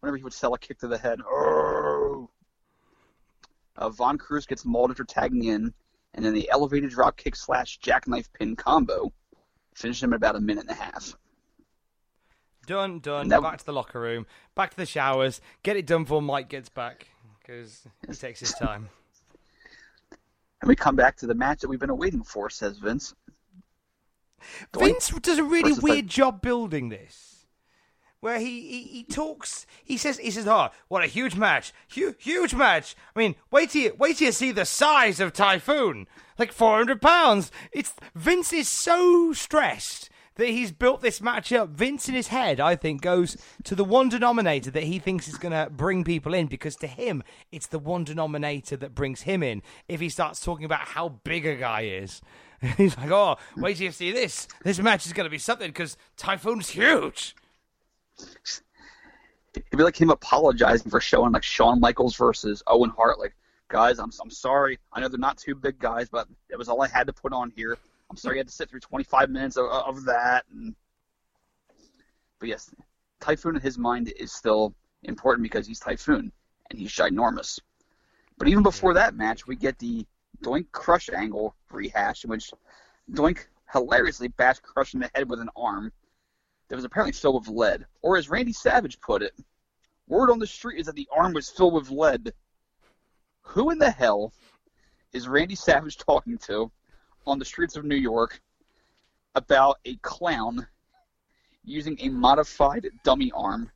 Whenever 0.00 0.16
he 0.16 0.22
would 0.22 0.32
sell 0.32 0.54
a 0.54 0.58
kick 0.58 0.78
to 0.78 0.86
the 0.86 0.96
head. 0.98 1.18
Oh. 1.26 2.30
Uh, 3.76 3.88
Von 3.88 4.16
Krush 4.16 4.46
gets 4.46 4.64
mauled 4.64 4.90
after 4.92 5.02
tagging 5.04 5.42
in, 5.44 5.74
and 6.14 6.24
then 6.24 6.34
the 6.34 6.48
elevated 6.50 6.90
drop 6.90 7.16
kick 7.16 7.34
slash 7.34 7.78
jackknife 7.78 8.32
pin 8.32 8.54
combo 8.54 9.12
finished 9.74 10.02
him 10.02 10.10
in 10.10 10.16
about 10.16 10.36
a 10.36 10.40
minute 10.40 10.62
and 10.62 10.70
a 10.70 10.74
half. 10.74 11.16
Done, 12.66 13.00
done. 13.00 13.26
That- 13.28 13.42
Back 13.42 13.58
to 13.58 13.66
the 13.66 13.72
locker 13.72 14.00
room. 14.00 14.26
Back 14.54 14.70
to 14.70 14.76
the 14.76 14.86
showers. 14.86 15.40
Get 15.64 15.76
it 15.76 15.86
done 15.86 16.04
before 16.04 16.22
Mike 16.22 16.48
gets 16.48 16.68
back 16.68 17.08
because 17.40 17.82
he 18.06 18.14
takes 18.14 18.38
his 18.40 18.52
time. 18.52 18.90
And 20.60 20.68
we 20.68 20.76
come 20.76 20.96
back 20.96 21.16
to 21.18 21.26
the 21.26 21.34
match 21.34 21.60
that 21.60 21.68
we've 21.68 21.78
been 21.78 21.96
waiting 21.96 22.22
for, 22.22 22.50
says 22.50 22.78
Vince. 22.78 23.14
Vince 24.76 25.10
does 25.20 25.38
a 25.38 25.44
really 25.44 25.72
weird 25.74 26.06
job 26.06 26.40
building 26.40 26.88
this, 26.88 27.46
where 28.20 28.38
he, 28.38 28.60
he, 28.68 28.82
he 28.82 29.04
talks. 29.04 29.66
He 29.84 29.96
says 29.96 30.18
he 30.18 30.30
says, 30.30 30.46
"Oh, 30.46 30.68
what 30.88 31.04
a 31.04 31.08
huge 31.08 31.36
match! 31.36 31.72
Huge 31.88 32.16
huge 32.18 32.54
match! 32.54 32.96
I 33.14 33.18
mean, 33.18 33.34
wait 33.50 33.70
till 33.70 33.82
you, 33.82 33.96
wait 33.98 34.16
till 34.16 34.26
you 34.26 34.32
see 34.32 34.52
the 34.52 34.64
size 34.64 35.20
of 35.20 35.32
Typhoon, 35.32 36.06
like 36.38 36.52
four 36.52 36.76
hundred 36.76 37.02
pounds. 37.02 37.50
It's 37.72 37.92
Vince 38.14 38.52
is 38.52 38.68
so 38.68 39.32
stressed." 39.32 40.10
That 40.38 40.48
he's 40.48 40.72
built 40.72 41.02
this 41.02 41.20
match 41.20 41.52
up. 41.52 41.68
Vince 41.68 42.08
in 42.08 42.14
his 42.14 42.28
head, 42.28 42.58
I 42.60 42.74
think, 42.76 43.02
goes 43.02 43.36
to 43.64 43.74
the 43.74 43.84
one 43.84 44.08
denominator 44.08 44.70
that 44.70 44.84
he 44.84 44.98
thinks 44.98 45.28
is 45.28 45.36
going 45.36 45.52
to 45.52 45.70
bring 45.70 46.04
people 46.04 46.32
in 46.32 46.46
because 46.46 46.76
to 46.76 46.86
him, 46.86 47.22
it's 47.52 47.66
the 47.66 47.78
one 47.78 48.04
denominator 48.04 48.76
that 48.76 48.94
brings 48.94 49.22
him 49.22 49.42
in. 49.42 49.62
If 49.88 50.00
he 50.00 50.08
starts 50.08 50.40
talking 50.40 50.64
about 50.64 50.80
how 50.80 51.10
big 51.24 51.44
a 51.44 51.56
guy 51.56 51.82
is, 51.82 52.22
He's 52.76 52.96
like, 52.96 53.10
oh, 53.10 53.36
wait 53.56 53.76
till 53.76 53.86
you 53.86 53.92
see 53.92 54.12
this. 54.12 54.48
This 54.64 54.78
match 54.80 55.06
is 55.06 55.12
going 55.12 55.24
to 55.26 55.30
be 55.30 55.38
something 55.38 55.68
because 55.68 55.96
Typhoon's 56.16 56.68
huge. 56.68 57.36
It'd 59.54 59.76
be 59.76 59.82
like 59.82 60.00
him 60.00 60.10
apologizing 60.10 60.90
for 60.90 61.00
showing 61.00 61.32
like 61.32 61.42
Shawn 61.42 61.80
Michaels 61.80 62.16
versus 62.16 62.62
Owen 62.66 62.90
Hart. 62.90 63.18
Like, 63.18 63.34
guys, 63.68 63.98
I'm 63.98 64.10
I'm 64.20 64.30
sorry. 64.30 64.78
I 64.92 65.00
know 65.00 65.08
they're 65.08 65.18
not 65.18 65.38
two 65.38 65.54
big 65.54 65.78
guys, 65.78 66.08
but 66.08 66.26
it 66.48 66.56
was 66.56 66.68
all 66.68 66.82
I 66.82 66.88
had 66.88 67.06
to 67.06 67.12
put 67.12 67.32
on 67.32 67.52
here. 67.54 67.78
I'm 68.10 68.16
sorry 68.16 68.36
you 68.36 68.40
had 68.40 68.48
to 68.48 68.54
sit 68.54 68.70
through 68.70 68.80
25 68.80 69.30
minutes 69.30 69.56
of, 69.56 69.66
of 69.66 70.04
that. 70.06 70.44
And... 70.52 70.74
But 72.38 72.48
yes, 72.48 72.70
Typhoon 73.20 73.56
in 73.56 73.62
his 73.62 73.78
mind 73.78 74.12
is 74.18 74.32
still 74.32 74.74
important 75.02 75.42
because 75.42 75.66
he's 75.66 75.80
Typhoon 75.80 76.32
and 76.70 76.78
he's 76.78 76.92
ginormous. 76.92 77.58
But 78.38 78.48
even 78.48 78.62
before 78.62 78.94
that 78.94 79.14
match, 79.14 79.46
we 79.46 79.56
get 79.56 79.78
the 79.78 80.06
Doink 80.44 80.66
Crush 80.70 81.10
angle 81.10 81.54
rehash, 81.70 82.24
in 82.24 82.30
which 82.30 82.50
Doink 83.10 83.46
hilariously 83.72 84.28
bashed 84.28 84.62
Crush 84.62 84.94
in 84.94 85.00
the 85.00 85.10
head 85.14 85.28
with 85.28 85.40
an 85.40 85.50
arm 85.56 85.92
that 86.68 86.76
was 86.76 86.84
apparently 86.84 87.12
filled 87.12 87.46
with 87.46 87.56
lead. 87.56 87.86
Or 88.02 88.16
as 88.16 88.28
Randy 88.28 88.52
Savage 88.52 89.00
put 89.00 89.22
it, 89.22 89.34
word 90.06 90.30
on 90.30 90.38
the 90.38 90.46
street 90.46 90.78
is 90.78 90.86
that 90.86 90.94
the 90.94 91.08
arm 91.14 91.32
was 91.32 91.50
filled 91.50 91.74
with 91.74 91.90
lead. 91.90 92.32
Who 93.42 93.70
in 93.70 93.78
the 93.78 93.90
hell 93.90 94.32
is 95.12 95.26
Randy 95.26 95.54
Savage 95.54 95.96
talking 95.96 96.38
to 96.38 96.70
on 97.26 97.38
the 97.38 97.44
streets 97.44 97.76
of 97.76 97.84
New 97.84 97.96
York 97.96 98.40
about 99.34 99.78
a 99.84 99.96
clown 99.96 100.66
using 101.64 101.96
a 102.00 102.08
modified 102.08 102.88
dummy 103.04 103.30
arm 103.34 103.70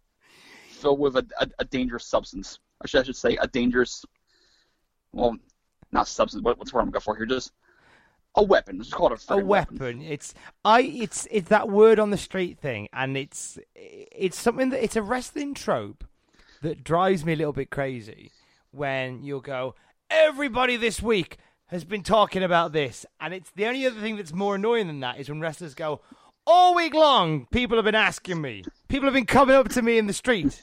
filled 0.68 0.98
with 0.98 1.16
a, 1.16 1.26
a, 1.40 1.48
a 1.60 1.64
dangerous 1.64 2.06
substance? 2.06 2.58
Or 2.80 2.88
should 2.88 3.00
I 3.00 3.04
should 3.04 3.16
say 3.16 3.36
a 3.36 3.46
dangerous, 3.46 4.04
well, 5.12 5.36
not 5.92 6.08
substance. 6.08 6.42
What, 6.42 6.58
what's 6.58 6.70
the 6.70 6.76
word 6.76 6.82
I'm 6.82 6.90
going 6.90 7.02
for 7.02 7.16
here? 7.16 7.26
Just 7.26 7.52
a 8.34 8.42
weapon. 8.42 8.78
Let's 8.78 8.90
call 8.90 9.12
it 9.12 9.12
a, 9.12 9.32
A 9.34 9.42
freaking 9.42 9.46
weapon. 9.46 10.02
It's 10.02 10.34
I. 10.64 10.80
It's 10.82 11.28
it's 11.30 11.48
that 11.48 11.68
word 11.68 11.98
on 11.98 12.10
the 12.10 12.16
street 12.16 12.58
thing, 12.58 12.88
and 12.92 13.16
it's 13.16 13.58
it's 13.74 14.38
something 14.38 14.70
that 14.70 14.82
it's 14.82 14.96
a 14.96 15.02
wrestling 15.02 15.54
trope 15.54 16.04
that 16.62 16.82
drives 16.82 17.24
me 17.24 17.34
a 17.34 17.36
little 17.36 17.52
bit 17.52 17.70
crazy. 17.70 18.32
When 18.70 19.22
you'll 19.22 19.40
go, 19.40 19.74
everybody 20.08 20.76
this 20.76 21.02
week 21.02 21.36
has 21.72 21.84
been 21.84 22.02
talking 22.02 22.42
about 22.42 22.72
this, 22.72 23.04
and 23.20 23.34
it's 23.34 23.50
the 23.56 23.66
only 23.66 23.86
other 23.86 24.00
thing 24.00 24.16
that's 24.16 24.32
more 24.32 24.54
annoying 24.54 24.86
than 24.86 25.00
that 25.00 25.18
is 25.18 25.28
when 25.28 25.40
wrestlers 25.40 25.74
go, 25.74 26.00
all 26.46 26.74
week 26.74 26.94
long, 26.94 27.46
people 27.46 27.76
have 27.76 27.84
been 27.84 27.94
asking 27.94 28.40
me, 28.40 28.62
people 28.88 29.06
have 29.06 29.14
been 29.14 29.26
coming 29.26 29.56
up 29.56 29.68
to 29.70 29.82
me 29.82 29.98
in 29.98 30.06
the 30.06 30.12
street 30.12 30.62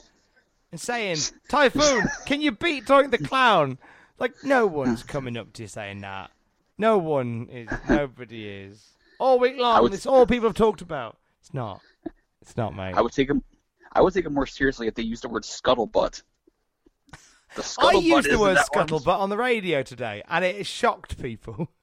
and 0.72 0.80
saying, 0.80 1.18
Typhoon, 1.48 2.04
can 2.26 2.40
you 2.40 2.52
beat 2.52 2.84
Doink 2.86 3.10
the 3.10 3.18
Clown? 3.18 3.78
Like, 4.18 4.34
no 4.44 4.66
one's 4.66 5.02
coming 5.02 5.36
up 5.36 5.52
to 5.54 5.62
you 5.62 5.68
saying 5.68 6.00
that. 6.02 6.30
No 6.78 6.98
one 6.98 7.48
is. 7.50 7.68
Nobody 7.88 8.46
is. 8.48 8.86
All 9.18 9.38
week 9.38 9.58
long, 9.58 9.82
would- 9.82 9.94
it's 9.94 10.06
all 10.06 10.26
people 10.26 10.48
have 10.48 10.56
talked 10.56 10.80
about. 10.80 11.18
It's 11.40 11.52
not. 11.52 11.80
It's 12.42 12.56
not, 12.56 12.74
mate. 12.76 12.94
I 12.94 13.00
would 13.00 13.12
take 13.12 13.28
him. 13.28 13.42
I 13.92 14.00
would 14.00 14.14
take 14.14 14.24
it 14.26 14.30
more 14.30 14.46
seriously 14.46 14.86
if 14.86 14.94
they 14.94 15.02
used 15.02 15.22
the 15.24 15.28
word 15.28 15.42
scuttlebutt. 15.42 16.22
I 17.78 17.92
used 17.92 18.30
the 18.30 18.38
word 18.38 18.58
scuttlebutt 18.58 19.18
on 19.18 19.30
the 19.30 19.36
radio 19.36 19.82
today, 19.82 20.22
and 20.28 20.44
it 20.44 20.66
shocked 20.66 21.20
people. 21.20 21.68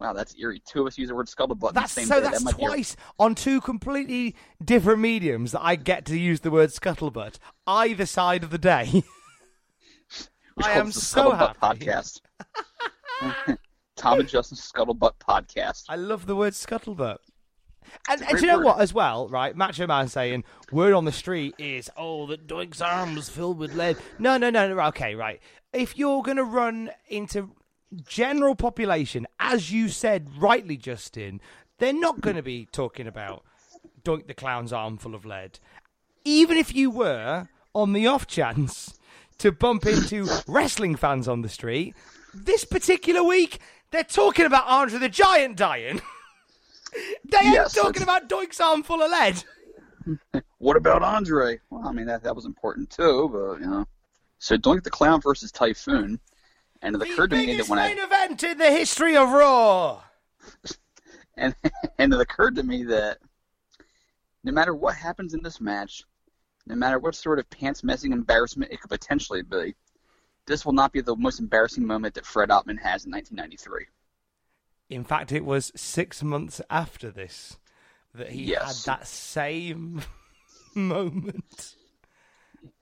Wow, 0.00 0.12
that's 0.12 0.34
eerie. 0.36 0.60
Two 0.66 0.80
of 0.80 0.88
us 0.88 0.98
use 0.98 1.08
the 1.08 1.14
word 1.14 1.28
scuttlebutt. 1.28 1.72
That's 1.72 1.92
same 1.92 2.06
so. 2.06 2.16
day. 2.16 2.28
That's 2.28 2.42
that 2.42 2.56
twice 2.56 2.96
on 3.18 3.34
two 3.36 3.60
completely 3.60 4.34
different 4.62 4.98
mediums 4.98 5.52
that 5.52 5.62
I 5.62 5.76
get 5.76 6.04
to 6.06 6.18
use 6.18 6.40
the 6.40 6.50
word 6.50 6.70
scuttlebutt 6.70 7.38
either 7.66 8.04
side 8.04 8.42
of 8.42 8.50
the 8.50 8.58
day. 8.58 9.04
I 10.62 10.72
am 10.72 10.92
so 10.92 11.30
happy. 11.30 11.58
Podcast. 11.86 12.20
Tom 13.96 14.20
and 14.20 14.28
Justin's 14.28 14.70
Scuttlebutt 14.70 15.14
Podcast. 15.20 15.84
I 15.88 15.96
love 15.96 16.26
the 16.26 16.36
word 16.36 16.52
scuttlebutt. 16.52 17.18
And, 18.08 18.22
and 18.22 18.38
do 18.38 18.46
you 18.46 18.46
know 18.46 18.60
what, 18.60 18.80
as 18.80 18.92
well, 18.92 19.28
right? 19.28 19.56
Macho 19.56 19.86
Man 19.86 20.08
saying, 20.08 20.44
word 20.72 20.92
on 20.92 21.04
the 21.04 21.12
street 21.12 21.54
is, 21.58 21.90
oh, 21.96 22.26
that 22.26 22.46
Doink's 22.46 22.80
arm 22.80 23.14
was 23.14 23.28
filled 23.28 23.58
with 23.58 23.74
lead. 23.74 23.96
No, 24.18 24.36
no, 24.36 24.50
no, 24.50 24.72
no, 24.72 24.80
okay, 24.88 25.14
right. 25.14 25.40
If 25.72 25.96
you're 25.98 26.22
going 26.22 26.36
to 26.36 26.44
run 26.44 26.90
into 27.08 27.52
general 28.06 28.54
population, 28.54 29.26
as 29.38 29.72
you 29.72 29.88
said 29.88 30.28
rightly, 30.38 30.76
Justin, 30.76 31.40
they're 31.78 31.92
not 31.92 32.20
going 32.20 32.36
to 32.36 32.42
be 32.42 32.66
talking 32.66 33.06
about 33.06 33.44
Doink 34.04 34.26
the 34.26 34.34
Clown's 34.34 34.72
arm 34.72 34.98
full 34.98 35.14
of 35.14 35.24
lead. 35.24 35.58
Even 36.24 36.56
if 36.56 36.74
you 36.74 36.90
were, 36.90 37.48
on 37.74 37.92
the 37.92 38.06
off 38.06 38.26
chance, 38.26 38.98
to 39.38 39.52
bump 39.52 39.86
into 39.86 40.28
wrestling 40.46 40.96
fans 40.96 41.26
on 41.28 41.42
the 41.42 41.48
street, 41.48 41.94
this 42.32 42.64
particular 42.64 43.22
week, 43.22 43.58
they're 43.90 44.04
talking 44.04 44.46
about 44.46 44.66
Andre 44.66 44.98
the 44.98 45.08
Giant 45.08 45.56
dying. 45.56 46.00
they 47.24 47.38
ain't 47.38 47.54
Yes, 47.54 47.72
talking 47.74 48.02
about 48.02 48.28
Doink's 48.28 48.60
arm 48.60 48.82
full 48.82 49.02
of 49.02 49.10
lead. 49.10 49.42
What 50.58 50.76
about 50.76 51.02
Andre? 51.02 51.60
Well, 51.70 51.86
I 51.86 51.92
mean 51.92 52.06
that 52.06 52.22
that 52.24 52.34
was 52.36 52.44
important 52.44 52.90
too, 52.90 53.28
but 53.32 53.60
you 53.60 53.66
know. 53.66 53.86
So 54.38 54.56
Doink 54.56 54.82
the 54.82 54.90
Clown 54.90 55.20
versus 55.20 55.50
Typhoon, 55.50 56.20
and 56.82 56.94
it 56.94 56.98
The 56.98 57.12
occurred 57.12 57.30
to 57.30 57.36
me 57.36 57.56
that 57.56 57.68
when 57.68 57.78
main 57.78 57.98
I 57.98 58.04
event 58.04 58.42
in 58.42 58.58
the 58.58 58.70
history 58.70 59.16
of 59.16 59.30
Raw. 59.30 60.02
and 61.36 61.54
and 61.98 62.12
it 62.12 62.20
occurred 62.20 62.56
to 62.56 62.62
me 62.62 62.84
that 62.84 63.18
no 64.42 64.52
matter 64.52 64.74
what 64.74 64.94
happens 64.94 65.34
in 65.34 65.42
this 65.42 65.60
match, 65.60 66.04
no 66.66 66.74
matter 66.74 66.98
what 66.98 67.14
sort 67.14 67.38
of 67.38 67.48
pants 67.50 67.82
messing 67.82 68.12
embarrassment 68.12 68.72
it 68.72 68.80
could 68.80 68.90
potentially 68.90 69.42
be, 69.42 69.74
this 70.46 70.64
will 70.64 70.72
not 70.72 70.92
be 70.92 71.00
the 71.00 71.16
most 71.16 71.40
embarrassing 71.40 71.86
moment 71.86 72.14
that 72.14 72.26
Fred 72.26 72.50
Ottman 72.50 72.78
has 72.80 73.06
in 73.06 73.12
1993. 73.12 73.86
In 74.94 75.02
fact, 75.02 75.32
it 75.32 75.44
was 75.44 75.72
six 75.74 76.22
months 76.22 76.60
after 76.70 77.10
this 77.10 77.56
that 78.14 78.30
he 78.30 78.44
Yes. 78.44 78.84
had 78.84 78.92
that 78.98 79.06
same 79.08 80.02
moment. 80.76 81.74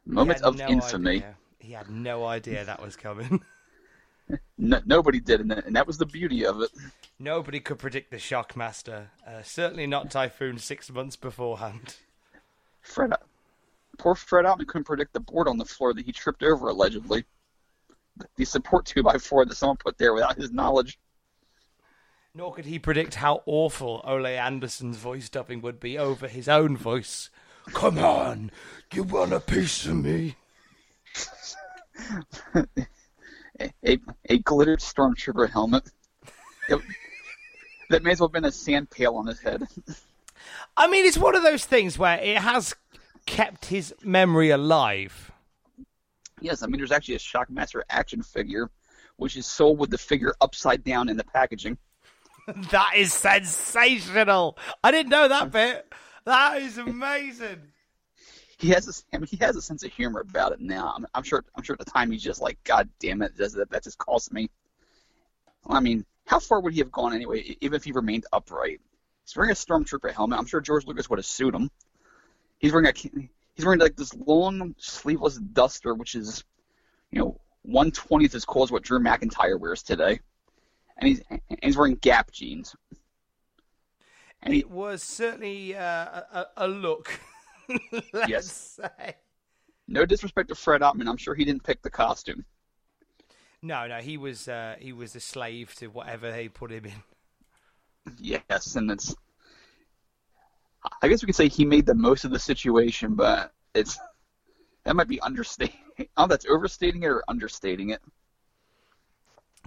Moment 0.04 0.42
of 0.42 0.58
no 0.58 0.66
infamy. 0.68 1.10
idea. 1.16 1.36
He 1.58 1.72
had 1.72 1.88
no 1.88 2.26
idea 2.26 2.64
that 2.66 2.82
was 2.82 2.96
coming. 2.96 3.42
No, 4.56 4.80
nobody 4.86 5.20
did, 5.20 5.40
and 5.40 5.50
that, 5.50 5.66
and 5.66 5.76
that 5.76 5.86
was 5.86 5.98
the 5.98 6.06
beauty 6.06 6.46
of 6.46 6.62
it. 6.62 6.70
Nobody 7.18 7.60
could 7.60 7.78
predict 7.78 8.10
the 8.10 8.16
Shockmaster. 8.16 9.08
Uh, 9.26 9.42
certainly 9.42 9.86
not 9.86 10.10
Typhoon 10.10 10.56
six 10.58 10.90
months 10.90 11.16
beforehand. 11.16 11.96
Fred, 12.80 13.12
poor 13.98 14.14
Fred 14.14 14.46
Ottman 14.46 14.68
couldn't 14.68 14.84
predict 14.84 15.12
the 15.12 15.20
board 15.20 15.48
on 15.48 15.58
the 15.58 15.66
floor 15.66 15.92
that 15.92 16.06
he 16.06 16.12
tripped 16.12 16.42
over 16.44 16.68
allegedly. 16.68 17.24
The 18.36 18.44
support 18.46 18.86
two 18.86 19.02
by 19.02 19.18
four 19.18 19.44
that 19.44 19.54
someone 19.56 19.76
put 19.76 19.98
there 19.98 20.14
without 20.14 20.36
his 20.38 20.50
knowledge. 20.52 20.98
Nor 22.34 22.54
could 22.54 22.64
he 22.64 22.78
predict 22.78 23.16
how 23.16 23.42
awful 23.44 24.00
Ole 24.04 24.26
Anderson's 24.26 24.96
voice 24.96 25.28
dubbing 25.28 25.60
would 25.60 25.78
be 25.78 25.98
over 25.98 26.28
his 26.28 26.48
own 26.48 26.76
voice. 26.76 27.28
Come 27.74 27.98
on, 27.98 28.50
you 28.92 29.02
want 29.02 29.32
a 29.32 29.40
piece 29.40 29.84
of 29.86 29.96
me? 29.96 30.36
A, 33.84 33.98
a 34.28 34.38
glittered 34.38 34.80
stormtrooper 34.80 35.48
helmet. 35.48 35.84
It- 36.68 36.80
that 37.90 38.02
may 38.02 38.12
as 38.12 38.20
well 38.20 38.28
have 38.28 38.32
been 38.32 38.46
a 38.46 38.50
sand 38.50 38.88
pail 38.90 39.16
on 39.16 39.26
his 39.26 39.38
head. 39.38 39.68
I 40.76 40.88
mean, 40.88 41.04
it's 41.04 41.18
one 41.18 41.36
of 41.36 41.42
those 41.42 41.64
things 41.66 41.98
where 41.98 42.18
it 42.18 42.38
has 42.38 42.74
kept 43.26 43.66
his 43.66 43.94
memory 44.02 44.48
alive. 44.48 45.30
Yes, 46.40 46.62
I 46.62 46.66
mean, 46.66 46.78
there's 46.78 46.90
actually 46.90 47.16
a 47.16 47.18
Shockmaster 47.18 47.82
action 47.90 48.22
figure, 48.22 48.70
which 49.16 49.36
is 49.36 49.46
sold 49.46 49.78
with 49.78 49.90
the 49.90 49.98
figure 49.98 50.34
upside 50.40 50.82
down 50.82 51.10
in 51.10 51.16
the 51.18 51.24
packaging. 51.24 51.76
That 52.46 52.92
is 52.96 53.12
sensational. 53.12 54.58
I 54.82 54.90
didn't 54.90 55.10
know 55.10 55.28
that 55.28 55.50
bit. 55.50 55.92
That 56.24 56.62
is 56.62 56.78
amazing. 56.78 57.62
He 58.58 58.68
has 58.70 58.88
a, 58.88 59.16
I 59.16 59.18
mean, 59.18 59.26
he 59.26 59.36
has 59.38 59.56
a 59.56 59.62
sense 59.62 59.82
of 59.82 59.92
humor 59.92 60.20
about 60.20 60.52
it 60.52 60.60
now. 60.60 60.92
I'm, 60.96 61.06
I'm 61.14 61.22
sure. 61.24 61.44
I'm 61.56 61.64
sure 61.64 61.74
at 61.74 61.84
the 61.84 61.90
time 61.90 62.10
he's 62.10 62.22
just 62.22 62.40
like, 62.40 62.62
God 62.64 62.88
damn 63.00 63.22
it, 63.22 63.36
does 63.36 63.54
that, 63.54 63.70
that 63.70 63.84
just 63.84 63.98
cost 63.98 64.32
me. 64.32 64.50
I 65.66 65.80
mean, 65.80 66.04
how 66.26 66.38
far 66.38 66.60
would 66.60 66.72
he 66.72 66.78
have 66.80 66.92
gone 66.92 67.12
anyway, 67.12 67.56
even 67.60 67.74
if 67.76 67.84
he 67.84 67.92
remained 67.92 68.26
upright? 68.32 68.80
He's 69.24 69.36
wearing 69.36 69.50
a 69.50 69.54
stormtrooper 69.54 70.12
helmet. 70.12 70.38
I'm 70.38 70.46
sure 70.46 70.60
George 70.60 70.86
Lucas 70.86 71.10
would 71.10 71.18
have 71.18 71.26
sued 71.26 71.54
him. 71.54 71.70
He's 72.58 72.72
wearing 72.72 72.86
a 72.86 72.92
he's 72.92 73.64
wearing 73.64 73.80
like 73.80 73.96
this 73.96 74.14
long 74.14 74.74
sleeveless 74.78 75.36
duster, 75.36 75.94
which 75.94 76.14
is, 76.14 76.44
you 77.10 77.18
know, 77.18 77.40
one 77.62 77.90
twentieth 77.90 78.34
as 78.34 78.44
cool 78.44 78.62
as 78.62 78.70
what 78.70 78.82
Drew 78.82 79.00
McIntyre 79.00 79.58
wears 79.58 79.82
today, 79.82 80.20
and 80.98 81.08
he's 81.08 81.20
and 81.30 81.40
he's 81.62 81.76
wearing 81.76 81.96
Gap 81.96 82.30
jeans. 82.32 82.74
And 84.42 84.54
he, 84.54 84.60
It 84.60 84.70
was 84.70 85.02
certainly 85.02 85.74
uh, 85.76 86.22
a, 86.32 86.46
a 86.56 86.68
look. 86.68 87.18
Yes. 88.26 88.78
say. 88.80 89.16
no 89.88 90.04
disrespect 90.04 90.48
to 90.48 90.54
Fred 90.54 90.82
Ottman, 90.82 91.08
I'm 91.08 91.16
sure 91.16 91.34
he 91.34 91.44
didn't 91.44 91.64
pick 91.64 91.80
the 91.82 91.90
costume. 91.90 92.44
No, 93.62 93.86
no, 93.86 93.98
he 93.98 94.16
was 94.16 94.48
uh, 94.48 94.76
he 94.78 94.92
was 94.92 95.14
a 95.14 95.20
slave 95.20 95.74
to 95.76 95.86
whatever 95.86 96.30
they 96.30 96.48
put 96.48 96.72
him 96.72 96.84
in. 96.86 97.02
Yes, 98.18 98.74
and 98.76 98.90
it's. 98.90 99.14
I 101.00 101.06
guess 101.08 101.22
we 101.22 101.26
could 101.26 101.36
say 101.36 101.48
he 101.48 101.64
made 101.64 101.86
the 101.86 101.94
most 101.94 102.24
of 102.24 102.32
the 102.32 102.38
situation, 102.40 103.14
but 103.14 103.52
it's 103.74 103.98
that 104.84 104.96
might 104.96 105.08
be 105.08 105.20
understating. 105.20 105.76
Oh, 106.16 106.26
that's 106.26 106.46
overstating 106.46 107.02
it 107.02 107.08
or 107.08 107.22
understating 107.28 107.90
it. 107.90 108.00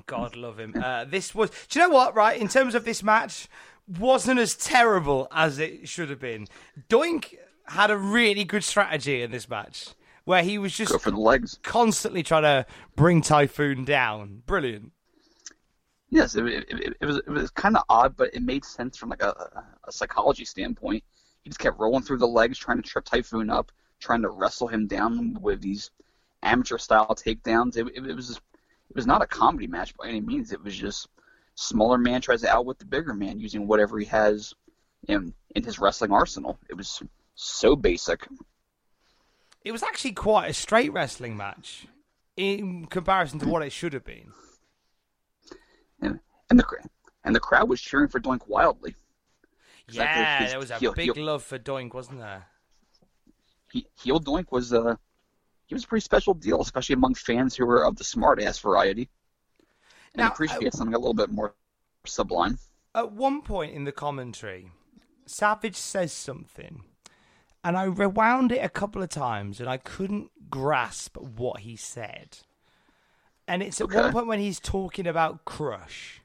God 0.08 0.36
love 0.36 0.60
him. 0.60 0.76
Uh, 0.82 1.06
this 1.06 1.34
was. 1.34 1.49
Do 1.70 1.80
you 1.80 1.88
know 1.88 1.93
what? 1.93 2.16
Right, 2.16 2.39
in 2.39 2.47
terms 2.47 2.76
of 2.76 2.86
this 2.86 3.01
match, 3.01 3.47
wasn't 3.88 4.39
as 4.39 4.56
terrible 4.56 5.28
as 5.32 5.60
it 5.60 5.88
should 5.88 6.10
have 6.10 6.20
been. 6.20 6.47
Doink 6.89 7.36
had 7.68 7.89
a 7.89 7.97
really 7.97 8.43
good 8.43 8.64
strategy 8.64 9.22
in 9.22 9.32
this 9.32 9.49
match, 9.49 9.89
where 10.24 10.43
he 10.43 10.58
was 10.58 10.76
just 10.76 10.91
Go 10.91 10.97
for 10.97 11.12
the 11.12 11.20
legs. 11.20 11.60
constantly 11.64 12.24
trying 12.24 12.43
to 12.43 12.66
bring 12.95 13.22
Typhoon 13.22 13.86
down. 13.86 14.43
Brilliant. 14.45 14.91
Yes, 16.12 16.36
it, 16.36 16.45
it, 16.45 16.95
it, 17.01 17.06
was 17.06 17.18
it 17.18 17.30
was 17.30 17.49
kind 17.51 17.76
of 17.76 17.84
odd, 17.89 18.16
but 18.16 18.34
it 18.34 18.41
made 18.41 18.64
sense 18.64 18.97
from 18.97 19.10
like 19.10 19.24
a, 19.24 19.64
a 19.86 19.91
psychology 19.91 20.45
standpoint. 20.45 21.03
He 21.43 21.49
just 21.49 21.60
kept 21.60 21.80
rolling 21.80 22.03
through 22.03 22.20
the 22.20 22.28
legs, 22.28 22.58
trying 22.58 22.82
to 22.82 22.88
trip 22.88 23.06
Typhoon 23.06 23.49
up, 23.49 23.72
trying 23.99 24.22
to 24.22 24.30
wrestle 24.30 24.68
him 24.68 24.88
down 24.88 25.38
with 25.41 25.62
these 25.62 25.91
amateur 26.43 26.78
style 26.78 27.08
takedowns. 27.16 27.76
It, 27.78 27.88
it, 27.95 28.08
it 28.08 28.16
was 28.16 28.39
it 28.89 28.95
was 28.95 29.07
not 29.07 29.21
a 29.21 29.27
comedy 29.27 29.67
match 29.67 29.95
by 29.97 30.07
any 30.07 30.21
means. 30.21 30.51
It 30.51 30.63
was 30.63 30.75
just 30.75 31.07
smaller 31.55 31.97
man 31.97 32.21
tries 32.21 32.41
to 32.41 32.49
outwit 32.49 32.79
the 32.79 32.86
bigger 32.86 33.13
man 33.13 33.39
using 33.39 33.67
whatever 33.67 33.97
he 33.99 34.05
has 34.05 34.53
in 35.07 35.33
in 35.55 35.63
his 35.63 35.79
wrestling 35.79 36.11
arsenal. 36.11 36.57
It 36.69 36.75
was 36.75 37.01
so 37.36 37.75
basic. 37.75 38.27
It 39.63 39.71
was 39.71 39.81
actually 39.83 40.11
quite 40.13 40.49
a 40.49 40.53
straight 40.53 40.93
wrestling 40.93 41.36
match 41.38 41.88
in 42.38 42.86
comparison 42.86 43.39
to 43.39 43.47
what 43.47 43.63
it 43.63 43.71
should 43.71 43.93
have 43.93 44.03
been. 44.05 44.31
and 46.01 46.19
and 46.49 46.59
the 46.59 46.65
and 47.23 47.36
the 47.36 47.39
crowd 47.39 47.67
was 47.69 47.81
cheering 47.81 48.07
for 48.09 48.19
Doink 48.19 48.47
wildly. 48.47 48.95
Yeah, 49.89 50.39
His 50.41 50.51
there 50.51 50.59
was 50.59 50.71
a 50.71 50.77
heel- 50.77 50.93
big 50.93 51.13
heel- 51.13 51.23
love 51.25 51.43
for 51.43 51.57
Doink, 51.59 51.93
wasn't 51.93 52.19
there? 52.19 52.47
He, 53.71 53.88
heel 53.95 54.19
Doink 54.19 54.51
was 54.51 54.73
uh 54.73 54.95
he 55.66 55.76
was 55.76 55.84
a 55.84 55.88
pretty 55.88 56.03
special 56.03 56.34
deal, 56.34 56.61
especially 56.61 56.93
among 56.93 57.16
fans 57.16 57.55
who 57.55 57.66
were 57.66 57.86
of 57.86 57.95
the 57.95 58.03
smart 58.03 58.41
ass 58.41 58.59
variety 58.59 59.09
and 60.13 60.20
Now, 60.20 60.32
appreciate 60.32 60.74
uh, 60.74 60.78
something 60.78 60.93
a 60.93 60.99
little 60.99 61.13
bit 61.13 61.32
more 61.32 61.55
sublime. 62.05 62.57
At 62.93 63.11
one 63.11 63.41
point 63.41 63.74
in 63.74 63.84
the 63.84 63.91
commentary, 63.91 64.72
Savage 65.26 65.76
says 65.76 66.13
something, 66.13 66.84
and 67.63 67.78
I 67.78 67.84
rewound 67.84 68.51
it 68.51 68.63
a 68.63 68.70
couple 68.70 69.01
of 69.03 69.09
times, 69.09 69.59
and 69.59 69.68
I 69.68 69.78
couldn't 69.78 70.32
grasp 70.49 71.18
what 71.18 71.61
he 71.61 71.76
said. 71.76 72.39
And 73.47 73.61
it's 73.61 73.82
at 73.82 73.91
one 73.91 74.11
point 74.11 74.28
when 74.28 74.39
he's 74.39 74.59
talking 74.59 75.05
about 75.05 75.45
Crush, 75.45 76.22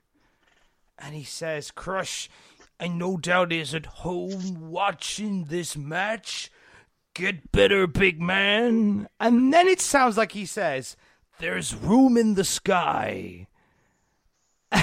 and 0.99 1.15
he 1.15 1.25
says, 1.25 1.71
"Crush, 1.71 2.31
I 2.79 2.89
no 2.89 3.17
doubt 3.17 3.53
is 3.53 3.75
at 3.75 3.87
home 3.87 4.71
watching 4.71 5.45
this 5.45 5.77
match. 5.77 6.51
Get 7.15 7.53
better, 7.53 7.87
big 7.87 8.21
man." 8.21 9.09
And 9.19 9.53
then 9.53 9.67
it 9.69 9.81
sounds 9.81 10.17
like 10.17 10.33
he 10.33 10.47
says, 10.47 10.97
"There's 11.39 11.75
room 11.75 12.17
in 12.17 12.35
the 12.35 12.45
sky." 12.45 13.47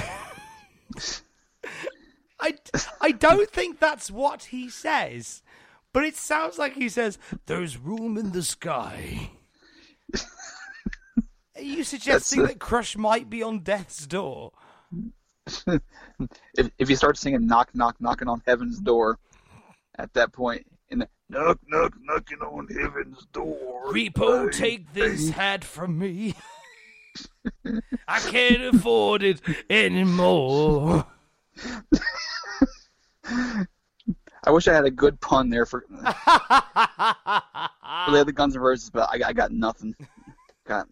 I, 2.40 2.54
I 3.00 3.10
don't 3.12 3.50
think 3.50 3.80
that's 3.80 4.10
what 4.10 4.44
he 4.44 4.68
says, 4.68 5.42
but 5.92 6.04
it 6.04 6.16
sounds 6.16 6.58
like 6.58 6.74
he 6.74 6.88
says, 6.88 7.18
There's 7.46 7.76
room 7.76 8.16
in 8.16 8.32
the 8.32 8.42
sky. 8.42 9.30
Are 11.56 11.62
you 11.62 11.82
suggesting 11.82 12.42
uh, 12.42 12.46
that 12.46 12.60
Crush 12.60 12.96
might 12.96 13.28
be 13.28 13.42
on 13.42 13.60
death's 13.60 14.06
door? 14.06 14.52
If 16.54 16.70
if 16.78 16.90
you 16.90 16.96
start 16.96 17.16
singing 17.16 17.46
knock 17.46 17.70
knock 17.74 17.96
knocking 18.00 18.28
on 18.28 18.42
heaven's 18.44 18.80
door, 18.80 19.18
at 19.96 20.12
that 20.14 20.32
point 20.32 20.66
knock 21.28 21.58
knock 21.68 21.94
knocking 22.02 22.38
on 22.38 22.68
heaven's 22.68 23.26
door. 23.32 23.92
Repo, 23.92 24.44
bang, 24.44 24.50
take 24.50 24.92
this 24.94 25.24
bang. 25.24 25.32
hat 25.32 25.64
from 25.64 25.98
me. 25.98 26.34
I 28.08 28.20
can't 28.20 28.74
afford 28.74 29.22
it 29.22 29.40
anymore. 29.68 31.06
I 34.44 34.50
wish 34.50 34.68
I 34.68 34.72
had 34.72 34.84
a 34.86 34.90
good 34.90 35.20
pun 35.20 35.50
there 35.50 35.66
for, 35.66 35.84
for 35.88 35.96
the 38.12 38.20
other 38.20 38.32
Guns 38.32 38.56
N' 38.56 38.62
Roses, 38.62 38.88
but 38.90 39.08
I, 39.10 39.28
I 39.28 39.32
got 39.32 39.52
nothing. 39.52 39.94
Got 40.66 40.88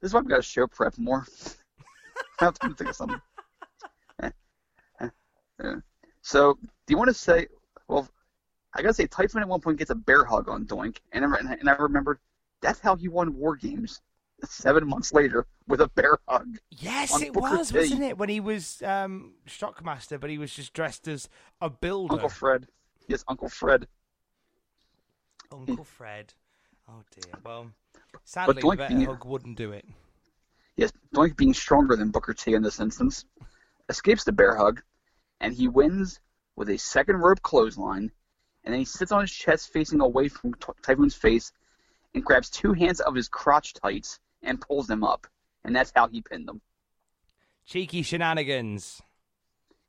this 0.00 0.08
is 0.10 0.14
why 0.14 0.20
we 0.20 0.28
got 0.28 0.36
to 0.36 0.42
show 0.42 0.66
prep 0.66 0.98
more. 0.98 1.24
I 2.40 2.44
have 2.44 2.58
to 2.58 2.74
think 2.74 2.90
of 2.90 2.96
something. 2.96 3.20
So, 6.24 6.54
do 6.54 6.92
you 6.92 6.96
want 6.96 7.08
to 7.08 7.14
say? 7.14 7.48
Well, 7.88 8.08
I 8.74 8.82
gotta 8.82 8.94
say, 8.94 9.06
Typhoon 9.06 9.42
at 9.42 9.48
one 9.48 9.60
point 9.60 9.78
gets 9.78 9.90
a 9.90 9.94
bear 9.94 10.24
hug 10.24 10.48
on 10.48 10.64
Doink, 10.64 10.98
and 11.12 11.24
I, 11.24 11.38
and 11.60 11.68
I 11.68 11.74
remembered 11.74 12.18
that's 12.60 12.80
how 12.80 12.96
he 12.96 13.08
won 13.08 13.34
War 13.36 13.56
Games 13.56 14.00
seven 14.44 14.88
months 14.88 15.12
later 15.12 15.46
with 15.68 15.80
a 15.80 15.88
bear 15.88 16.18
hug. 16.26 16.58
Yes, 16.70 17.20
it 17.20 17.32
Booker 17.32 17.58
was, 17.58 17.70
T. 17.70 17.78
wasn't 17.78 18.02
it? 18.02 18.18
When 18.18 18.28
he 18.28 18.40
was 18.40 18.82
um, 18.82 19.34
Shockmaster, 19.46 20.18
but 20.18 20.30
he 20.30 20.38
was 20.38 20.52
just 20.54 20.72
dressed 20.72 21.06
as 21.06 21.28
a 21.60 21.68
builder. 21.70 22.14
Uncle 22.14 22.28
Fred, 22.28 22.66
yes, 23.08 23.24
Uncle 23.28 23.48
Fred. 23.48 23.86
Uncle 25.52 25.84
Fred. 25.84 26.32
Oh 26.88 27.02
dear. 27.14 27.34
Well, 27.44 27.66
sadly, 28.24 28.62
Doink 28.62 28.74
a 28.74 28.76
better 28.76 28.94
being- 28.94 29.06
hug 29.06 29.24
wouldn't 29.24 29.56
do 29.56 29.72
it. 29.72 29.86
Yes, 30.76 30.92
Doink 31.14 31.36
being 31.36 31.52
stronger 31.52 31.94
than 31.96 32.10
Booker 32.10 32.32
T 32.32 32.54
in 32.54 32.62
this 32.62 32.80
instance, 32.80 33.26
escapes 33.90 34.24
the 34.24 34.32
bear 34.32 34.56
hug, 34.56 34.80
and 35.40 35.52
he 35.52 35.68
wins 35.68 36.20
with 36.56 36.70
a 36.70 36.78
second 36.78 37.16
rope 37.18 37.42
clothesline, 37.42 38.10
and 38.64 38.72
then 38.72 38.78
he 38.80 38.84
sits 38.84 39.12
on 39.12 39.22
his 39.22 39.32
chest 39.32 39.72
facing 39.72 40.00
away 40.00 40.28
from 40.28 40.54
T- 40.54 40.72
Typhoon's 40.82 41.14
face 41.14 41.52
and 42.14 42.24
grabs 42.24 42.50
two 42.50 42.72
hands 42.72 43.00
of 43.00 43.14
his 43.14 43.28
crotch 43.28 43.72
tights 43.74 44.20
and 44.42 44.60
pulls 44.60 44.86
them 44.86 45.02
up, 45.04 45.26
and 45.64 45.74
that's 45.74 45.92
how 45.94 46.08
he 46.08 46.20
pinned 46.20 46.46
them. 46.48 46.60
Cheeky 47.66 48.02
shenanigans. 48.02 49.00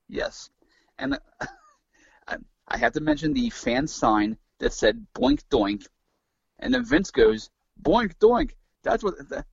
Yes, 0.10 0.50
and 1.00 1.18
I, 2.28 2.38
I 2.68 2.78
have 2.78 2.94
to 2.94 3.02
mention 3.02 3.34
the 3.34 3.50
fan 3.50 3.88
sign 3.88 4.38
that 4.60 4.74
said 4.74 5.06
"Boink 5.16 5.42
Doink," 5.52 5.88
and 6.60 6.74
then 6.74 6.86
Vince 6.86 7.12
goes 7.12 7.50
"Boink 7.82 8.14
Doink." 8.20 8.52
That's 8.84 9.04
what 9.04 9.16
that, 9.30 9.46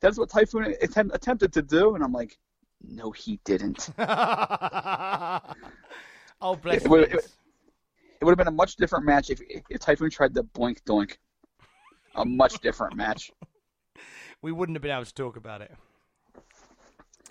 that's 0.00 0.18
what 0.18 0.28
Typhoon 0.30 0.74
attempt, 0.82 1.14
attempted 1.14 1.52
to 1.54 1.62
do, 1.62 1.94
and 1.94 2.04
I'm 2.04 2.12
like, 2.12 2.38
no, 2.86 3.10
he 3.10 3.40
didn't. 3.44 3.88
oh, 3.98 5.40
bless 6.62 6.84
It 6.84 6.88
Vince. 6.88 7.14
it, 7.14 7.32
it 8.24 8.26
would 8.26 8.38
have 8.38 8.46
been 8.46 8.54
a 8.54 8.56
much 8.56 8.76
different 8.76 9.04
match 9.04 9.28
if, 9.28 9.42
if 9.68 9.80
Typhoon 9.80 10.08
tried 10.08 10.32
the 10.32 10.42
blink 10.42 10.82
doink. 10.86 11.18
A 12.14 12.24
much 12.24 12.58
different 12.60 12.96
match. 12.96 13.30
we 14.42 14.50
wouldn't 14.50 14.76
have 14.76 14.82
been 14.82 14.92
able 14.92 15.04
to 15.04 15.12
talk 15.12 15.36
about 15.36 15.60
it. 15.60 15.70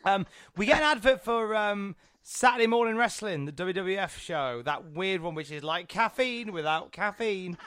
Um, 0.05 0.27
we 0.55 0.67
get 0.67 0.77
an 0.77 0.83
advert 0.83 1.23
for 1.23 1.55
um, 1.55 1.95
Saturday 2.21 2.67
Morning 2.67 2.95
Wrestling, 2.95 3.45
the 3.45 3.51
WWF 3.51 4.19
show, 4.19 4.61
that 4.65 4.91
weird 4.91 5.21
one 5.21 5.33
which 5.33 5.49
is 5.49 5.63
like 5.63 5.87
caffeine 5.87 6.51
without 6.51 6.91
caffeine, 6.91 7.57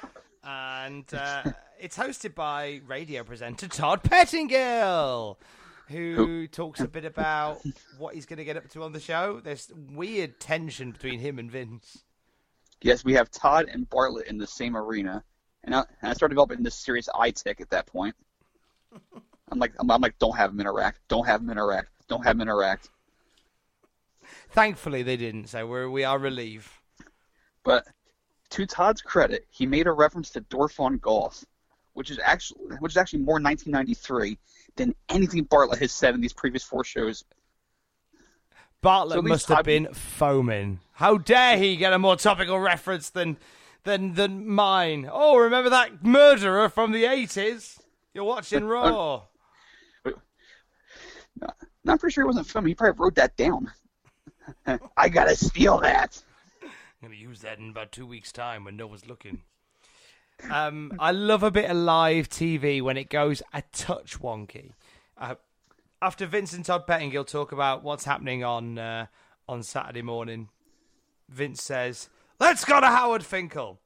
and 0.44 1.12
uh, 1.12 1.42
it's 1.80 1.98
hosted 1.98 2.36
by 2.36 2.80
radio 2.86 3.24
presenter 3.24 3.66
Todd 3.66 4.04
Pettingill, 4.04 5.36
who 5.88 6.46
talks 6.46 6.78
a 6.78 6.86
bit 6.86 7.04
about 7.04 7.60
what 7.98 8.14
he's 8.14 8.26
going 8.26 8.36
to 8.36 8.44
get 8.44 8.56
up 8.56 8.68
to 8.68 8.84
on 8.84 8.92
the 8.92 9.00
show. 9.00 9.40
There's 9.42 9.72
weird 9.74 10.38
tension 10.38 10.92
between 10.92 11.18
him 11.18 11.40
and 11.40 11.50
Vince. 11.50 12.04
Yes, 12.82 13.04
we 13.04 13.14
have 13.14 13.30
Todd 13.30 13.68
and 13.70 13.88
Bartlett 13.88 14.26
in 14.26 14.38
the 14.38 14.46
same 14.46 14.76
arena, 14.76 15.24
and 15.64 15.74
I, 15.74 15.84
and 16.00 16.10
I 16.10 16.12
started 16.12 16.34
developing 16.34 16.62
this 16.62 16.74
serious 16.74 17.08
eye 17.14 17.30
tick 17.30 17.60
at 17.60 17.70
that 17.70 17.86
point. 17.86 18.14
I'm 19.50 19.58
like, 19.58 19.72
I'm, 19.78 19.90
I'm 19.90 20.00
like, 20.00 20.18
don't 20.18 20.36
have 20.36 20.50
them 20.50 20.60
interact, 20.60 21.00
don't 21.08 21.26
have 21.26 21.40
them 21.40 21.50
interact, 21.50 21.90
don't 22.08 22.24
have 22.24 22.36
them 22.36 22.42
interact. 22.42 22.90
Thankfully, 24.50 25.02
they 25.02 25.16
didn't, 25.16 25.48
so 25.48 25.66
we're, 25.66 25.88
we 25.88 26.04
are 26.04 26.18
relieved. 26.18 26.68
But 27.62 27.86
to 28.50 28.66
Todd's 28.66 29.02
credit, 29.02 29.46
he 29.50 29.66
made 29.66 29.86
a 29.86 29.92
reference 29.92 30.30
to 30.30 30.40
Dorf 30.40 30.80
on 30.80 30.98
Golf, 30.98 31.44
which 31.94 32.10
is 32.10 32.18
actually 32.22 32.76
which 32.78 32.92
is 32.92 32.96
actually 32.96 33.20
more 33.20 33.40
1993 33.40 34.38
than 34.76 34.94
anything 35.08 35.44
Bartlett 35.44 35.80
has 35.80 35.92
said 35.92 36.14
in 36.14 36.20
these 36.20 36.32
previous 36.32 36.62
four 36.62 36.84
shows. 36.84 37.24
Bartlett 38.86 39.16
So 39.16 39.22
must 39.22 39.48
have 39.48 39.64
been 39.64 39.92
foaming. 39.92 40.78
How 40.92 41.18
dare 41.18 41.58
he 41.58 41.74
get 41.74 41.92
a 41.92 41.98
more 41.98 42.14
topical 42.14 42.60
reference 42.60 43.10
than 43.10 43.36
than 43.82 44.14
than 44.14 44.48
mine? 44.48 45.10
Oh, 45.10 45.36
remember 45.38 45.70
that 45.70 46.04
murderer 46.04 46.68
from 46.68 46.92
the 46.92 47.04
eighties? 47.04 47.80
You're 48.14 48.22
watching 48.22 48.64
Raw. 48.64 49.22
No, 50.04 51.48
I'm 51.88 51.98
pretty 51.98 52.14
sure 52.14 52.22
it 52.22 52.28
wasn't 52.28 52.46
filming. 52.46 52.68
He 52.68 52.74
probably 52.76 53.02
wrote 53.02 53.16
that 53.16 53.36
down. 53.36 53.72
I 54.96 55.08
gotta 55.08 55.34
steal 55.34 55.78
that. 55.78 56.22
I'm 56.62 56.70
gonna 57.02 57.16
use 57.16 57.40
that 57.40 57.58
in 57.58 57.70
about 57.70 57.90
two 57.90 58.06
weeks' 58.06 58.30
time 58.30 58.62
when 58.62 58.76
no 58.76 58.86
one's 58.86 59.08
looking. 59.08 59.42
Um, 60.48 60.92
I 61.00 61.10
love 61.10 61.42
a 61.42 61.50
bit 61.50 61.68
of 61.68 61.76
live 61.76 62.28
TV 62.28 62.80
when 62.80 62.96
it 62.96 63.10
goes 63.10 63.42
a 63.52 63.62
touch 63.72 64.20
wonky. 64.20 64.74
Uh, 65.18 65.34
after 66.02 66.26
Vince 66.26 66.52
and 66.52 66.64
Todd 66.64 66.86
Pettingill 66.86 67.26
talk 67.26 67.52
about 67.52 67.82
what's 67.82 68.04
happening 68.04 68.44
on 68.44 68.78
uh, 68.78 69.06
on 69.48 69.62
Saturday 69.62 70.02
morning, 70.02 70.48
Vince 71.28 71.62
says, 71.62 72.08
"Let's 72.38 72.64
go 72.64 72.80
to 72.80 72.86
Howard 72.86 73.24
Finkel," 73.24 73.80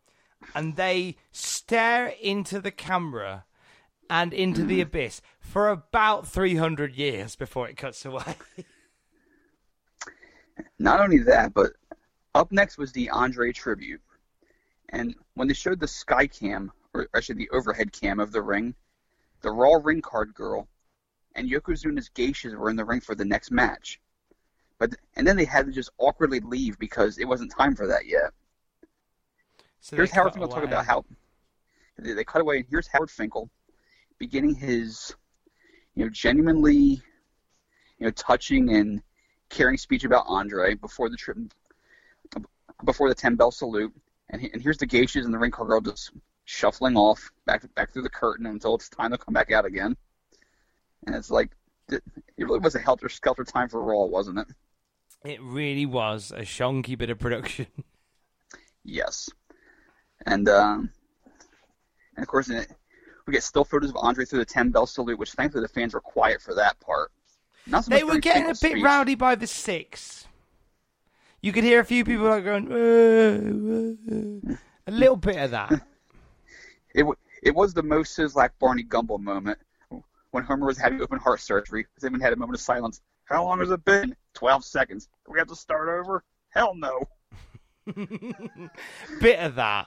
and 0.54 0.76
they 0.76 1.16
stare 1.32 2.08
into 2.20 2.60
the 2.60 2.70
camera 2.70 3.44
and 4.08 4.32
into 4.32 4.64
the 4.64 4.80
abyss 4.82 5.22
for 5.38 5.68
about 5.68 6.26
300 6.26 6.94
years 6.96 7.36
before 7.36 7.68
it 7.68 7.76
cuts 7.76 8.04
away. 8.04 8.36
Not 10.78 11.00
only 11.00 11.18
that, 11.18 11.54
but 11.54 11.72
up 12.34 12.50
next 12.52 12.76
was 12.76 12.92
the 12.92 13.10
Andre 13.10 13.52
tribute. 13.52 14.00
And 14.88 15.14
when 15.34 15.46
they 15.46 15.54
showed 15.54 15.78
the 15.78 15.86
sky 15.88 16.26
cam, 16.26 16.72
or 16.92 17.08
actually 17.14 17.36
the 17.36 17.50
overhead 17.50 17.92
cam 17.92 18.18
of 18.18 18.32
the 18.32 18.42
ring, 18.42 18.74
the 19.42 19.52
Raw 19.52 19.78
ring 19.82 20.02
card 20.02 20.34
girl 20.34 20.68
and 21.34 21.50
Yokozuna's 21.50 22.10
geishas 22.10 22.54
were 22.54 22.70
in 22.70 22.76
the 22.76 22.84
ring 22.84 23.00
for 23.00 23.14
the 23.14 23.24
next 23.24 23.50
match. 23.50 24.00
But 24.78 24.94
and 25.14 25.26
then 25.26 25.36
they 25.36 25.44
had 25.44 25.66
to 25.66 25.72
just 25.72 25.90
awkwardly 25.98 26.40
leave 26.40 26.78
because 26.78 27.18
it 27.18 27.26
wasn't 27.26 27.52
time 27.52 27.76
for 27.76 27.86
that 27.86 28.06
yet. 28.06 28.32
So 29.80 29.96
here's 29.96 30.10
Howard 30.10 30.32
Finkel 30.32 30.48
talking 30.48 30.68
about 30.68 30.86
how 30.86 31.04
they, 31.98 32.12
they 32.12 32.24
cut 32.24 32.40
away. 32.40 32.58
And 32.58 32.66
here's 32.68 32.88
Howard 32.88 33.10
Finkel 33.10 33.50
beginning 34.18 34.54
his, 34.54 35.14
you 35.94 36.04
know, 36.04 36.10
genuinely, 36.10 37.02
you 37.98 38.06
know, 38.06 38.10
touching 38.10 38.74
and 38.74 39.02
caring 39.48 39.76
speech 39.76 40.04
about 40.04 40.24
Andre 40.26 40.74
before 40.74 41.08
the 41.08 41.16
trip, 41.16 41.38
before 42.84 43.08
the 43.08 43.14
ten 43.14 43.36
bell 43.36 43.50
salute. 43.50 43.92
And, 44.30 44.40
he, 44.40 44.50
and 44.52 44.62
here's 44.62 44.78
the 44.78 44.86
geishas 44.86 45.24
and 45.24 45.34
the 45.34 45.38
ring 45.38 45.50
girl 45.50 45.80
just 45.80 46.12
shuffling 46.44 46.96
off 46.96 47.30
back 47.46 47.62
back 47.74 47.92
through 47.92 48.02
the 48.02 48.10
curtain 48.10 48.46
until 48.46 48.74
it's 48.74 48.88
time 48.88 49.10
to 49.10 49.18
come 49.18 49.34
back 49.34 49.50
out 49.52 49.64
again. 49.64 49.96
And 51.06 51.14
it's 51.14 51.30
like, 51.30 51.50
it 51.88 52.02
really 52.38 52.58
was 52.60 52.74
a 52.74 52.78
helter 52.78 53.08
skelter 53.08 53.44
time 53.44 53.68
for 53.68 53.82
Raw, 53.82 54.04
wasn't 54.04 54.38
it? 54.38 54.46
It 55.24 55.40
really 55.42 55.86
was 55.86 56.30
a 56.34 56.42
shonky 56.42 56.96
bit 56.96 57.10
of 57.10 57.18
production. 57.18 57.66
Yes. 58.82 59.28
And 60.24 60.48
um, 60.48 60.90
and 62.16 62.22
of 62.22 62.28
course, 62.28 62.48
it, 62.48 62.66
we 63.26 63.32
get 63.34 63.42
still 63.42 63.62
photos 63.64 63.90
of 63.90 63.96
Andre 63.98 64.24
through 64.24 64.38
the 64.38 64.44
ten 64.46 64.70
bell 64.70 64.86
salute, 64.86 65.18
which 65.18 65.32
thankfully 65.32 65.60
the 65.62 65.68
fans 65.68 65.92
were 65.92 66.00
quiet 66.00 66.40
for 66.40 66.54
that 66.54 66.80
part. 66.80 67.12
Not 67.66 67.84
so 67.84 67.90
They 67.90 68.04
were 68.04 68.18
getting 68.18 68.44
a 68.44 68.48
bit 68.48 68.56
speech. 68.56 68.82
rowdy 68.82 69.14
by 69.16 69.34
the 69.34 69.46
six. 69.46 70.26
You 71.42 71.52
could 71.52 71.62
hear 71.64 71.80
a 71.80 71.84
few 71.84 72.06
people 72.06 72.24
like 72.24 72.42
going, 72.44 72.72
"Uh, 72.72 74.50
uh, 74.50 74.52
uh." 74.52 74.56
a 74.86 74.90
little 74.90 75.16
bit 75.16 75.36
of 75.36 75.50
that. 75.50 75.70
It 76.94 77.00
w- 77.00 77.16
it 77.42 77.54
was 77.54 77.74
the 77.74 77.82
most 77.82 78.16
Sislak 78.18 78.50
Barney 78.58 78.82
Gumble 78.82 79.18
moment 79.18 79.58
when 80.30 80.44
Homer 80.44 80.66
was 80.66 80.78
having 80.78 81.00
open 81.00 81.18
heart 81.18 81.40
surgery. 81.40 81.86
Even 82.04 82.20
had 82.20 82.32
a 82.32 82.36
moment 82.36 82.56
of 82.56 82.60
silence. 82.60 83.00
How 83.24 83.44
long 83.44 83.60
has 83.60 83.70
it 83.70 83.84
been? 83.84 84.16
Twelve 84.34 84.64
seconds. 84.64 85.08
Do 85.26 85.32
we 85.32 85.38
have 85.38 85.48
to 85.48 85.56
start 85.56 85.88
over? 85.88 86.24
Hell 86.50 86.74
no. 86.74 87.08
bit 89.20 89.38
of 89.38 89.54
that. 89.56 89.86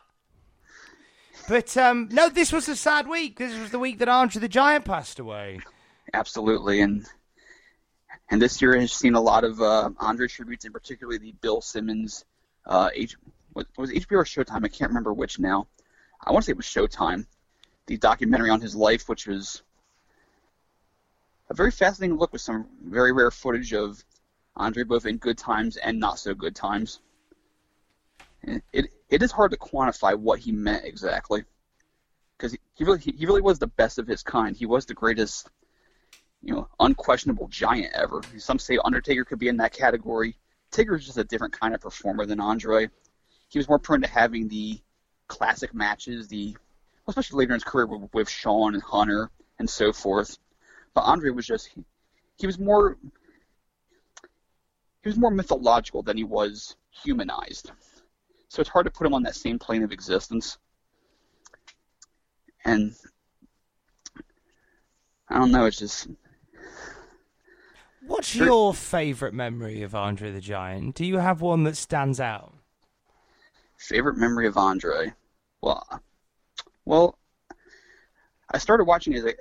But 1.48 1.76
um, 1.78 2.08
no, 2.12 2.30
this 2.30 2.54
was 2.54 2.70
a 2.70 2.76
sad 2.76 3.08
week. 3.08 3.38
This 3.38 3.58
was 3.58 3.72
the 3.72 3.80
week 3.80 4.00
that 4.00 4.08
Andre 4.08 4.40
the 4.40 4.48
Giant 4.48 4.86
passed 4.86 5.20
away. 5.20 5.60
Absolutely, 6.14 6.82
and 6.82 7.06
and 8.30 8.42
this 8.42 8.62
year 8.62 8.80
has 8.80 8.94
seen 8.94 9.16
a 9.16 9.22
lot 9.22 9.44
of 9.44 9.62
uh, 9.62 9.90
Andre 10.00 10.28
tributes, 10.28 10.66
and 10.66 10.74
particularly 10.74 11.18
the 11.18 11.34
Bill 11.42 11.62
Simmons 11.62 12.26
uh, 12.66 12.90
H 12.94 13.16
what 13.54 13.68
was 13.78 13.92
it, 13.92 14.08
HBO 14.08 14.18
or 14.18 14.24
Showtime? 14.24 14.66
I 14.66 14.68
can't 14.68 14.90
remember 14.90 15.14
which 15.14 15.40
now. 15.40 15.68
I 16.26 16.32
want 16.32 16.44
to 16.44 16.48
say 16.48 16.52
it 16.52 16.58
was 16.58 16.66
Showtime. 16.66 17.26
The 17.86 17.98
documentary 17.98 18.50
on 18.50 18.62
his 18.62 18.76
life, 18.76 19.10
which 19.10 19.28
was 19.28 19.62
a 21.50 21.54
very 21.54 21.72
fascinating 21.72 22.18
look 22.18 22.34
with 22.34 22.42
some 22.42 22.68
very 22.84 23.12
rare 23.12 23.32
footage 23.32 23.74
of 23.74 24.04
Andre 24.56 24.84
both 24.84 25.06
in 25.06 25.18
good 25.18 25.38
times 25.38 25.78
and 25.78 26.00
not 26.00 26.20
so 26.20 26.34
good 26.34 26.56
times. 26.56 27.00
It 28.44 28.90
it, 29.10 29.24
is 29.24 29.32
hard 29.32 29.52
to 29.52 29.58
quantify 29.58 30.16
what 30.18 30.40
he 30.40 30.52
meant 30.52 30.84
exactly, 30.86 31.46
because 32.38 32.58
he, 32.74 32.84
really 32.84 33.00
he 33.00 33.26
really 33.26 33.42
was 33.42 33.60
the 33.60 33.68
best 33.68 34.00
of 34.00 34.08
his 34.08 34.22
kind. 34.22 34.56
He 34.56 34.66
was 34.66 34.86
the 34.86 34.94
greatest 34.94 35.50
you 36.42 36.54
know, 36.54 36.68
unquestionable 36.80 37.48
giant 37.48 37.94
ever. 37.94 38.22
Some 38.38 38.60
say 38.60 38.78
Undertaker 38.84 39.24
could 39.24 39.40
be 39.40 39.48
in 39.48 39.58
that 39.58 39.72
category. 39.72 40.36
Taker's 40.72 41.06
just 41.06 41.18
a 41.18 41.24
different 41.24 41.58
kind 41.58 41.74
of 41.74 41.80
performer 41.80 42.26
than 42.26 42.42
Andre. 42.42 42.90
He 43.48 43.60
was 43.60 43.70
more 43.70 43.80
prone 43.80 44.02
to 44.02 44.08
having 44.08 44.50
the 44.50 44.82
classic 45.28 45.74
matches, 45.74 46.28
the 46.28 46.58
especially 47.08 47.40
later 47.40 47.54
in 47.54 47.56
his 47.56 47.64
career 47.64 47.86
with, 47.86 48.14
with 48.14 48.30
Shawn 48.30 48.74
and 48.74 48.84
Hunter 48.84 49.30
and 49.58 49.70
so 49.70 49.94
forth. 49.94 50.38
But 50.94 51.02
Andre 51.02 51.32
was 51.32 51.46
just 51.46 51.68
he, 51.68 51.84
he 52.38 52.46
was 52.46 52.60
more 52.60 52.98
he 55.02 55.10
was 55.10 55.18
more 55.18 55.32
mythological 55.32 56.04
than 56.04 56.18
he 56.18 56.24
was 56.24 56.76
humanized. 56.92 57.72
So 58.48 58.62
it's 58.62 58.70
hard 58.70 58.86
to 58.86 58.92
put 58.92 59.08
him 59.08 59.14
on 59.14 59.24
that 59.24 59.36
same 59.36 59.58
plane 59.58 59.84
of 59.84 59.92
existence. 59.92 60.58
And 62.66 62.94
I 65.30 65.40
don't 65.40 65.52
know, 65.52 65.66
it's 65.66 65.80
just 65.80 66.08
What's 68.06 68.36
your 68.36 68.74
favourite 68.74 69.34
memory 69.34 69.82
of 69.82 69.96
Andre 69.96 70.32
the 70.32 70.42
Giant? 70.42 70.96
Do 70.96 71.06
you 71.06 71.18
have 71.18 71.42
one 71.42 71.64
that 71.64 71.78
stands 71.78 72.20
out? 72.20 72.54
Favorite 73.78 74.18
memory 74.18 74.46
of 74.46 74.58
Andre? 74.58 75.14
Well, 75.62 76.02
well, 76.86 77.18
I 78.52 78.58
started 78.58 78.84
watching 78.84 79.14
it 79.14 79.24
like, 79.24 79.40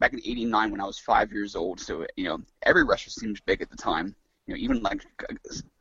back 0.00 0.12
in 0.12 0.18
'89 0.18 0.72
when 0.72 0.80
I 0.80 0.86
was 0.86 0.98
five 0.98 1.30
years 1.30 1.54
old. 1.54 1.78
So 1.78 2.06
you 2.16 2.24
know, 2.24 2.40
every 2.62 2.84
wrestler 2.84 3.10
seemed 3.10 3.40
big 3.46 3.62
at 3.62 3.70
the 3.70 3.76
time. 3.76 4.14
You 4.46 4.54
know, 4.54 4.58
even 4.58 4.82
like 4.82 5.06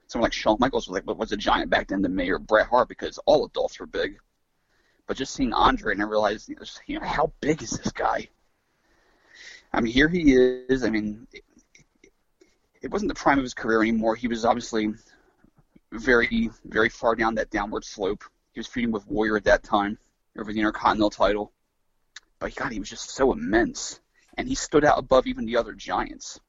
someone 0.08 0.26
like 0.26 0.34
Shawn 0.34 0.58
Michaels 0.60 0.88
was 0.88 1.02
like 1.04 1.18
was 1.18 1.32
a 1.32 1.38
giant 1.38 1.72
back 1.72 1.88
then 1.88 2.04
to 2.04 2.10
me, 2.10 2.30
or 2.30 2.38
Bret 2.38 2.68
Hart 2.68 2.90
because 2.90 3.18
all 3.26 3.46
adults 3.46 3.80
were 3.80 3.88
big. 3.88 4.20
But 5.08 5.18
just 5.18 5.34
seeing 5.34 5.54
Andre, 5.54 5.94
and 5.94 6.04
I 6.04 6.06
realized, 6.06 6.50
you 6.50 6.56
know, 6.56 6.62
just, 6.62 6.82
you 6.86 7.00
know 7.00 7.06
how 7.06 7.34
big 7.42 7.64
is 7.64 7.72
this 7.72 7.92
guy? 7.92 8.30
I 9.74 9.82
mean, 9.82 9.92
here 9.92 10.08
he 10.08 10.34
is. 10.34 10.84
I 10.84 10.92
mean, 10.92 11.26
it, 11.34 11.44
it 12.84 12.92
wasn't 12.92 13.10
the 13.10 13.16
prime 13.16 13.40
of 13.40 13.44
his 13.44 13.56
career 13.56 13.82
anymore. 13.82 14.16
He 14.16 14.28
was 14.28 14.46
obviously 14.46 14.94
very, 15.92 16.52
very 16.64 16.90
far 16.90 17.16
down 17.16 17.36
that 17.36 17.50
downward 17.50 17.86
slope. 17.86 18.24
He 18.54 18.60
was 18.60 18.68
feuding 18.68 18.92
with 18.92 19.08
Warrior 19.08 19.38
at 19.38 19.46
that 19.46 19.64
time 19.64 19.98
over 20.38 20.54
the 20.54 20.60
Intercontinental 20.60 21.10
title. 21.10 21.52
But 22.40 22.56
God, 22.56 22.72
he 22.72 22.80
was 22.80 22.90
just 22.90 23.10
so 23.10 23.32
immense, 23.32 24.00
and 24.38 24.48
he 24.48 24.56
stood 24.56 24.86
out 24.86 24.98
above 24.98 25.28
even 25.28 25.46
the 25.46 25.58
other 25.58 25.74
giants. 25.74 26.40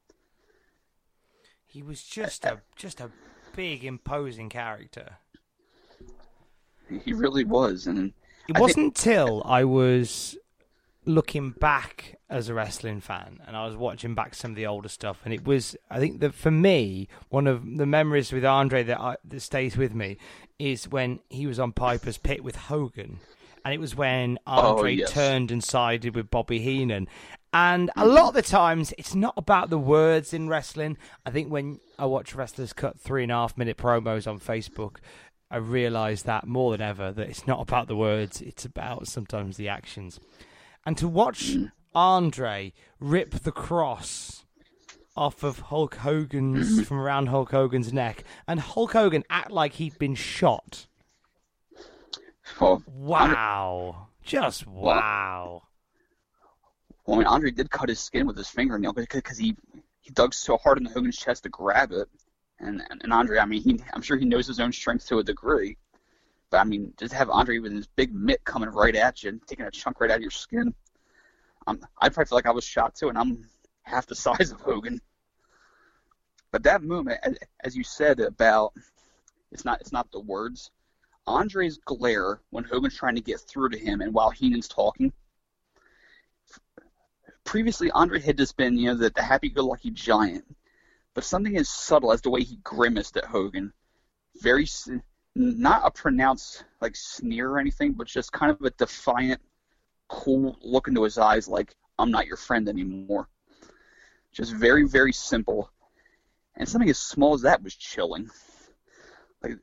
He 1.66 1.82
was 1.82 2.02
just 2.02 2.44
a 2.44 2.60
just 2.76 3.00
a 3.00 3.10
big, 3.54 3.84
imposing 3.84 4.48
character. 4.48 5.16
He 7.04 7.12
really 7.12 7.44
was, 7.44 7.86
and 7.86 8.12
It 8.48 8.56
I 8.56 8.60
wasn't 8.60 8.96
till 8.96 9.42
I 9.44 9.64
was 9.64 10.36
looking 11.06 11.50
back 11.50 12.16
as 12.28 12.48
a 12.48 12.54
wrestling 12.54 13.00
fan 13.00 13.40
and 13.46 13.56
I 13.56 13.66
was 13.66 13.74
watching 13.74 14.14
back 14.14 14.34
some 14.34 14.52
of 14.52 14.56
the 14.56 14.66
older 14.66 14.88
stuff 14.88 15.20
and 15.24 15.32
it 15.32 15.44
was 15.44 15.74
I 15.90 15.98
think 15.98 16.20
that 16.20 16.34
for 16.34 16.50
me 16.50 17.08
one 17.30 17.46
of 17.46 17.64
the 17.76 17.86
memories 17.86 18.32
with 18.32 18.44
Andre 18.44 18.82
that 18.84 19.00
I, 19.00 19.16
that 19.24 19.40
stays 19.40 19.76
with 19.76 19.94
me 19.94 20.18
is 20.58 20.88
when 20.88 21.20
he 21.30 21.46
was 21.46 21.58
on 21.58 21.72
Piper's 21.72 22.18
Pit 22.18 22.44
with 22.44 22.54
Hogan 22.54 23.18
and 23.64 23.74
it 23.74 23.80
was 23.80 23.96
when 23.96 24.38
oh, 24.46 24.76
Andre 24.76 24.92
yes. 24.92 25.10
turned 25.10 25.50
and 25.50 25.64
sided 25.64 26.14
with 26.14 26.30
Bobby 26.30 26.60
Heenan 26.60 27.08
and 27.53 27.90
a 27.96 28.07
lot 28.07 28.28
of 28.28 28.34
the 28.34 28.42
times 28.42 28.94
it's 28.96 29.14
not 29.14 29.34
about 29.36 29.70
the 29.70 29.78
words 29.78 30.32
in 30.32 30.48
wrestling 30.48 30.96
I 31.26 31.30
think 31.30 31.51
when 31.51 31.80
I 31.98 32.07
watch 32.07 32.34
wrestlers 32.34 32.72
cut 32.72 33.01
three 33.01 33.24
and 33.24 33.32
a 33.32 33.34
half 33.34 33.59
minute 33.59 33.76
promos 33.76 34.26
on 34.26 34.38
Facebook 34.38 34.98
I 35.51 35.57
realise 35.57 36.22
that 36.22 36.46
more 36.46 36.70
than 36.70 36.80
ever 36.80 37.11
that 37.11 37.28
it's 37.28 37.46
not 37.46 37.61
about 37.61 37.88
the 37.88 37.96
words, 37.96 38.40
it's 38.40 38.64
about 38.64 39.09
sometimes 39.09 39.57
the 39.57 39.68
actions. 39.68 40.20
And 40.86 40.96
to 40.96 41.09
watch 41.09 41.57
Andre 41.92 42.72
rip 43.01 43.32
the 43.32 43.51
cross 43.51 44.44
off 45.16 45.42
of 45.42 45.59
Hulk 45.59 45.96
Hogan's 45.96 46.86
from 46.86 46.98
around 46.98 47.26
Hulk 47.26 47.51
Hogan's 47.51 47.92
neck, 47.92 48.22
and 48.46 48.61
Hulk 48.61 48.92
Hogan 48.92 49.24
act 49.28 49.51
like 49.51 49.74
he'd 49.74 49.98
been 49.98 50.14
shot. 50.14 50.86
well, 52.61 52.82
Wow, 52.86 54.09
just 54.22 54.68
wow. 54.68 55.62
Well, 57.07 57.16
I 57.16 57.18
mean, 57.18 57.26
Andre 57.26 57.51
did 57.51 57.70
cut 57.70 57.88
his 57.88 58.01
skin 58.01 58.26
with 58.26 58.36
his 58.36 58.48
fingernail 58.48 58.92
because 58.92 59.38
he 59.38 59.57
he 60.01 60.11
dug 60.11 60.32
so 60.32 60.57
hard 60.57 60.78
in 60.78 60.86
Hogan's 60.86 61.16
chest 61.16 61.42
to 61.44 61.48
grab 61.48 61.92
it, 61.92 62.09
and 62.59 62.82
and, 62.90 63.03
and 63.03 63.12
Andre, 63.12 63.38
I 63.38 63.46
mean, 63.46 63.62
he, 63.62 63.80
I'm 63.92 64.03
sure 64.03 64.16
he 64.16 64.24
knows 64.24 64.46
his 64.46 64.61
own 64.61 64.72
strength 64.72 65.07
to 65.09 65.18
a 65.18 65.24
degree, 65.24 65.76
but 66.51 66.59
I 66.59 66.64
mean, 66.64 66.92
just 66.98 67.14
have 67.14 67.30
Andre 67.30 67.59
with 67.59 67.72
his 67.72 67.86
big 67.86 68.14
mitt 68.14 68.44
coming 68.44 68.68
right 68.68 68.94
at 68.94 69.22
you 69.22 69.30
and 69.30 69.46
taking 69.46 69.66
a 69.66 69.70
chunk 69.70 70.01
right 70.01 70.11
out 70.11 70.16
of 70.16 70.22
your 70.22 70.30
skin. 70.30 70.74
Um, 71.66 71.80
I 72.01 72.09
probably 72.09 72.28
feel 72.28 72.36
like 72.36 72.46
I 72.46 72.53
was 72.53 72.64
shot 72.64 72.94
too, 72.94 73.09
and 73.09 73.18
I'm 73.18 73.48
half 73.82 74.07
the 74.07 74.14
size 74.26 74.51
of 74.51 74.61
Hogan. 74.61 75.01
But 76.53 76.64
that 76.64 76.82
movement, 76.82 77.20
as 77.61 77.76
you 77.76 77.84
said 77.84 78.20
about, 78.20 78.72
it's 79.53 79.64
not 79.64 79.80
it's 79.80 79.92
not 79.92 80.11
the 80.11 80.20
words. 80.20 80.70
Andre's 81.26 81.78
glare 81.84 82.40
when 82.51 82.64
Hogan's 82.64 82.96
trying 82.96 83.14
to 83.14 83.20
get 83.20 83.40
through 83.40 83.70
to 83.70 83.78
him, 83.78 84.01
and 84.01 84.12
while 84.12 84.30
Heenan's 84.30 84.68
talking. 84.68 85.12
Previously, 87.45 87.91
Andre 87.91 88.20
had 88.20 88.38
just 88.38 88.57
been, 88.57 88.78
you 88.78 88.86
know, 88.86 88.95
the, 88.95 89.11
the 89.11 89.22
happy-go-lucky 89.22 89.91
giant, 89.91 90.45
but 91.14 91.24
something 91.24 91.57
as 91.57 91.68
subtle 91.68 92.12
as 92.12 92.20
the 92.20 92.30
way 92.30 92.43
he 92.43 92.57
grimaced 92.62 93.16
at 93.16 93.24
Hogan, 93.24 93.72
very 94.41 94.66
not 95.34 95.82
a 95.84 95.91
pronounced 95.91 96.64
like 96.80 96.97
sneer 96.97 97.51
or 97.51 97.59
anything, 97.59 97.93
but 97.93 98.07
just 98.07 98.32
kind 98.32 98.51
of 98.51 98.61
a 98.62 98.70
defiant, 98.70 99.41
cool 100.09 100.57
look 100.62 100.88
into 100.88 101.03
his 101.03 101.18
eyes, 101.18 101.49
like 101.49 101.74
I'm 101.99 102.11
not 102.11 102.26
your 102.26 102.36
friend 102.36 102.68
anymore. 102.68 103.28
Just 104.32 104.55
very, 104.55 104.86
very 104.86 105.12
simple, 105.12 105.70
and 106.57 106.68
something 106.68 106.91
as 106.91 106.99
small 106.99 107.34
as 107.34 107.43
that 107.43 107.62
was 107.62 107.74
chilling. 107.74 108.30
Like 109.43 109.59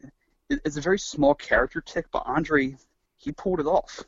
it's 0.50 0.78
a 0.78 0.82
very 0.82 1.00
small 1.00 1.36
character 1.36 1.82
tick, 1.82 2.08
but 2.12 2.24
Andre 2.26 2.76
he 3.18 3.32
pulled 3.32 3.60
it 3.60 3.66
off. 3.66 4.04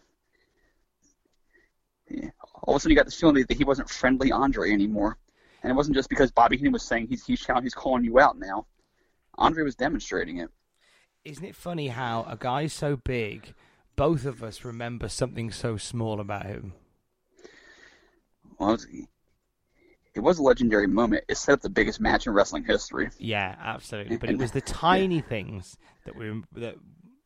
Yeah. 2.09 2.29
All 2.63 2.75
of 2.75 2.79
a 2.79 2.81
sudden, 2.81 2.91
you 2.91 2.97
got 2.97 3.05
the 3.05 3.11
feeling 3.11 3.45
that 3.47 3.57
he 3.57 3.63
wasn't 3.63 3.89
friendly 3.89 4.31
Andre 4.31 4.71
anymore, 4.71 5.17
and 5.63 5.71
it 5.71 5.75
wasn't 5.75 5.95
just 5.95 6.09
because 6.09 6.31
Bobby 6.31 6.57
Heenan 6.57 6.73
was 6.73 6.83
saying 6.83 7.07
he's 7.07 7.25
he's 7.25 7.45
he's 7.61 7.73
calling 7.73 8.03
you 8.03 8.19
out 8.19 8.37
now. 8.37 8.65
Andre 9.37 9.63
was 9.63 9.75
demonstrating 9.75 10.39
it. 10.39 10.49
Isn't 11.23 11.45
it 11.45 11.55
funny 11.55 11.89
how 11.89 12.25
a 12.27 12.37
guy 12.37 12.67
so 12.67 12.97
big, 12.97 13.53
both 13.95 14.25
of 14.25 14.43
us 14.43 14.63
remember 14.63 15.07
something 15.09 15.51
so 15.51 15.77
small 15.77 16.19
about 16.19 16.45
him? 16.45 16.73
Well, 18.57 18.69
it 18.69 18.73
was, 18.73 18.87
it 20.15 20.19
was 20.19 20.39
a 20.39 20.43
legendary 20.43 20.87
moment. 20.87 21.23
It 21.29 21.37
set 21.37 21.53
up 21.53 21.61
the 21.61 21.69
biggest 21.69 21.99
match 21.99 22.27
in 22.27 22.33
wrestling 22.33 22.65
history. 22.65 23.09
Yeah, 23.17 23.55
absolutely. 23.59 24.17
But 24.17 24.29
it 24.29 24.37
was 24.37 24.51
the 24.51 24.61
tiny 24.61 25.21
things 25.21 25.77
that 26.05 26.15
we 26.15 26.41
that 26.53 26.75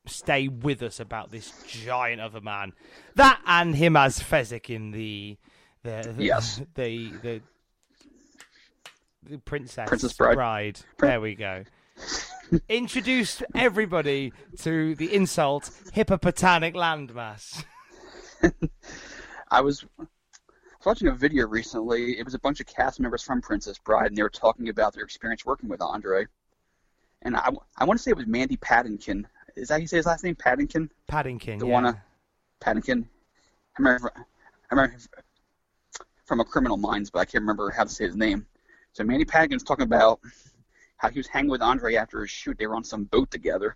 stay 0.06 0.48
with 0.48 0.82
us 0.84 1.00
about 1.00 1.32
this 1.32 1.52
giant 1.68 2.22
of 2.22 2.36
a 2.36 2.42
man. 2.42 2.74
That 3.16 3.42
and 3.46 3.76
him 3.76 3.96
as 3.96 4.20
Fezzik 4.20 4.70
in 4.70 4.92
the 4.92 5.38
the, 5.84 6.14
the 6.16 6.24
Yes. 6.24 6.62
the 6.76 7.12
the, 7.22 7.42
the 9.24 9.38
princess, 9.40 9.88
Princess 9.88 10.14
Bride. 10.14 10.80
There 11.00 11.22
we 11.22 11.36
go. 11.36 11.64
Introduce 12.68 13.42
everybody 13.56 14.34
to 14.60 14.96
the 14.96 15.14
insult 15.14 15.72
hippopotamic 15.96 16.74
landmass. 16.76 17.64
I 19.52 19.62
was 19.62 19.86
watching 20.86 21.08
a 21.08 21.14
video 21.14 21.48
recently. 21.48 22.20
It 22.20 22.26
was 22.26 22.34
a 22.34 22.40
bunch 22.40 22.60
of 22.60 22.68
cast 22.68 23.00
members 23.00 23.24
from 23.24 23.42
Princess 23.42 23.78
Bride, 23.80 24.08
and 24.08 24.18
they 24.18 24.24
were 24.24 24.30
talking 24.30 24.70
about 24.70 24.94
their 24.94 25.04
experience 25.04 25.46
working 25.46 25.70
with 25.70 25.82
Andre. 25.82 26.26
And 27.22 27.38
I, 27.38 27.50
I 27.78 27.86
want 27.86 27.98
to 28.00 28.04
say 28.04 28.12
it 28.12 28.18
was 28.18 28.28
Mandy 28.28 28.58
Paddington. 28.58 29.28
Is 29.56 29.68
that 29.68 29.76
how 29.76 29.80
you 29.80 29.88
say 29.88 29.98
his 29.98 30.06
last 30.06 30.24
name? 30.24 30.36
Paddington? 30.36 30.90
Paddington. 31.08 31.60
The 31.60 31.68
yeah. 31.68 31.72
one, 31.72 31.86
uh, 31.86 31.94
Paddington. 32.60 33.08
I 33.78 33.82
remember, 33.82 34.12
I 34.16 34.76
remember 34.76 34.98
from 36.26 36.40
a 36.40 36.46
Criminal 36.46 36.78
Minds, 36.78 37.10
but 37.10 37.20
I 37.20 37.26
can't 37.26 37.42
remember 37.42 37.70
how 37.70 37.84
to 37.84 37.90
say 37.90 38.06
his 38.06 38.16
name. 38.16 38.46
So 38.94 39.04
Mandy 39.04 39.26
Paddington's 39.26 39.64
talking 39.64 39.84
about 39.84 40.20
how 40.98 41.10
he 41.10 41.20
was 41.20 41.28
hanging 41.28 41.50
with 41.50 41.62
Andre 41.62 41.96
after 41.96 42.22
his 42.22 42.30
shoot. 42.30 42.58
They 42.58 42.68
were 42.68 42.76
on 42.76 42.84
some 42.84 43.04
boat 43.04 43.30
together, 43.32 43.76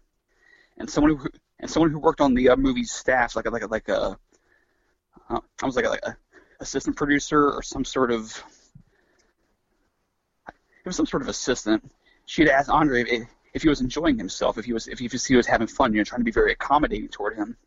and 0.78 0.89
someone 0.89 1.17
who 1.17 1.30
and 1.59 1.69
someone 1.69 1.91
who 1.91 1.99
worked 1.99 2.21
on 2.21 2.34
the 2.34 2.49
uh, 2.49 2.55
movie's 2.55 2.91
staff, 2.91 3.36
like 3.36 3.45
a, 3.45 3.49
like 3.49 3.63
a, 3.63 3.67
like 3.67 3.89
a, 3.89 4.17
uh, 5.30 5.39
I 5.61 5.65
was 5.65 5.75
like 5.75 5.86
a, 5.86 5.89
like 5.89 6.05
a 6.05 6.15
assistant 6.59 6.95
producer 6.95 7.51
or 7.51 7.63
some 7.63 7.84
sort 7.84 8.11
of, 8.11 8.43
it 10.47 10.86
was 10.86 10.95
some 10.95 11.07
sort 11.07 11.23
of 11.23 11.30
assistant. 11.30 11.91
She'd 12.25 12.49
asked 12.49 12.69
Andre 12.69 13.03
if, 13.03 13.28
if 13.57 13.63
he 13.63 13.69
was 13.69 13.81
enjoying 13.81 14.19
himself, 14.19 14.59
if 14.59 14.65
he 14.65 14.71
was 14.73 14.87
if 14.87 14.99
he, 14.99 15.07
he 15.07 15.35
was 15.35 15.47
having 15.47 15.65
fun, 15.65 15.91
you 15.91 15.97
know, 15.99 16.03
trying 16.03 16.21
to 16.21 16.25
be 16.25 16.31
very 16.31 16.51
accommodating 16.51 17.09
toward 17.09 17.35
him. 17.35 17.57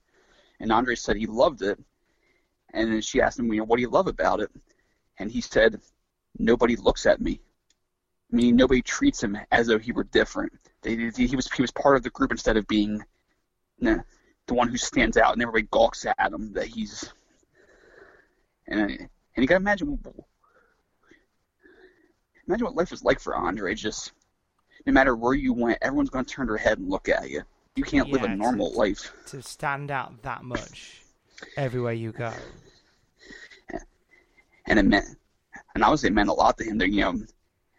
And 0.60 0.70
Andre 0.70 0.94
said 0.94 1.16
he 1.16 1.26
loved 1.26 1.62
it. 1.62 1.78
And 2.72 2.92
then 2.92 3.00
she 3.00 3.20
asked 3.20 3.40
him, 3.40 3.52
you 3.52 3.58
know, 3.58 3.64
what 3.64 3.76
do 3.76 3.82
you 3.82 3.90
love 3.90 4.06
about 4.06 4.38
it? 4.40 4.50
And 5.18 5.32
he 5.32 5.40
said, 5.40 5.80
nobody 6.38 6.76
looks 6.76 7.06
at 7.06 7.20
me. 7.20 7.40
Meaning 8.30 8.54
nobody 8.54 8.82
treats 8.82 9.20
him 9.20 9.36
as 9.50 9.66
though 9.66 9.80
he 9.80 9.90
were 9.90 10.04
different. 10.04 10.52
They, 10.82 10.94
they- 10.94 11.26
he 11.26 11.34
was 11.34 11.50
he 11.50 11.60
was 11.60 11.72
part 11.72 11.96
of 11.96 12.04
the 12.04 12.10
group 12.10 12.30
instead 12.30 12.56
of 12.56 12.68
being 12.68 13.02
nah, 13.80 13.98
the 14.46 14.54
one 14.54 14.68
who 14.68 14.76
stands 14.76 15.16
out 15.16 15.32
and 15.32 15.42
everybody 15.42 15.66
gawks 15.72 16.06
at 16.06 16.32
him 16.32 16.52
that 16.52 16.68
he's. 16.68 17.12
And 18.68 18.80
and 18.92 19.08
you 19.36 19.46
gotta 19.48 19.56
imagine 19.56 19.98
imagine 22.46 22.66
what 22.66 22.76
life 22.76 22.92
was 22.92 23.02
like 23.02 23.18
for 23.18 23.34
Andre. 23.34 23.74
Just 23.74 24.12
no 24.86 24.92
matter 24.92 25.14
where 25.14 25.34
you 25.34 25.52
went, 25.52 25.78
everyone's 25.82 26.10
gonna 26.10 26.24
turn 26.24 26.46
their 26.46 26.56
head 26.56 26.78
and 26.78 26.88
look 26.88 27.08
at 27.08 27.30
you. 27.30 27.42
You 27.76 27.84
can't 27.84 28.10
live 28.10 28.22
a 28.22 28.28
normal 28.28 28.66
it's- 28.66 28.78
life. 28.78 29.12
to 29.26 29.42
stand 29.42 29.90
out 29.90 30.22
that 30.22 30.42
much 30.42 31.02
everywhere 31.56 31.92
you 31.92 32.12
go. 32.12 32.32
and 34.66 34.78
it 34.78 34.84
meant, 34.84 35.06
and 35.74 35.84
obviously 35.84 36.08
it 36.08 36.12
meant 36.12 36.28
a 36.28 36.34
lot 36.34 36.58
to 36.58 36.64
him. 36.64 36.78
To 36.78 36.88
you 36.88 37.00
know, 37.00 37.20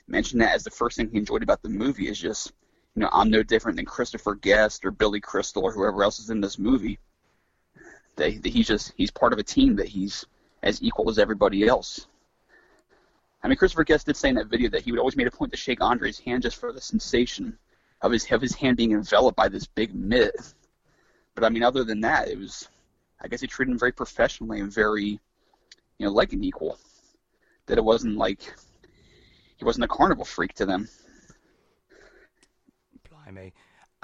mention 0.08 0.40
that 0.40 0.56
as 0.56 0.64
the 0.64 0.72
first 0.72 0.98
thing 0.98 1.10
he 1.10 1.18
enjoyed 1.18 1.44
about 1.44 1.62
the 1.62 1.70
movie 1.70 2.08
is 2.08 2.20
just, 2.20 2.52
you 2.96 3.02
know, 3.02 3.10
I'm 3.12 3.30
no 3.30 3.44
different 3.44 3.78
than 3.78 3.86
Christopher 3.86 4.36
Guest 4.36 4.86
or 4.86 4.92
Billy 4.92 5.20
Crystal 5.20 5.64
or 5.64 5.72
whoever 5.72 6.04
else 6.04 6.20
is 6.20 6.30
in 6.30 6.42
this 6.42 6.60
movie. 6.60 7.00
That, 8.18 8.44
that 8.44 8.50
he's 8.50 8.68
just 8.68 8.94
he's 8.98 9.12
part 9.12 9.34
of 9.34 9.40
a 9.40 9.44
team 9.44 9.78
that 9.78 9.88
he's 9.88 10.26
as 10.64 10.82
equal 10.84 11.10
as 11.10 11.18
everybody 11.18 11.68
else. 11.68 12.08
I 13.44 13.48
mean, 13.48 13.58
Christopher 13.58 13.84
Guest 13.84 14.06
did 14.06 14.16
say 14.16 14.30
in 14.30 14.36
that 14.36 14.48
video 14.48 14.70
that 14.70 14.84
he 14.84 14.92
would 14.92 15.00
always 15.00 15.16
made 15.16 15.28
a 15.28 15.32
point 15.32 15.52
to 15.52 15.58
shake 15.58 15.82
Andre's 15.82 16.20
hand 16.20 16.44
just 16.44 16.58
for 16.58 16.72
the 16.72 16.82
sensation 16.82 17.58
of 18.02 18.12
his 18.12 18.30
of 18.32 18.42
his 18.42 18.56
hand 18.56 18.78
being 18.78 18.92
enveloped 18.92 19.38
by 19.38 19.48
this 19.48 19.66
big 19.66 19.94
mitt. 19.96 20.36
But 21.34 21.44
I 21.44 21.50
mean, 21.50 21.64
other 21.64 21.84
than 21.84 22.02
that, 22.02 22.28
it 22.28 22.38
was, 22.38 22.70
I 23.22 23.28
guess 23.28 23.42
he 23.42 23.48
treated 23.48 23.72
him 23.72 23.80
very 23.80 23.92
professionally 23.92 24.60
and 24.60 24.72
very, 24.72 25.20
you 25.98 26.06
know, 26.06 26.12
like 26.12 26.34
an 26.34 26.44
equal. 26.44 26.78
That 27.68 27.78
it 27.78 27.84
wasn't 27.84 28.18
like 28.18 28.54
he 29.58 29.66
wasn't 29.66 29.86
a 29.86 29.88
carnival 29.88 30.26
freak 30.26 30.54
to 30.56 30.66
them. 30.66 30.90
Blimey. 33.10 33.54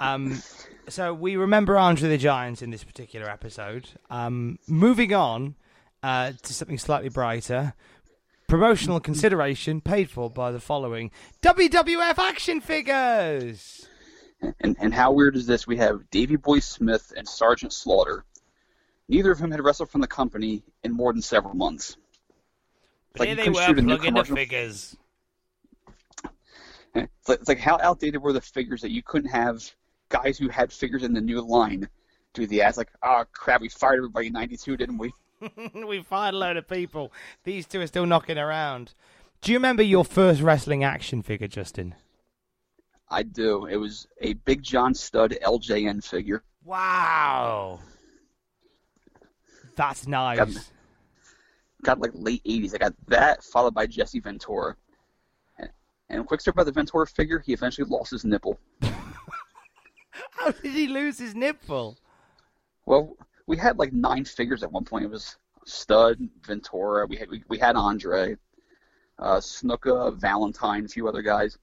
Um, 0.00 0.40
so 0.88 1.12
we 1.12 1.36
remember 1.36 1.76
Andre 1.76 2.08
the 2.08 2.18
Giant 2.18 2.62
in 2.62 2.70
this 2.70 2.84
particular 2.84 3.28
episode. 3.28 3.88
Um, 4.10 4.58
moving 4.68 5.12
on 5.12 5.56
uh, 6.02 6.32
to 6.42 6.54
something 6.54 6.78
slightly 6.78 7.08
brighter. 7.08 7.74
Promotional 8.48 8.98
consideration 8.98 9.82
paid 9.82 10.08
for 10.08 10.30
by 10.30 10.50
the 10.52 10.58
following 10.58 11.10
WWF 11.42 12.18
action 12.18 12.62
figures. 12.62 13.86
And, 14.60 14.74
and 14.80 14.94
how 14.94 15.12
weird 15.12 15.36
is 15.36 15.46
this? 15.46 15.66
We 15.66 15.76
have 15.76 16.08
Davy 16.10 16.36
Boy 16.36 16.60
Smith 16.60 17.12
and 17.14 17.28
Sergeant 17.28 17.74
Slaughter. 17.74 18.24
Neither 19.06 19.32
of 19.32 19.38
whom 19.38 19.50
had 19.50 19.62
wrestled 19.62 19.90
from 19.90 20.00
the 20.00 20.06
company 20.06 20.62
in 20.82 20.92
more 20.92 21.12
than 21.12 21.20
several 21.20 21.54
months. 21.54 21.98
But 23.12 23.26
here 23.26 23.36
they 23.36 23.50
were 23.50 23.54
plugging 23.54 24.14
the 24.14 24.24
figures. 24.24 24.96
It's 26.94 27.28
like, 27.28 27.40
it's 27.40 27.48
like 27.50 27.58
how 27.58 27.78
outdated 27.82 28.22
were 28.22 28.32
the 28.32 28.40
figures 28.40 28.80
that 28.80 28.92
you 28.92 29.02
couldn't 29.02 29.28
have 29.28 29.62
guys 30.08 30.38
who 30.38 30.48
had 30.48 30.72
figures 30.72 31.02
in 31.02 31.12
the 31.12 31.20
new 31.20 31.42
line 31.42 31.86
do 32.32 32.46
the 32.46 32.62
ads 32.62 32.78
like, 32.78 32.88
oh 33.02 33.24
crap, 33.30 33.60
we 33.60 33.68
fired 33.68 33.98
everybody 33.98 34.28
in 34.28 34.32
'92, 34.32 34.78
didn't 34.78 34.96
we? 34.96 35.12
we 35.86 36.02
fired 36.02 36.34
a 36.34 36.38
load 36.38 36.56
of 36.56 36.68
people. 36.68 37.12
These 37.44 37.66
two 37.66 37.80
are 37.80 37.86
still 37.86 38.06
knocking 38.06 38.38
around. 38.38 38.94
Do 39.40 39.52
you 39.52 39.58
remember 39.58 39.82
your 39.82 40.04
first 40.04 40.40
wrestling 40.40 40.84
action 40.84 41.22
figure, 41.22 41.48
Justin? 41.48 41.94
I 43.10 43.22
do. 43.22 43.66
It 43.66 43.76
was 43.76 44.06
a 44.20 44.34
Big 44.34 44.62
John 44.62 44.94
Studd 44.94 45.36
LJN 45.44 46.04
figure. 46.04 46.42
Wow. 46.64 47.80
That's 49.76 50.06
nice. 50.06 50.38
Got, 50.38 50.48
got 51.82 52.00
like 52.00 52.10
late 52.14 52.42
80s. 52.44 52.74
I 52.74 52.78
got 52.78 52.94
that, 53.06 53.44
followed 53.44 53.74
by 53.74 53.86
Jesse 53.86 54.20
Ventura. 54.20 54.76
And, 55.58 55.70
and 56.10 56.26
quick 56.26 56.40
story 56.40 56.52
about 56.52 56.66
the 56.66 56.72
Ventura 56.72 57.06
figure, 57.06 57.38
he 57.38 57.52
eventually 57.52 57.88
lost 57.88 58.10
his 58.10 58.24
nipple. 58.24 58.58
How 60.30 60.50
did 60.50 60.72
he 60.72 60.88
lose 60.88 61.18
his 61.18 61.34
nipple? 61.34 61.96
Well, 62.84 63.16
we 63.48 63.56
had 63.56 63.78
like 63.78 63.92
nine 63.92 64.24
figures 64.24 64.62
at 64.62 64.70
one 64.70 64.84
point. 64.84 65.06
It 65.06 65.10
was 65.10 65.36
Studd, 65.64 66.18
Ventura, 66.46 67.06
we 67.06 67.16
had 67.16 67.30
we, 67.30 67.42
we 67.48 67.58
had 67.58 67.74
Andre, 67.74 68.36
uh, 69.18 69.38
Snuka, 69.38 70.16
Valentine, 70.16 70.84
a 70.84 70.88
few 70.88 71.08
other 71.08 71.22
guys. 71.22 71.58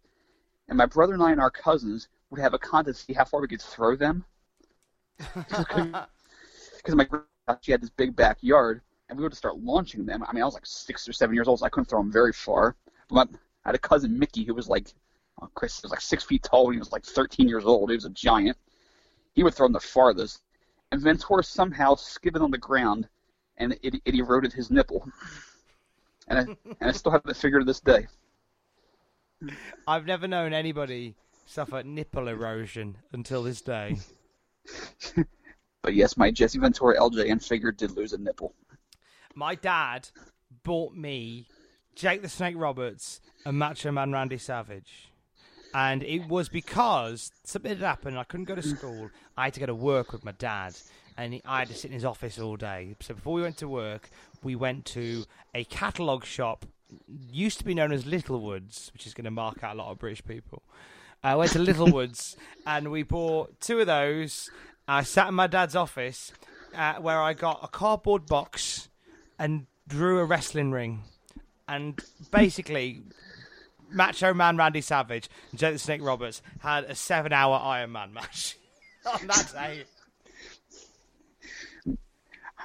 And 0.68 0.78
my 0.78 0.88
brother 0.88 1.14
and 1.14 1.22
I 1.22 1.32
and 1.32 1.40
our 1.40 1.52
cousins 1.52 2.10
would 2.30 2.42
have 2.42 2.56
a 2.56 2.60
contest 2.60 3.00
to 3.00 3.06
see 3.06 3.14
how 3.14 3.24
far 3.24 3.40
we 3.40 3.48
could 3.48 3.62
throw 3.62 3.96
them. 3.96 4.26
Because 6.78 6.96
my 6.96 7.08
she 7.62 7.72
had 7.72 7.82
this 7.82 7.90
big 7.90 8.16
backyard, 8.16 8.80
and 9.10 9.18
we 9.18 9.24
would 9.24 9.36
start 9.36 9.58
launching 9.58 10.06
them. 10.06 10.22
I 10.22 10.32
mean, 10.32 10.44
I 10.44 10.46
was 10.46 10.54
like 10.54 10.68
six 10.68 11.10
or 11.10 11.14
seven 11.14 11.34
years 11.34 11.48
old, 11.48 11.60
so 11.60 11.66
I 11.66 11.70
couldn't 11.70 11.90
throw 11.90 12.00
them 12.00 12.12
very 12.12 12.32
far. 12.32 12.76
But 13.10 13.16
my, 13.16 13.22
I 13.64 13.70
had 13.70 13.76
a 13.76 13.80
cousin 13.80 14.20
Mickey 14.20 14.44
who 14.44 14.54
was 14.54 14.70
like, 14.70 14.94
oh, 15.42 15.50
Chris 15.56 15.82
was 15.82 15.90
like 15.90 16.02
six 16.02 16.24
feet 16.24 16.44
tall 16.44 16.66
when 16.66 16.74
he 16.74 16.80
was 16.80 16.92
like 16.92 17.04
13 17.04 17.48
years 17.48 17.66
old. 17.66 17.90
He 17.90 17.96
was 17.96 18.06
a 18.06 18.12
giant. 18.12 18.56
He 19.34 19.42
would 19.42 19.56
throw 19.56 19.66
them 19.66 19.74
the 19.74 19.80
farthest, 19.80 20.44
and 20.92 21.02
Ventura 21.02 21.44
somehow 21.44 21.96
skidded 21.96 22.42
on 22.42 22.52
the 22.52 22.58
ground, 22.58 23.08
and 23.58 23.78
it, 23.82 24.02
it 24.06 24.16
eroded 24.16 24.54
his 24.54 24.70
nipple. 24.72 25.08
And 26.28 26.40
I, 26.40 26.42
and 26.82 26.90
I 26.90 26.92
still 26.92 27.12
have 27.12 27.22
it 27.26 27.36
figure 27.36 27.60
to 27.60 27.66
this 27.66 27.80
day. 27.80 28.08
I've 29.88 30.06
never 30.06 30.28
known 30.28 30.54
anybody 30.54 31.16
suffer 31.46 31.84
nipple 31.84 32.28
erosion 32.28 32.98
until 33.12 33.44
this 33.44 33.62
day. 33.62 33.98
but 35.82 35.94
yes, 35.94 36.18
my 36.18 36.32
Jesse 36.32 36.60
Ventura 36.60 36.98
LJN 36.98 37.46
figure 37.46 37.72
did 37.72 37.92
lose 37.92 38.14
a 38.14 38.18
nipple. 38.18 38.54
My 39.36 39.56
dad 39.56 40.10
bought 40.64 40.96
me 40.96 41.48
Jake 41.96 42.22
the 42.22 42.30
Snake 42.30 42.56
Roberts 42.58 43.22
and 43.46 43.60
Macho 43.60 43.92
Man 43.92 44.12
Randy 44.12 44.38
Savage. 44.38 45.10
And 45.76 46.04
it 46.04 46.30
was 46.30 46.48
because 46.48 47.34
something 47.44 47.70
had 47.70 47.80
happened. 47.80 48.18
I 48.18 48.24
couldn't 48.24 48.46
go 48.46 48.56
to 48.56 48.64
school. 48.64 49.10
I 49.36 49.44
had 49.44 49.56
to 49.56 49.60
go 49.60 49.66
to 49.66 49.76
work 49.76 50.14
with 50.14 50.24
my 50.24 50.32
dad. 50.32 50.74
And 51.18 51.42
I 51.44 51.60
had 51.60 51.68
to 51.68 51.74
sit 51.74 51.90
in 51.90 51.94
his 51.94 52.06
office 52.06 52.40
all 52.40 52.56
day. 52.56 52.96
So 53.02 53.14
before 53.14 53.34
we 53.34 53.42
went 53.42 53.58
to 53.58 53.68
work, 53.68 54.10
we 54.42 54.56
went 54.56 54.86
to 54.86 55.26
a 55.54 55.66
catalogue 55.66 56.24
shop 56.24 56.66
used 57.30 57.58
to 57.60 57.66
be 57.66 57.74
known 57.74 57.92
as 57.92 58.06
Littlewoods, 58.06 58.92
which 58.94 59.06
is 59.06 59.14
going 59.14 59.26
to 59.26 59.32
mark 59.32 59.66
out 59.66 59.76
a 59.76 59.78
lot 59.78 59.92
of 59.92 60.00
British 60.00 60.24
people. 60.24 60.64
I 61.22 61.36
went 61.36 61.52
to 61.52 61.60
Littlewoods 61.60 62.38
and 62.66 62.90
we 62.90 63.04
bought 63.04 63.60
two 63.60 63.82
of 63.82 63.88
those. 63.88 64.50
I 64.88 65.04
sat 65.04 65.28
in 65.28 65.34
my 65.34 65.48
dad's 65.48 65.76
office 65.76 66.32
uh, 66.74 66.96
where 66.96 67.22
I 67.22 67.34
got 67.34 67.60
a 67.62 67.68
cardboard 67.68 68.28
box 68.28 68.88
and 69.38 69.66
drew 69.90 70.20
a 70.20 70.26
wrestling 70.26 70.72
ring. 70.72 71.02
And 71.68 72.00
basically, 72.32 73.02
Macho 73.92 74.34
Man 74.34 74.58
Randy 74.58 74.82
Savage 74.82 75.30
and 75.52 75.60
Jake 75.60 75.74
the 75.74 75.80
Snake 75.80 76.02
Roberts 76.04 76.42
had 76.60 76.86
a 76.86 76.96
seven 76.96 77.34
hour 77.34 77.60
Iron 77.62 77.92
Man 77.92 78.14
match 78.14 78.58
on 79.06 79.28
that 79.28 79.52
day. 79.54 79.84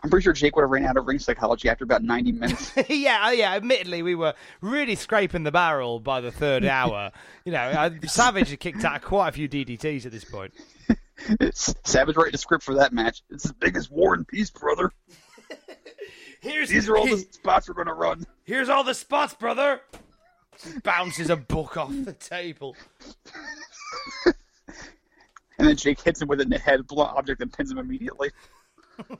I'm 0.02 0.08
pretty 0.08 0.24
sure 0.24 0.32
Jake 0.32 0.56
would 0.56 0.62
have 0.62 0.70
ran 0.70 0.86
out 0.86 0.96
of 0.96 1.06
ring 1.06 1.18
psychology 1.18 1.68
after 1.68 1.84
about 1.84 2.02
90 2.02 2.32
minutes. 2.32 2.72
yeah, 2.88 3.26
uh, 3.26 3.30
yeah. 3.32 3.54
Admittedly, 3.54 4.02
we 4.02 4.14
were 4.14 4.32
really 4.62 4.94
scraping 4.94 5.42
the 5.42 5.52
barrel 5.52 6.00
by 6.00 6.22
the 6.22 6.32
third 6.32 6.64
hour. 6.66 7.12
you 7.44 7.52
know, 7.52 7.58
uh, 7.58 7.90
Savage 8.06 8.48
had 8.48 8.60
kicked 8.60 8.82
out 8.82 9.02
quite 9.02 9.28
a 9.28 9.32
few 9.32 9.46
DDTs 9.46 10.06
at 10.06 10.12
this 10.12 10.24
point. 10.24 10.54
Savage 11.52 12.16
writing 12.16 12.34
a 12.34 12.38
script 12.38 12.64
for 12.64 12.76
that 12.76 12.94
match. 12.94 13.22
It's 13.28 13.44
as 13.44 13.52
big 13.52 13.76
as 13.76 13.90
War 13.90 14.14
and 14.14 14.26
Peace, 14.26 14.48
brother. 14.48 14.90
Here's 16.40 16.70
These 16.70 16.88
are 16.88 16.96
all 16.96 17.06
the 17.06 17.18
spots 17.18 17.68
we're 17.68 17.74
going 17.74 17.88
to 17.88 17.92
run. 17.92 18.26
Here's 18.44 18.70
all 18.70 18.82
the 18.82 18.94
spots, 18.94 19.34
brother. 19.34 19.82
Bounces 20.82 21.30
a 21.30 21.36
book 21.36 21.76
off 21.76 21.92
the 22.05 22.12
table. 22.12 22.76
and 25.59 25.68
then 25.68 25.76
Jake 25.76 26.01
hits 26.01 26.20
him 26.20 26.28
with 26.28 26.40
a 26.40 26.59
head 26.59 26.86
blunt 26.86 27.16
object 27.16 27.40
and 27.40 27.53
pins 27.53 27.70
him 27.70 27.78
immediately. 27.78 28.30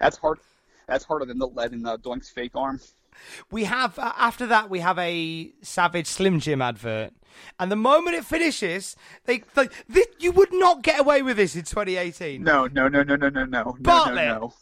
that's 0.00 0.16
hard. 0.18 0.38
That's 0.86 1.04
harder 1.04 1.24
than 1.24 1.38
the 1.38 1.48
lead 1.48 1.72
in 1.72 1.82
the 1.82 1.98
Doink's 1.98 2.30
fake 2.30 2.52
arm. 2.54 2.80
We 3.50 3.64
have 3.64 3.98
uh, 3.98 4.12
after 4.16 4.46
that 4.46 4.68
we 4.68 4.80
have 4.80 4.98
a 4.98 5.50
Savage 5.62 6.06
Slim 6.06 6.38
Jim 6.38 6.60
advert, 6.60 7.14
and 7.58 7.72
the 7.72 7.76
moment 7.76 8.14
it 8.16 8.24
finishes, 8.24 8.94
they 9.24 9.42
like 9.56 9.72
this, 9.88 10.06
you 10.18 10.32
would 10.32 10.52
not 10.52 10.82
get 10.82 11.00
away 11.00 11.22
with 11.22 11.38
this 11.38 11.56
in 11.56 11.62
2018. 11.62 12.42
No, 12.42 12.66
no, 12.66 12.88
no, 12.88 13.02
no, 13.02 13.16
no, 13.16 13.28
no, 13.30 13.44
no, 13.46 13.76
Bartlett. 13.80 14.26
no, 14.26 14.52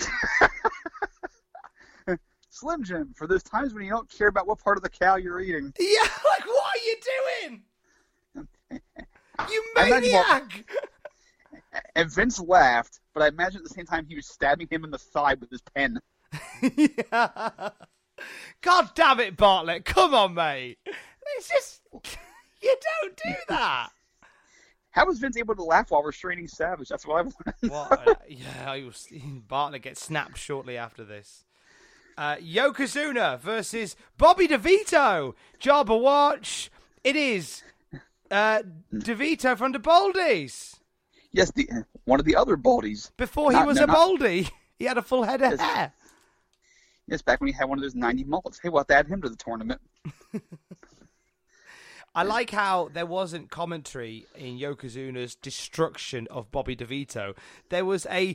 no. 0.40 0.48
Slim 2.58 2.82
Jim 2.82 3.14
for 3.14 3.26
those 3.26 3.42
times 3.42 3.72
when 3.72 3.84
you 3.84 3.90
don't 3.90 4.10
care 4.10 4.28
about 4.28 4.46
what 4.46 4.58
part 4.58 4.76
of 4.76 4.82
the 4.82 4.88
cow 4.88 5.16
you're 5.16 5.40
eating. 5.40 5.72
Yeah, 5.80 6.00
like 6.02 6.46
what 6.46 6.64
are 6.64 6.84
you 6.84 6.96
doing? 7.46 7.62
You 9.50 9.64
maniac! 9.76 10.70
And 11.94 12.12
Vince 12.12 12.40
laughed, 12.40 12.98
but 13.14 13.22
I 13.22 13.28
imagine 13.28 13.58
at 13.58 13.64
the 13.64 13.74
same 13.74 13.84
time 13.84 14.06
he 14.06 14.16
was 14.16 14.26
stabbing 14.26 14.66
him 14.70 14.84
in 14.84 14.90
the 14.90 14.98
thigh 14.98 15.34
with 15.34 15.50
his 15.50 15.60
pen. 15.60 16.00
yeah. 16.62 17.68
God 18.62 18.90
damn 18.94 19.20
it, 19.20 19.36
Bartlett! 19.36 19.84
Come 19.84 20.14
on, 20.14 20.34
mate. 20.34 20.78
It's 21.36 21.48
just 21.48 21.82
you 21.92 22.76
don't 23.02 23.16
do 23.16 23.34
that. 23.50 23.90
How 24.90 25.06
was 25.06 25.18
Vince 25.18 25.36
able 25.36 25.54
to 25.56 25.62
laugh 25.62 25.90
while 25.90 26.02
restraining 26.02 26.48
Savage? 26.48 26.88
That's 26.88 27.06
what 27.06 27.18
I 27.18 27.22
want. 27.22 27.36
What? 27.60 28.08
Uh, 28.08 28.14
yeah, 28.28 28.64
I 28.66 28.82
was, 28.82 29.06
Bartlett 29.46 29.82
gets 29.82 30.02
snapped 30.02 30.38
shortly 30.38 30.76
after 30.76 31.04
this. 31.04 31.44
Uh, 32.18 32.34
Yokozuna 32.38 33.38
versus 33.38 33.94
Bobby 34.16 34.48
DeVito. 34.48 35.34
Job 35.60 35.88
a 35.88 35.96
watch. 35.96 36.68
It 37.04 37.14
is 37.14 37.62
uh, 38.28 38.62
DeVito 38.92 39.56
from 39.56 39.70
the 39.70 39.78
Baldies. 39.78 40.80
Yes, 41.30 41.52
the 41.52 41.68
one 42.06 42.18
of 42.18 42.26
the 42.26 42.34
other 42.34 42.56
Baldies. 42.56 43.12
Before 43.16 43.52
he 43.52 43.56
Not- 43.56 43.68
was 43.68 43.76
no, 43.76 43.84
a 43.84 43.86
not- 43.86 43.94
Baldy, 43.96 44.48
he 44.80 44.86
had 44.86 44.98
a 44.98 45.02
full 45.02 45.22
head 45.22 45.42
of 45.42 45.52
Yes. 45.52 45.60
hair. 45.60 45.92
Yes, 47.06 47.22
back 47.22 47.40
when 47.40 47.46
he 47.48 47.54
had 47.54 47.68
one 47.68 47.78
of 47.78 47.82
those 47.82 47.94
90 47.94 48.24
mullets. 48.24 48.58
Hey, 48.60 48.68
we'll 48.68 48.80
have 48.80 48.88
to 48.88 48.94
add 48.96 49.06
him 49.06 49.22
to 49.22 49.28
the 49.28 49.36
tournament. 49.36 49.80
I 52.14 52.24
like 52.24 52.50
how 52.50 52.88
there 52.92 53.06
wasn't 53.06 53.48
commentary 53.50 54.26
in 54.34 54.58
Yokozuna's 54.58 55.36
destruction 55.36 56.26
of 56.32 56.50
Bobby 56.50 56.74
DeVito. 56.74 57.36
There 57.68 57.84
was 57.84 58.06
a 58.10 58.34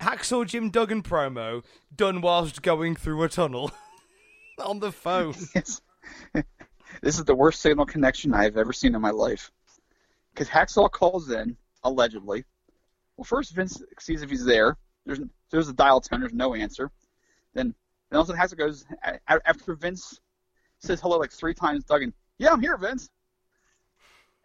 Hacksaw 0.00 0.46
Jim 0.46 0.70
Duggan 0.70 1.02
promo 1.02 1.64
done 1.94 2.20
whilst 2.20 2.62
going 2.62 2.96
through 2.96 3.22
a 3.22 3.28
tunnel 3.28 3.70
on 4.64 4.80
the 4.80 4.92
phone. 4.92 5.34
Yes. 5.54 5.80
this 7.02 7.18
is 7.18 7.24
the 7.24 7.34
worst 7.34 7.60
signal 7.60 7.84
connection 7.84 8.32
I've 8.32 8.56
ever 8.56 8.72
seen 8.72 8.94
in 8.94 9.00
my 9.00 9.10
life. 9.10 9.50
Because 10.32 10.48
Hacksaw 10.48 10.90
calls 10.90 11.30
in, 11.30 11.56
allegedly. 11.82 12.44
Well, 13.16 13.24
first 13.24 13.54
Vince 13.54 13.82
sees 13.98 14.22
if 14.22 14.30
he's 14.30 14.44
there. 14.44 14.76
There's 15.04 15.20
there's 15.50 15.68
a 15.68 15.72
dial 15.72 16.00
tone. 16.00 16.20
There's 16.20 16.32
no 16.32 16.54
answer. 16.54 16.90
Then 17.54 17.74
then 18.10 18.16
all 18.18 18.22
of 18.22 18.28
a 18.28 18.32
sudden 18.32 18.40
Hacksaw 18.40 18.58
goes 18.58 18.84
after 19.28 19.74
Vince 19.74 20.20
says 20.78 21.00
hello 21.00 21.18
like 21.18 21.32
three 21.32 21.54
times. 21.54 21.84
Duggan, 21.84 22.12
yeah, 22.38 22.50
I'm 22.52 22.60
here, 22.60 22.76
Vince. 22.76 23.08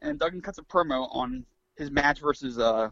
And 0.02 0.18
Duggan 0.18 0.42
cuts 0.42 0.58
a 0.58 0.64
promo 0.64 1.08
on 1.12 1.46
his 1.76 1.92
match 1.92 2.22
versus 2.22 2.58
uh 2.58 2.90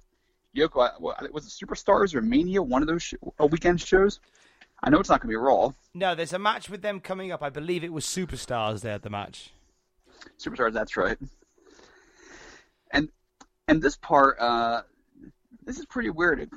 Yoko. 0.55 0.99
Was 0.99 1.45
it 1.45 1.65
Superstars 1.65 2.13
or 2.15 2.21
Mania? 2.21 2.61
One 2.61 2.81
of 2.81 2.87
those 2.87 3.03
sh- 3.03 3.13
weekend 3.39 3.81
shows. 3.81 4.19
I 4.81 4.89
know 4.89 4.99
it's 4.99 5.09
not 5.09 5.21
going 5.21 5.27
to 5.29 5.33
be 5.33 5.35
Raw. 5.35 5.73
No, 5.93 6.15
there's 6.15 6.33
a 6.33 6.39
match 6.39 6.69
with 6.69 6.81
them 6.81 6.99
coming 7.01 7.31
up. 7.31 7.43
I 7.43 7.49
believe 7.49 7.83
it 7.83 7.91
was 7.91 8.05
Superstars 8.05 8.81
there 8.81 8.93
at 8.93 9.03
the 9.03 9.09
match. 9.09 9.51
Superstars, 10.37 10.73
that's 10.73 10.95
right. 10.97 11.17
And 12.91 13.09
and 13.67 13.81
this 13.81 13.97
part, 13.97 14.39
uh, 14.39 14.81
this 15.65 15.79
is 15.79 15.85
pretty 15.85 16.09
weird. 16.09 16.49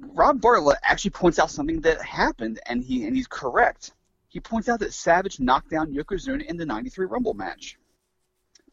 Rob 0.00 0.40
Bartlett 0.40 0.78
actually 0.82 1.10
points 1.10 1.38
out 1.38 1.50
something 1.50 1.80
that 1.82 2.02
happened, 2.02 2.60
and 2.66 2.82
he 2.82 3.06
and 3.06 3.14
he's 3.14 3.26
correct. 3.26 3.92
he 4.28 4.40
points 4.40 4.68
out 4.68 4.80
that 4.80 4.92
Savage 4.92 5.40
knocked 5.40 5.70
down 5.70 5.92
Yokozuna 5.92 6.44
in 6.44 6.56
the 6.56 6.66
93 6.66 7.06
Rumble 7.06 7.34
match. 7.34 7.78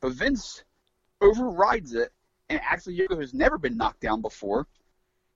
But 0.01 0.13
Vince 0.13 0.63
overrides 1.21 1.93
it 1.93 2.11
and 2.49 2.59
actually 2.63 2.97
Yoko 2.97 3.19
has 3.19 3.33
never 3.33 3.57
been 3.57 3.77
knocked 3.77 4.01
down 4.01 4.21
before 4.21 4.67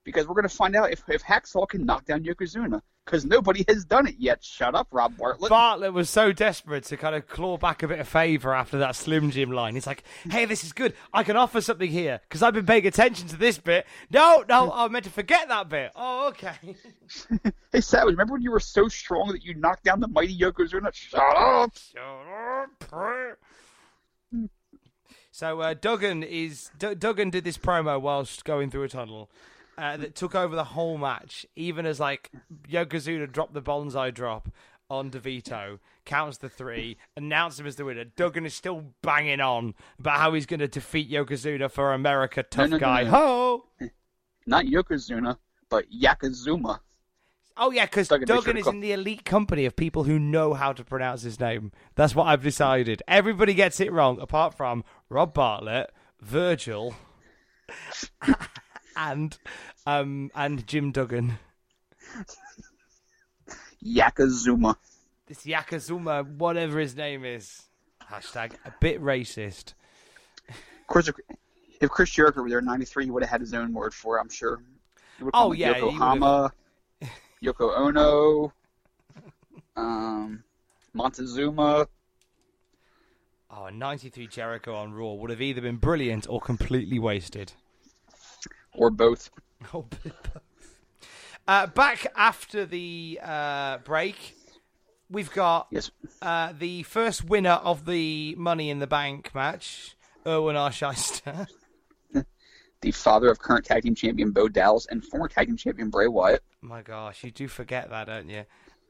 because 0.04 0.26
we're 0.26 0.34
going 0.34 0.48
to 0.48 0.54
find 0.54 0.76
out 0.76 0.92
if, 0.92 1.02
if 1.08 1.22
Hacksaw 1.22 1.68
can 1.68 1.84
knock 1.84 2.04
down 2.04 2.24
Yokozuna 2.24 2.80
because 3.04 3.24
nobody 3.24 3.64
has 3.68 3.84
done 3.84 4.06
it 4.06 4.14
yet. 4.18 4.42
Shut 4.42 4.74
up, 4.74 4.88
Rob 4.92 5.16
Bartlett. 5.16 5.50
Bartlett 5.50 5.92
was 5.92 6.08
so 6.08 6.32
desperate 6.32 6.84
to 6.84 6.96
kind 6.96 7.14
of 7.14 7.26
claw 7.26 7.56
back 7.58 7.82
a 7.82 7.88
bit 7.88 7.98
of 7.98 8.08
favour 8.08 8.54
after 8.54 8.78
that 8.78 8.94
Slim 8.94 9.30
Jim 9.30 9.50
line. 9.50 9.74
He's 9.74 9.86
like, 9.86 10.04
hey, 10.30 10.44
this 10.44 10.64
is 10.64 10.72
good. 10.72 10.94
I 11.12 11.22
can 11.22 11.36
offer 11.36 11.60
something 11.60 11.90
here 11.90 12.20
because 12.28 12.42
I've 12.42 12.54
been 12.54 12.66
paying 12.66 12.86
attention 12.86 13.28
to 13.28 13.36
this 13.36 13.58
bit. 13.58 13.86
No, 14.10 14.44
no, 14.48 14.72
I 14.74 14.88
meant 14.88 15.04
to 15.06 15.10
forget 15.10 15.48
that 15.48 15.68
bit. 15.68 15.92
Oh, 15.96 16.28
okay. 16.28 16.54
hey, 17.72 17.80
Savage, 17.80 18.12
remember 18.12 18.34
when 18.34 18.42
you 18.42 18.52
were 18.52 18.60
so 18.60 18.88
strong 18.88 19.32
that 19.32 19.44
you 19.44 19.54
knocked 19.54 19.84
down 19.84 20.00
the 20.00 20.08
mighty 20.08 20.36
Yokozuna? 20.36 20.94
Shut 20.94 21.20
up. 21.20 21.72
Shut 21.76 22.02
up. 22.92 23.38
So 25.40 25.62
uh, 25.62 25.72
Duggan 25.72 26.22
is 26.22 26.70
D- 26.78 26.94
Duggan 26.94 27.30
did 27.30 27.44
this 27.44 27.56
promo 27.56 27.98
whilst 27.98 28.44
going 28.44 28.70
through 28.70 28.82
a 28.82 28.88
tunnel 28.90 29.30
uh, 29.78 29.96
that 29.96 30.14
took 30.14 30.34
over 30.34 30.54
the 30.54 30.64
whole 30.64 30.98
match, 30.98 31.46
even 31.56 31.86
as 31.86 31.98
like 31.98 32.30
Yokozuna 32.68 33.32
dropped 33.32 33.54
the 33.54 33.62
Banzai 33.62 34.10
drop 34.10 34.50
on 34.90 35.10
DeVito, 35.10 35.78
counts 36.04 36.36
the 36.36 36.50
three, 36.50 36.98
announced 37.16 37.58
him 37.58 37.64
as 37.64 37.76
the 37.76 37.86
winner. 37.86 38.04
Duggan 38.04 38.44
is 38.44 38.52
still 38.52 38.92
banging 39.02 39.40
on 39.40 39.72
about 39.98 40.18
how 40.18 40.34
he's 40.34 40.44
going 40.44 40.60
to 40.60 40.68
defeat 40.68 41.10
Yokozuna 41.10 41.70
for 41.70 41.94
America, 41.94 42.42
tough 42.42 42.68
no, 42.68 42.76
no, 42.76 42.78
guy. 42.78 43.04
no. 43.04 43.10
Ho! 43.10 43.64
Not 44.46 44.66
Yokozuna, 44.66 45.38
but 45.70 45.86
Yakazuma. 45.90 46.80
Oh 47.56 47.70
yeah, 47.70 47.84
because 47.84 48.08
Duggan, 48.08 48.26
Duggan, 48.26 48.36
make 48.36 48.44
sure 48.44 48.52
to 48.54 48.68
is 48.70 48.74
in 48.74 48.80
the 48.80 48.92
elite 48.92 49.24
company 49.24 49.66
of 49.66 49.76
people 49.76 50.04
who 50.04 50.18
know 50.18 50.54
how 50.54 50.72
to 50.72 50.84
pronounce 50.84 51.22
his 51.22 51.38
name. 51.38 51.72
That's 51.94 52.14
what 52.14 52.26
I've 52.26 52.42
decided. 52.42 53.02
Everybody 53.06 53.54
gets 53.54 53.80
it 53.80 53.92
wrong, 53.92 54.20
apart 54.20 54.54
from 54.54 54.84
Rob 55.08 55.34
Bartlett, 55.34 55.92
Virgil, 56.20 56.94
and 58.96 59.36
um 59.86 60.30
and 60.34 60.66
Jim 60.66 60.90
Duggan. 60.92 61.38
Yakazuma. 63.84 64.76
This 65.26 65.44
Yakazuma, 65.44 66.26
whatever 66.36 66.78
his 66.78 66.96
name 66.96 67.24
is. 67.24 67.62
Hashtag 68.10 68.52
a 68.64 68.72
bit 68.80 69.00
racist. 69.02 69.74
Of 70.48 70.86
course, 70.86 71.08
if- 71.08 71.90
Chris 71.90 72.10
Jericho 72.10 72.42
were 72.42 72.48
there 72.48 72.58
in 72.58 72.64
'93, 72.66 73.04
he 73.04 73.10
would 73.10 73.22
have 73.22 73.30
had 73.30 73.40
his 73.40 73.54
own 73.54 73.72
word 73.72 73.94
for 73.94 74.18
it. 74.18 74.20
I'm 74.20 74.28
sure. 74.28 74.62
He 75.16 75.24
would 75.24 75.32
call 75.32 75.48
Oh, 75.48 75.52
yeah, 75.52 75.76
Yokohama, 75.76 76.52
Yoko 77.44 77.76
Ono, 77.78 78.52
um, 79.76 80.42
Montezuma. 80.92 81.86
Oh, 83.50 83.64
a 83.64 83.70
93 83.70 84.26
Jericho 84.28 84.74
on 84.74 84.92
Raw 84.92 85.14
would 85.14 85.30
have 85.30 85.40
either 85.40 85.60
been 85.60 85.76
brilliant 85.76 86.26
or 86.28 86.40
completely 86.40 86.98
wasted. 86.98 87.52
or 88.74 88.90
both. 88.90 89.30
Oh, 89.74 89.84
uh, 91.46 91.66
back 91.66 92.06
after 92.16 92.64
the 92.64 93.20
uh, 93.22 93.76
break, 93.78 94.34
we've 95.10 95.30
got 95.32 95.66
Yes. 95.70 95.90
uh, 96.22 96.54
the 96.58 96.82
first 96.84 97.24
winner 97.24 97.50
of 97.62 97.84
the 97.84 98.34
Money 98.38 98.70
in 98.70 98.78
the 98.78 98.86
Bank 98.86 99.34
match, 99.34 99.96
Irwin 100.26 100.56
R. 100.56 100.70
Schyster. 100.70 101.46
The 102.82 102.90
father 102.92 103.30
of 103.30 103.38
current 103.38 103.64
tag 103.66 103.82
team 103.82 103.94
champion 103.94 104.30
Bo 104.30 104.48
Dallas 104.48 104.86
and 104.90 105.04
former 105.04 105.28
tag 105.28 105.48
team 105.48 105.56
champion 105.56 105.90
Bray 105.90 106.08
Wyatt. 106.08 106.42
My 106.62 106.80
gosh, 106.82 107.22
you 107.24 107.30
do 107.30 107.46
forget 107.46 107.90
that, 107.90 108.06
don't 108.06 108.28
you? 108.30 108.44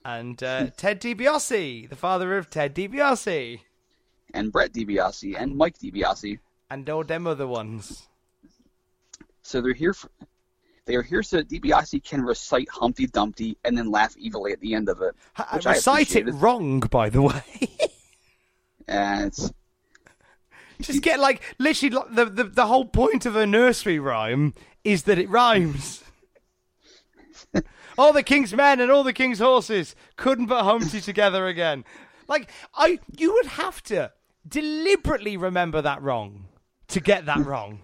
And 0.05 0.41
uh, 0.43 0.69
Ted 0.77 1.01
DiBiase, 1.01 1.89
the 1.91 1.97
father 1.97 2.39
of 2.39 2.49
Ted 2.49 2.75
DiBiase, 2.75 3.61
and 4.33 4.53
Brett 4.53 4.73
DiBiase 4.73 5.35
and 5.39 5.57
Mike 5.57 5.79
DiBiase. 5.79 6.39
and 6.71 6.89
all 6.89 7.03
them 7.05 7.27
other 7.27 7.47
ones. 7.47 8.09
So 9.43 9.61
they're 9.61 9.75
here. 9.75 9.93
For, 9.93 10.09
they 10.87 10.95
are 10.95 11.03
here 11.03 11.23
so 11.23 11.39
that 11.39 11.49
DiBiase 11.49 12.03
can 12.05 12.23
recite 12.23 12.69
Humpty 12.71 13.07
Dumpty 13.09 13.59
and 13.65 13.77
then 13.77 13.91
laugh 13.91 14.15
evilly 14.25 14.53
at 14.53 14.61
the 14.61 14.75
end 14.75 14.89
of 14.89 15.03
it. 15.03 15.15
Which 15.53 15.67
I 15.67 15.73
recite 15.73 16.15
it 16.17 16.31
wrong, 16.31 16.81
by 16.81 17.11
the 17.11 17.23
way. 17.23 17.43
And 18.89 19.27
it's 19.29 19.53
Just 20.81 21.03
get 21.03 21.21
like 21.21 21.43
literally 21.59 21.95
like, 21.95 22.15
the, 22.15 22.25
the 22.27 22.45
the 22.45 22.67
whole 22.67 22.85
point 22.85 23.27
of 23.27 23.37
a 23.37 23.47
nursery 23.47 23.99
rhyme 23.99 24.55
is 24.85 25.05
that 25.05 25.19
it 25.19 25.29
rhymes. 25.29 26.03
all 27.99 28.13
the 28.13 28.23
king's 28.23 28.55
men 28.55 28.81
and 28.81 28.91
all 28.91 29.03
the 29.03 29.13
king's 29.13 29.39
horses 29.39 29.95
couldn't 30.17 30.49
put 30.49 30.63
Humpty 30.63 31.01
together 31.01 31.47
again. 31.47 31.85
Like 32.29 32.51
I, 32.75 32.99
you 33.17 33.33
would 33.35 33.47
have 33.47 33.83
to 33.85 34.13
deliberately 34.47 35.37
remember 35.37 35.83
that 35.83 36.03
wrong 36.03 36.47
to 36.89 37.01
get 37.01 37.27
that 37.27 37.45
wrong. 37.45 37.81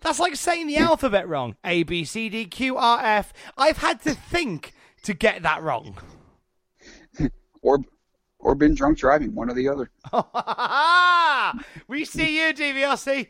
That's 0.00 0.18
like 0.18 0.36
saying 0.36 0.66
the 0.66 0.78
alphabet 0.78 1.28
wrong. 1.28 1.56
A 1.64 1.84
B 1.84 2.04
C 2.04 2.28
D 2.28 2.44
Q 2.46 2.76
R 2.76 3.00
F. 3.02 3.32
I've 3.56 3.78
had 3.78 4.02
to 4.02 4.14
think 4.14 4.72
to 5.04 5.14
get 5.14 5.42
that 5.42 5.62
wrong. 5.62 5.96
or 7.62 7.80
or 8.42 8.54
been 8.54 8.74
drunk 8.74 8.98
driving, 8.98 9.34
one 9.34 9.48
or 9.48 9.54
the 9.54 9.68
other. 9.68 9.90
we 11.88 12.04
see 12.04 12.36
you, 12.38 12.52
DVRC. 12.52 13.28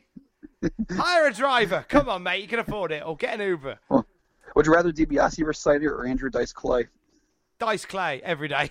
Hire 0.91 1.27
a 1.29 1.33
driver. 1.33 1.85
Come 1.89 2.09
on, 2.09 2.23
mate. 2.25 2.43
You 2.43 2.49
can 2.49 2.59
afford 2.59 2.91
it. 2.93 3.03
Or 3.07 3.17
get 3.17 3.39
an 3.41 3.47
Uber. 3.47 3.79
Would 4.57 4.67
you 4.67 4.73
rather 4.75 4.91
DiBiase 4.93 5.45
recite 5.47 5.83
it 5.83 5.87
or 5.87 6.07
Andrew 6.07 6.31
Dice 6.31 6.53
Clay? 6.53 6.89
Dice 7.59 7.85
Clay 7.85 8.21
every 8.25 8.49
day. 8.49 8.71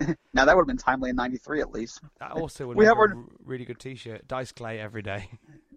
Now 0.32 0.44
that 0.44 0.54
would 0.54 0.62
have 0.62 0.68
been 0.68 0.76
timely 0.76 1.10
in 1.10 1.16
'93 1.16 1.60
at 1.60 1.72
least. 1.72 2.00
That 2.20 2.30
also 2.30 2.68
would 2.68 2.76
We 2.76 2.84
have 2.84 2.98
a 2.98 3.00
our- 3.00 3.16
r- 3.16 3.24
really 3.44 3.64
good 3.64 3.80
T-shirt. 3.80 4.28
Dice 4.28 4.52
Clay 4.52 4.78
every 4.78 5.02
day. 5.02 5.28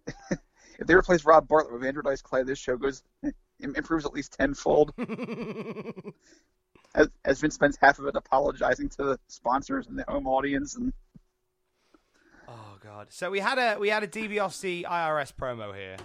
If 0.79 0.87
they 0.87 0.95
replace 0.95 1.25
Rob 1.25 1.47
Bartlett 1.47 1.73
with 1.73 1.83
Andrew 1.83 2.01
Dice 2.03 2.21
Clay, 2.23 2.41
this 2.43 2.57
show 2.59 2.75
goes 2.75 3.03
improves 3.59 4.03
at 4.05 4.13
least 4.13 4.33
tenfold. 4.33 4.91
As, 6.95 7.09
as 7.25 7.39
Vince 7.39 7.55
spends 7.55 7.77
half 7.81 7.99
of 7.99 8.05
it 8.05 8.15
apologizing 8.15 8.89
to 8.89 9.03
the 9.03 9.19
sponsors 9.27 9.87
and 9.87 9.97
the 9.97 10.05
home 10.07 10.27
audience, 10.27 10.75
and 10.75 10.93
Oh 12.47 12.77
God. 12.83 13.07
So 13.11 13.31
we 13.31 13.39
had 13.39 13.57
a 13.57 13.79
we 13.79 13.89
had 13.89 14.03
a 14.03 14.07
DBRC 14.07 14.83
IRS 14.83 15.33
promo 15.33 15.75
here. 15.75 15.97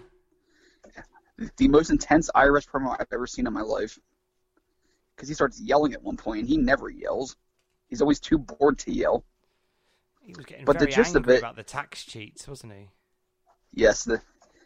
the 1.56 1.68
most 1.68 1.90
intense 1.90 2.30
IRS 2.34 2.68
promo 2.68 2.96
I've 2.98 3.08
ever 3.12 3.26
seen 3.26 3.46
in 3.46 3.52
my 3.52 3.62
life. 3.62 3.98
Because 5.14 5.28
he 5.28 5.34
starts 5.34 5.60
yelling 5.60 5.94
at 5.94 6.02
one 6.02 6.16
point, 6.18 6.40
and 6.40 6.48
he 6.48 6.58
never 6.58 6.90
yells. 6.90 7.36
He's 7.88 8.02
always 8.02 8.20
too 8.20 8.36
bored 8.38 8.78
to 8.80 8.92
yell. 8.92 9.24
He 10.20 10.34
was 10.36 10.44
getting 10.44 10.64
But 10.66 10.74
the 10.78 10.84
very 10.84 10.92
gist 10.92 11.14
of 11.14 11.22
angry 11.22 11.36
it- 11.36 11.38
about 11.38 11.56
the 11.56 11.62
tax 11.62 12.04
cheats, 12.04 12.46
wasn't 12.46 12.74
he? 12.74 12.88
Yes, 13.72 14.04
the 14.04 14.20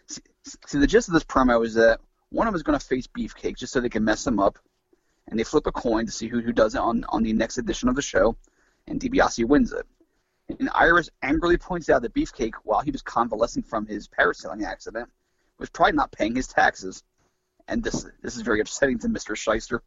see, 0.07 0.23
see 0.67 0.79
the 0.79 0.87
gist 0.87 1.09
of 1.09 1.15
this 1.15 1.25
promo 1.25 1.65
is 1.65 1.75
that 1.75 2.01
one 2.31 2.47
of 2.47 2.53
them 2.53 2.57
is 2.59 2.63
going 2.63 2.79
to 2.79 2.85
face 2.85 3.07
Beefcake 3.07 3.57
just 3.57 3.73
so 3.73 3.81
they 3.81 3.89
can 3.89 4.05
mess 4.05 4.27
him 4.27 4.39
up, 4.41 4.59
and 5.31 5.39
they 5.39 5.45
flip 5.45 5.67
a 5.67 5.73
coin 5.73 6.07
to 6.07 6.13
see 6.13 6.29
who 6.29 6.41
who 6.41 6.53
does 6.53 6.75
it 6.75 6.81
on 6.81 7.05
on 7.09 7.23
the 7.23 7.33
next 7.33 7.59
edition 7.59 7.89
of 7.89 7.95
the 7.95 8.03
show, 8.03 8.37
and 8.87 9.01
DiBiase 9.01 9.45
wins 9.47 9.73
it. 9.73 9.87
And 10.49 10.69
IRS 10.69 11.09
angrily 11.23 11.57
points 11.57 11.89
out 11.89 12.03
that 12.03 12.13
Beefcake, 12.13 12.55
while 12.65 12.81
he 12.81 12.91
was 12.91 13.03
convalescing 13.03 13.63
from 13.63 13.87
his 13.87 14.09
parasailing 14.09 14.65
accident, 14.65 15.09
was 15.59 15.71
probably 15.71 15.93
not 15.93 16.11
paying 16.11 16.35
his 16.35 16.49
taxes, 16.49 17.05
and 17.69 17.83
this 17.83 18.07
this 18.23 18.37
is 18.37 18.43
very 18.43 18.61
upsetting 18.61 18.99
to 18.99 19.09
Mister 19.09 19.35
Schyster. 19.35 19.81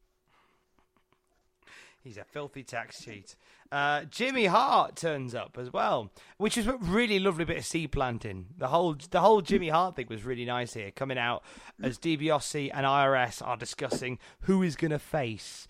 He's 2.03 2.17
a 2.17 2.25
filthy 2.25 2.63
tax 2.63 3.01
cheat. 3.01 3.37
Uh, 3.71 4.03
Jimmy 4.03 4.45
Hart 4.45 4.97
turns 4.97 5.33
up 5.33 5.57
as 5.57 5.71
well, 5.71 6.11
which 6.37 6.57
is 6.57 6.67
a 6.67 6.75
really 6.75 7.17
lovely 7.17 7.45
bit 7.45 7.57
of 7.57 7.65
seed 7.65 7.93
planting. 7.93 8.47
The 8.57 8.67
whole 8.67 8.97
the 9.09 9.21
whole 9.21 9.41
Jimmy 9.41 9.69
Hart 9.69 9.95
thing 9.95 10.07
was 10.09 10.25
really 10.25 10.43
nice 10.43 10.73
here, 10.73 10.91
coming 10.91 11.17
out 11.17 11.43
as 11.81 11.97
DiBiase 11.97 12.71
and 12.73 12.85
IRS 12.85 13.41
are 13.45 13.55
discussing 13.55 14.19
who 14.41 14.61
is 14.63 14.75
going 14.75 14.91
to 14.91 14.99
face 14.99 15.65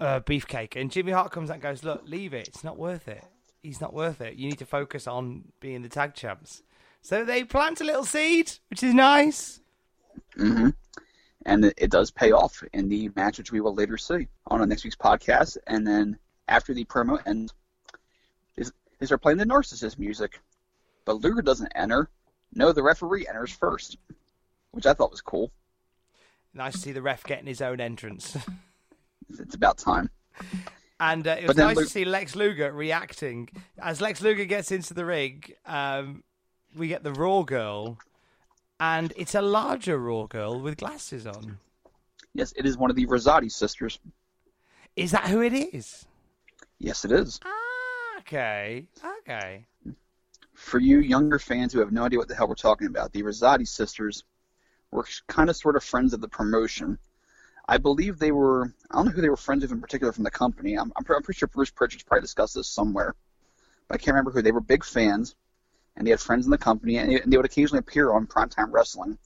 uh, 0.00 0.20
Beefcake, 0.20 0.78
and 0.78 0.90
Jimmy 0.90 1.12
Hart 1.12 1.32
comes 1.32 1.48
out 1.48 1.54
and 1.54 1.62
goes, 1.62 1.82
"Look, 1.82 2.02
leave 2.04 2.34
it. 2.34 2.48
It's 2.48 2.62
not 2.62 2.78
worth 2.78 3.08
it. 3.08 3.24
He's 3.62 3.80
not 3.80 3.94
worth 3.94 4.20
it. 4.20 4.34
You 4.36 4.50
need 4.50 4.58
to 4.58 4.66
focus 4.66 5.06
on 5.06 5.44
being 5.60 5.80
the 5.80 5.88
tag 5.88 6.14
champs." 6.14 6.62
So 7.00 7.24
they 7.24 7.42
plant 7.44 7.80
a 7.80 7.84
little 7.84 8.04
seed, 8.04 8.52
which 8.68 8.82
is 8.82 8.92
nice. 8.92 9.60
hmm 10.36 10.70
And 11.46 11.64
it, 11.64 11.74
it 11.78 11.90
does 11.90 12.10
pay 12.10 12.32
off 12.32 12.62
in 12.72 12.88
the 12.88 13.10
match, 13.16 13.38
which 13.38 13.52
we 13.52 13.60
will 13.60 13.74
later 13.74 13.96
see 13.96 14.28
on 14.46 14.66
next 14.68 14.84
week's 14.84 14.96
podcast. 14.96 15.56
And 15.66 15.86
then 15.86 16.18
after 16.48 16.74
the 16.74 16.84
promo 16.84 17.18
ends, 17.26 17.52
is 18.56 18.72
they 18.98 19.06
start 19.06 19.22
playing 19.22 19.38
the 19.38 19.46
narcissist 19.46 19.98
music. 19.98 20.40
But 21.04 21.22
Luger 21.22 21.42
doesn't 21.42 21.72
enter. 21.74 22.10
No, 22.54 22.72
the 22.72 22.82
referee 22.82 23.26
enters 23.26 23.52
first, 23.52 23.96
which 24.72 24.86
I 24.86 24.92
thought 24.92 25.10
was 25.10 25.20
cool. 25.20 25.50
Nice 26.52 26.74
to 26.74 26.78
see 26.78 26.92
the 26.92 27.02
ref 27.02 27.24
getting 27.24 27.46
his 27.46 27.62
own 27.62 27.80
entrance. 27.80 28.36
It's 29.38 29.54
about 29.54 29.78
time. 29.78 30.10
And 30.98 31.26
uh, 31.26 31.36
it 31.40 31.46
was 31.46 31.56
nice 31.56 31.76
Lu- 31.76 31.84
to 31.84 31.88
see 31.88 32.04
Lex 32.04 32.34
Luger 32.34 32.72
reacting. 32.72 33.48
As 33.78 34.00
Lex 34.00 34.20
Luger 34.20 34.44
gets 34.44 34.72
into 34.72 34.92
the 34.92 35.04
ring, 35.04 35.44
um, 35.66 36.24
we 36.76 36.88
get 36.88 37.04
the 37.04 37.12
Raw 37.12 37.42
girl, 37.42 37.98
and 38.80 39.12
it's 39.16 39.34
a 39.34 39.42
larger 39.42 39.98
Raw 39.98 40.26
girl 40.26 40.60
with 40.60 40.78
glasses 40.78 41.26
on. 41.26 41.58
Yes, 42.34 42.52
it 42.56 42.66
is 42.66 42.76
one 42.76 42.90
of 42.90 42.96
the 42.96 43.06
Rosati 43.06 43.50
sisters. 43.50 43.98
Is 44.96 45.12
that 45.12 45.26
who 45.28 45.42
it 45.42 45.52
is? 45.52 46.06
Yes, 46.78 47.04
it 47.04 47.12
is. 47.12 47.38
Ah, 47.44 48.20
Okay, 48.20 48.86
okay. 49.20 49.64
For 50.54 50.78
you 50.78 50.98
younger 51.00 51.38
fans 51.38 51.72
who 51.72 51.80
have 51.80 51.90
no 51.90 52.04
idea 52.04 52.18
what 52.18 52.28
the 52.28 52.34
hell 52.34 52.48
we're 52.48 52.54
talking 52.54 52.86
about, 52.86 53.12
the 53.12 53.22
Rosati 53.22 53.66
sisters 53.66 54.24
were 54.90 55.06
kind 55.26 55.48
of 55.48 55.56
sort 55.56 55.74
of 55.76 55.82
friends 55.82 56.12
of 56.12 56.20
the 56.20 56.28
promotion. 56.28 56.98
I 57.66 57.78
believe 57.78 58.18
they 58.18 58.30
were, 58.32 58.72
I 58.90 58.96
don't 58.96 59.06
know 59.06 59.10
who 59.12 59.22
they 59.22 59.28
were 59.30 59.36
friends 59.36 59.62
with 59.62 59.72
in 59.72 59.80
particular 59.80 60.12
from 60.12 60.24
the 60.24 60.30
company. 60.30 60.74
I'm, 60.74 60.92
I'm, 60.96 61.04
I'm 61.08 61.22
pretty 61.22 61.38
sure 61.38 61.48
Bruce 61.48 61.70
Prichard's 61.70 62.02
probably 62.02 62.22
discussed 62.22 62.54
this 62.54 62.68
somewhere. 62.68 63.14
But 63.88 63.94
I 63.94 63.98
can't 63.98 64.14
remember 64.14 64.32
who. 64.32 64.42
They 64.42 64.52
were 64.52 64.60
big 64.60 64.84
fans, 64.84 65.34
and 65.96 66.06
they 66.06 66.10
had 66.10 66.20
friends 66.20 66.46
in 66.46 66.50
the 66.50 66.58
company, 66.58 66.96
and 66.96 67.20
they, 67.26 67.36
would 67.36 67.46
occasionally 67.46 67.80
appear 67.80 68.12
on 68.12 68.26
primetime 68.26 68.70
wrestling. 68.70 69.18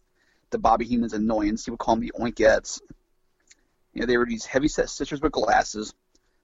To 0.50 0.58
Bobby 0.58 0.84
Heenan's 0.84 1.12
annoyance, 1.12 1.64
he 1.64 1.70
would 1.70 1.80
call 1.80 1.96
them 1.96 2.04
the 2.04 2.12
Oinkettes. 2.18 2.80
You 3.92 4.00
know, 4.00 4.06
they 4.06 4.16
were 4.16 4.26
these 4.26 4.44
heavy-set 4.44 4.90
sisters 4.90 5.20
with 5.20 5.32
glasses. 5.32 5.94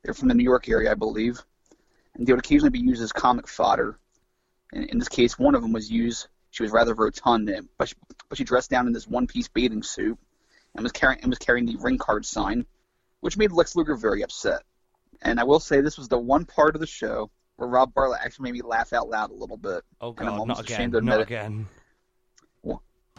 They 0.02 0.10
were 0.10 0.14
from 0.14 0.28
the 0.28 0.34
New 0.34 0.44
York 0.44 0.68
area, 0.68 0.90
I 0.90 0.94
believe, 0.94 1.40
and 2.14 2.26
they 2.26 2.32
would 2.32 2.44
occasionally 2.44 2.70
be 2.70 2.80
used 2.80 3.02
as 3.02 3.12
comic 3.12 3.48
fodder. 3.48 3.98
In, 4.72 4.84
in 4.84 4.98
this 4.98 5.08
case, 5.08 5.38
one 5.38 5.54
of 5.54 5.62
them 5.62 5.72
was 5.72 5.90
used. 5.90 6.28
She 6.50 6.62
was 6.62 6.72
rather 6.72 6.94
rotund, 6.94 7.50
but 7.78 7.88
she, 7.88 7.94
but 8.28 8.38
she 8.38 8.44
dressed 8.44 8.70
down 8.70 8.86
in 8.86 8.92
this 8.92 9.06
one-piece 9.06 9.48
bathing 9.48 9.82
suit 9.82 10.18
and 10.74 10.82
was 10.82 10.92
carrying 10.92 11.20
and 11.20 11.30
was 11.30 11.38
carrying 11.38 11.66
the 11.66 11.76
ring 11.76 11.98
card 11.98 12.24
sign, 12.24 12.66
which 13.20 13.36
made 13.36 13.52
Lex 13.52 13.76
Luger 13.76 13.96
very 13.96 14.22
upset. 14.22 14.62
And 15.22 15.38
I 15.38 15.44
will 15.44 15.60
say 15.60 15.80
this 15.80 15.98
was 15.98 16.08
the 16.08 16.18
one 16.18 16.44
part 16.44 16.74
of 16.74 16.80
the 16.80 16.86
show 16.86 17.30
where 17.60 17.68
Rob 17.68 17.92
Bartlett 17.92 18.20
actually 18.24 18.44
made 18.44 18.54
me 18.54 18.62
laugh 18.62 18.94
out 18.94 19.10
loud 19.10 19.30
a 19.30 19.34
little 19.34 19.58
bit. 19.58 19.82
Oh 20.00 20.14
And 20.16 20.20
I'm 20.20 20.26
god, 20.34 20.40
almost 20.40 20.58
not 20.60 20.70
ashamed 20.70 20.94
again, 20.94 21.02
to 21.02 21.06
not 21.06 21.12
admit 21.12 21.20
it. 21.20 21.22
again. 21.22 21.66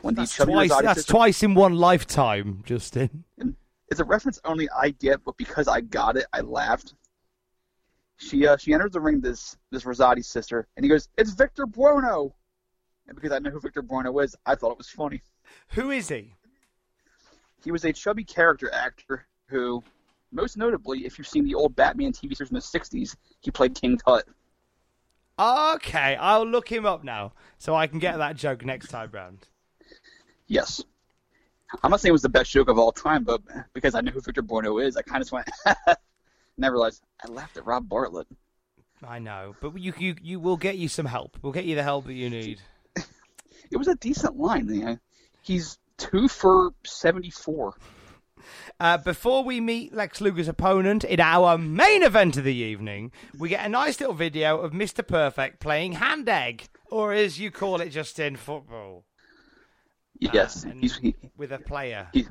When 0.02 0.16
That's 0.16 0.36
twice. 0.36 0.72
That's 0.82 1.06
twice 1.06 1.44
in 1.44 1.54
one 1.54 1.76
lifetime, 1.76 2.64
Justin. 2.66 3.24
It's 3.92 4.00
a 4.00 4.04
reference 4.04 4.40
only 4.46 4.68
I 4.76 4.90
get, 4.90 5.24
but 5.24 5.38
because 5.38 5.68
I 5.68 5.82
got 5.82 6.18
it, 6.18 6.26
I 6.34 6.42
laughed. 6.42 6.96
She 8.18 8.48
uh, 8.48 8.58
she 8.58 8.74
enters 8.74 8.94
the 8.94 9.00
ring, 9.00 9.22
this 9.22 9.58
this 9.70 9.84
Rosati 9.84 10.26
sister, 10.26 10.68
and 10.76 10.84
he 10.84 10.90
goes, 10.90 11.08
"It's 11.20 11.32
Victor 11.34 11.68
Buono," 11.68 12.34
and 13.08 13.16
because 13.16 13.32
I 13.32 13.38
know 13.38 13.52
who 13.52 13.60
Victor 13.60 13.84
Buono 13.84 14.18
is, 14.20 14.36
I 14.44 14.56
thought 14.56 14.72
it 14.72 14.78
was 14.80 14.90
funny. 14.90 15.22
Who 15.74 15.92
is 15.92 16.10
he? 16.10 16.34
He 17.64 17.72
was 17.72 17.86
a 17.86 17.94
chubby 17.94 18.24
character 18.24 18.74
actor 18.74 19.28
who, 19.50 19.84
most 20.32 20.58
notably, 20.58 21.06
if 21.06 21.18
you've 21.18 21.28
seen 21.28 21.46
the 21.46 21.56
old 21.56 21.76
Batman 21.76 22.12
TV 22.12 22.36
series 22.36 22.50
from 22.50 22.56
the 22.56 22.62
'60s, 22.62 23.16
he 23.42 23.52
played 23.52 23.76
King 23.76 23.98
Tut. 23.98 24.26
Okay, 25.40 26.16
I'll 26.16 26.46
look 26.46 26.72
him 26.72 26.86
up 26.86 27.04
now 27.04 27.34
so 27.58 27.76
I 27.76 27.88
can 27.88 28.00
get 28.00 28.18
that 28.18 28.36
joke 28.36 28.64
next 28.64 28.90
time 28.90 29.10
round. 29.12 29.48
Yes. 30.48 30.84
I'm 31.82 31.90
not 31.90 32.02
saying 32.02 32.10
it 32.10 32.14
was 32.14 32.22
the 32.22 32.30
best 32.30 32.52
joke 32.52 32.68
of 32.68 32.78
all 32.78 32.92
time, 32.92 33.24
but 33.24 33.42
because 33.74 33.96
I 33.96 34.02
know 34.02 34.12
who 34.12 34.22
Victor 34.22 34.42
Buono 34.42 34.78
is, 34.80 34.98
I 34.98 35.02
kind 35.02 35.22
of 35.22 35.24
just 35.24 35.32
went, 35.32 35.50
I 35.66 36.68
realized 36.68 37.02
I 37.24 37.32
laughed 37.32 37.58
at 37.58 37.66
Rob 37.66 37.88
Bartlett. 37.88 38.28
I 39.04 39.20
know, 39.20 39.56
but 39.62 39.80
you 39.80 39.94
you 39.98 40.16
you 40.22 40.40
will 40.40 40.58
get 40.58 40.78
you 40.78 40.88
some 40.88 41.08
help. 41.08 41.38
We'll 41.42 41.54
get 41.54 41.66
you 41.66 41.76
the 41.76 41.84
help 41.84 42.06
that 42.06 42.14
you 42.14 42.30
need. 42.30 42.60
It 43.72 43.78
was 43.78 43.88
a 43.88 43.96
decent 43.96 44.38
line. 44.38 44.68
You 44.68 44.84
know? 44.84 44.98
He's 45.44 45.80
two 45.98 46.28
for 46.28 46.74
74. 46.84 47.74
Uh, 48.80 48.98
before 48.98 49.44
we 49.44 49.60
meet 49.60 49.94
Lex 49.94 50.22
Luger's 50.22 50.48
opponent 50.48 51.04
in 51.04 51.20
our 51.20 51.58
main 51.58 52.04
event 52.04 52.38
of 52.38 52.44
the 52.44 52.54
evening, 52.56 53.12
we 53.38 53.50
get 53.50 53.66
a 53.66 53.70
nice 53.70 54.00
little 54.00 54.16
video 54.16 54.58
of 54.60 54.72
Mr. 54.72 55.06
Perfect 55.06 55.60
playing 55.60 55.94
hand 55.94 56.28
egg, 56.30 56.68
or 56.90 57.14
as 57.14 57.40
you 57.40 57.52
call 57.52 57.82
it, 57.82 57.90
just 57.90 58.20
in 58.20 58.36
football, 58.36 59.06
Yes, 60.20 60.64
and- 60.64 60.82
he's 60.82 60.98
he, 60.98 61.16
with 61.38 61.52
a 61.52 61.60
player. 61.60 62.10
he, 62.14 62.28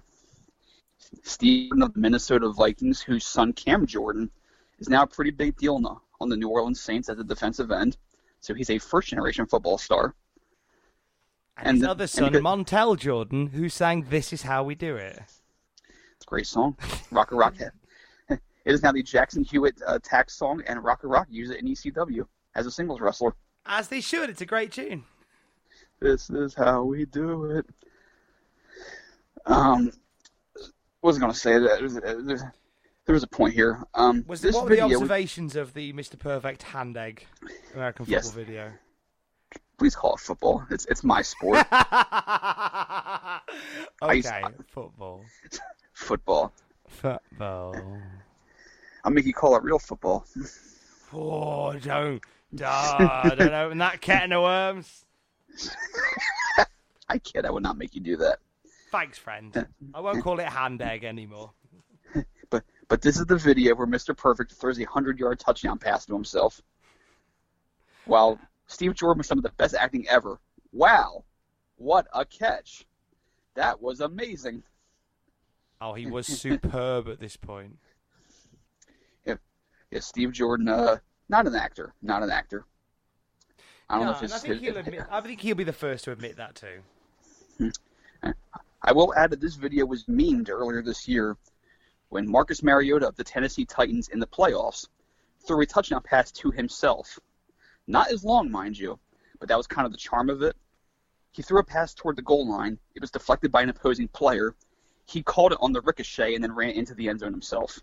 Steven 1.23 1.83
of 1.83 1.93
the 1.95 2.01
Minnesota 2.01 2.51
Vikings, 2.51 3.01
whose 3.01 3.27
son 3.27 3.53
Cam 3.53 3.87
Jordan 3.87 4.31
is 4.79 4.89
now 4.89 5.03
a 5.03 5.07
pretty 5.07 5.31
big 5.33 5.57
deal 5.57 5.79
now 5.81 6.03
on 6.21 6.29
the 6.29 6.37
New 6.37 6.49
Orleans 6.49 6.81
Saints 6.81 7.09
as 7.09 7.19
a 7.19 7.25
defensive 7.25 7.71
end. 7.71 7.97
So 8.41 8.55
he's 8.55 8.71
a 8.71 8.79
first 8.79 9.09
generation 9.09 9.47
football 9.47 9.77
star. 9.79 10.15
And, 11.57 11.67
and 11.69 11.77
his 11.79 11.83
the- 11.85 11.91
other 11.91 12.07
son, 12.07 12.33
because- 12.33 12.43
Montel 12.45 12.99
Jordan, 12.99 13.49
who 13.49 13.69
sang 13.69 14.07
"This 14.09 14.33
Is 14.33 14.43
How 14.43 14.63
We 14.65 14.75
Do 14.75 14.97
It." 14.97 15.21
It's 16.21 16.27
a 16.27 16.29
great 16.29 16.47
song. 16.47 16.77
Rocker 17.11 17.35
Rockhead. 17.35 17.71
it 18.29 18.41
is 18.67 18.83
now 18.83 18.93
the 18.93 19.03
Jackson 19.03 19.43
Hewitt 19.43 19.81
uh, 19.87 19.99
tax 20.03 20.35
song, 20.35 20.63
and 20.67 20.85
Rocker 20.85 21.09
Rock 21.09 21.29
used 21.31 21.51
it 21.51 21.61
in 21.61 21.67
ECW 21.67 22.27
as 22.55 22.67
a 22.67 22.71
singles 22.71 23.01
wrestler. 23.01 23.33
As 23.65 23.89
they 23.89 24.03
should. 24.03 24.29
It's 24.29 24.43
a 24.43 24.47
great 24.47 24.71
tune. 24.71 25.05
This 25.99 26.29
is 26.29 26.53
how 26.53 26.83
we 26.85 27.07
do 27.07 27.45
it. 27.47 27.67
Um, 29.47 29.91
was 31.01 31.17
I 31.17 31.21
going 31.21 31.33
to 31.33 31.39
say? 31.39 31.59
that. 31.59 32.23
there, 32.27 32.53
there 33.07 33.15
was 33.15 33.23
a 33.23 33.27
point 33.27 33.55
here. 33.55 33.83
Um, 33.95 34.23
Was 34.29 34.43
this 34.43 34.55
what 34.55 34.65
were 34.65 34.77
the 34.77 34.83
observations 34.83 35.57
of 35.57 35.73
the 35.73 35.95
Mr. 35.95 36.19
Perfect 36.19 36.65
hand 36.65 36.99
egg 36.99 37.27
American 37.75 38.05
football 38.05 38.23
Yes. 38.23 38.31
video? 38.31 38.73
Please 39.79 39.97
call 39.97 40.17
it 40.17 40.21
football. 40.21 40.67
It's 40.71 40.85
it's 40.85 41.03
my 41.03 41.23
sport. 41.23 41.57
okay, 44.03 44.43
football. 44.69 45.25
football. 46.01 46.53
Football. 46.89 47.77
I'll 49.05 49.13
make 49.13 49.27
you 49.27 49.33
call 49.33 49.57
it 49.57 49.63
real 49.63 49.79
football. 49.79 50.27
Oh, 51.13 51.73
don't. 51.75 52.23
Duh, 52.55 53.31
don't 53.37 53.53
open 53.53 53.79
that 53.79 54.01
can 54.01 54.33
of 54.33 54.43
worms. 54.43 55.05
I 57.09 57.19
kid. 57.19 57.45
I 57.45 57.51
would 57.51 57.63
not 57.63 57.79
make 57.79 57.95
you 57.95 58.01
do 58.01 58.17
that. 58.17 58.39
Thanks, 58.91 59.19
friend. 59.19 59.67
I 59.95 60.01
won't 60.01 60.23
call 60.23 60.41
it 60.41 60.49
hand 60.49 60.83
egg 60.83 61.05
anymore. 61.05 61.53
But 62.51 62.65
but 62.89 63.03
this 63.03 63.21
is 63.21 63.27
the 63.27 63.37
video 63.37 63.77
where 63.77 63.87
Mr. 63.87 64.17
Perfect 64.17 64.53
throws 64.53 64.81
a 64.81 64.85
hundred 64.85 65.19
yard 65.19 65.39
touchdown 65.39 65.79
pass 65.79 66.07
to 66.07 66.15
himself. 66.15 66.61
While 68.05 68.41
Steve 68.67 68.95
Jordan 68.95 69.19
was 69.19 69.29
some 69.29 69.39
of 69.39 69.45
the 69.45 69.53
best 69.57 69.75
acting 69.75 70.09
ever. 70.09 70.41
Wow, 70.73 71.25
what 71.77 72.09
a 72.13 72.25
catch! 72.25 72.85
That 73.55 73.81
was 73.81 74.01
amazing. 74.01 74.65
Oh, 75.81 75.95
he 75.95 76.07
was 76.07 76.27
superb 76.41 77.09
at 77.09 77.21
this 77.21 77.37
point. 77.37 77.79
Yeah, 79.27 79.99
Steve 80.01 80.33
Jordan, 80.33 80.69
uh, 80.69 80.99
not 81.29 81.47
an 81.49 81.55
actor, 81.57 81.95
not 82.01 82.23
an 82.23 82.31
actor. 82.31 82.65
I 83.89 83.97
don't 83.97 84.05
No, 84.05 84.13
know 84.13 84.17
if 84.19 84.23
it's. 84.23 84.33
I 84.33 84.39
think 84.39 84.61
he'll 84.61 84.77
admit. 84.77 85.03
I 85.11 85.21
think 85.21 85.41
he'll 85.41 85.57
be 85.57 85.65
the 85.65 85.73
first 85.73 86.05
to 86.05 86.13
admit 86.13 86.37
that 86.37 86.55
too. 86.55 87.73
I 88.83 88.93
will 88.93 89.13
add 89.15 89.31
that 89.31 89.41
this 89.41 89.57
video 89.57 89.85
was 89.85 90.05
memed 90.05 90.49
earlier 90.49 90.81
this 90.81 91.09
year 91.09 91.37
when 92.09 92.31
Marcus 92.31 92.63
Mariota 92.63 93.09
of 93.09 93.17
the 93.17 93.25
Tennessee 93.25 93.65
Titans 93.65 94.09
in 94.09 94.21
the 94.21 94.27
playoffs 94.27 94.87
threw 95.47 95.61
a 95.61 95.67
touchdown 95.67 96.03
pass 96.03 96.31
to 96.33 96.51
himself. 96.51 97.19
Not 97.87 98.11
as 98.13 98.25
long, 98.25 98.51
mind 98.51 98.79
you, 98.79 98.99
but 99.39 99.49
that 99.49 99.57
was 99.57 99.67
kind 99.67 99.87
of 99.87 99.93
the 99.93 99.99
charm 99.99 100.31
of 100.31 100.43
it. 100.43 100.57
He 101.33 101.43
threw 101.43 101.59
a 101.61 101.65
pass 101.65 101.95
toward 101.95 102.17
the 102.17 102.23
goal 102.23 102.49
line. 102.49 102.79
It 102.95 103.01
was 103.01 103.11
deflected 103.11 103.51
by 103.51 103.63
an 103.63 103.69
opposing 103.71 104.09
player. 104.09 104.55
He 105.11 105.23
called 105.23 105.53
it 105.53 105.59
on 105.61 105.73
the 105.73 105.81
ricochet 105.81 106.35
and 106.35 106.45
then 106.45 106.55
ran 106.55 106.71
into 106.71 106.95
the 106.95 107.09
end 107.09 107.21
zone 107.21 107.33
himself. 107.33 107.81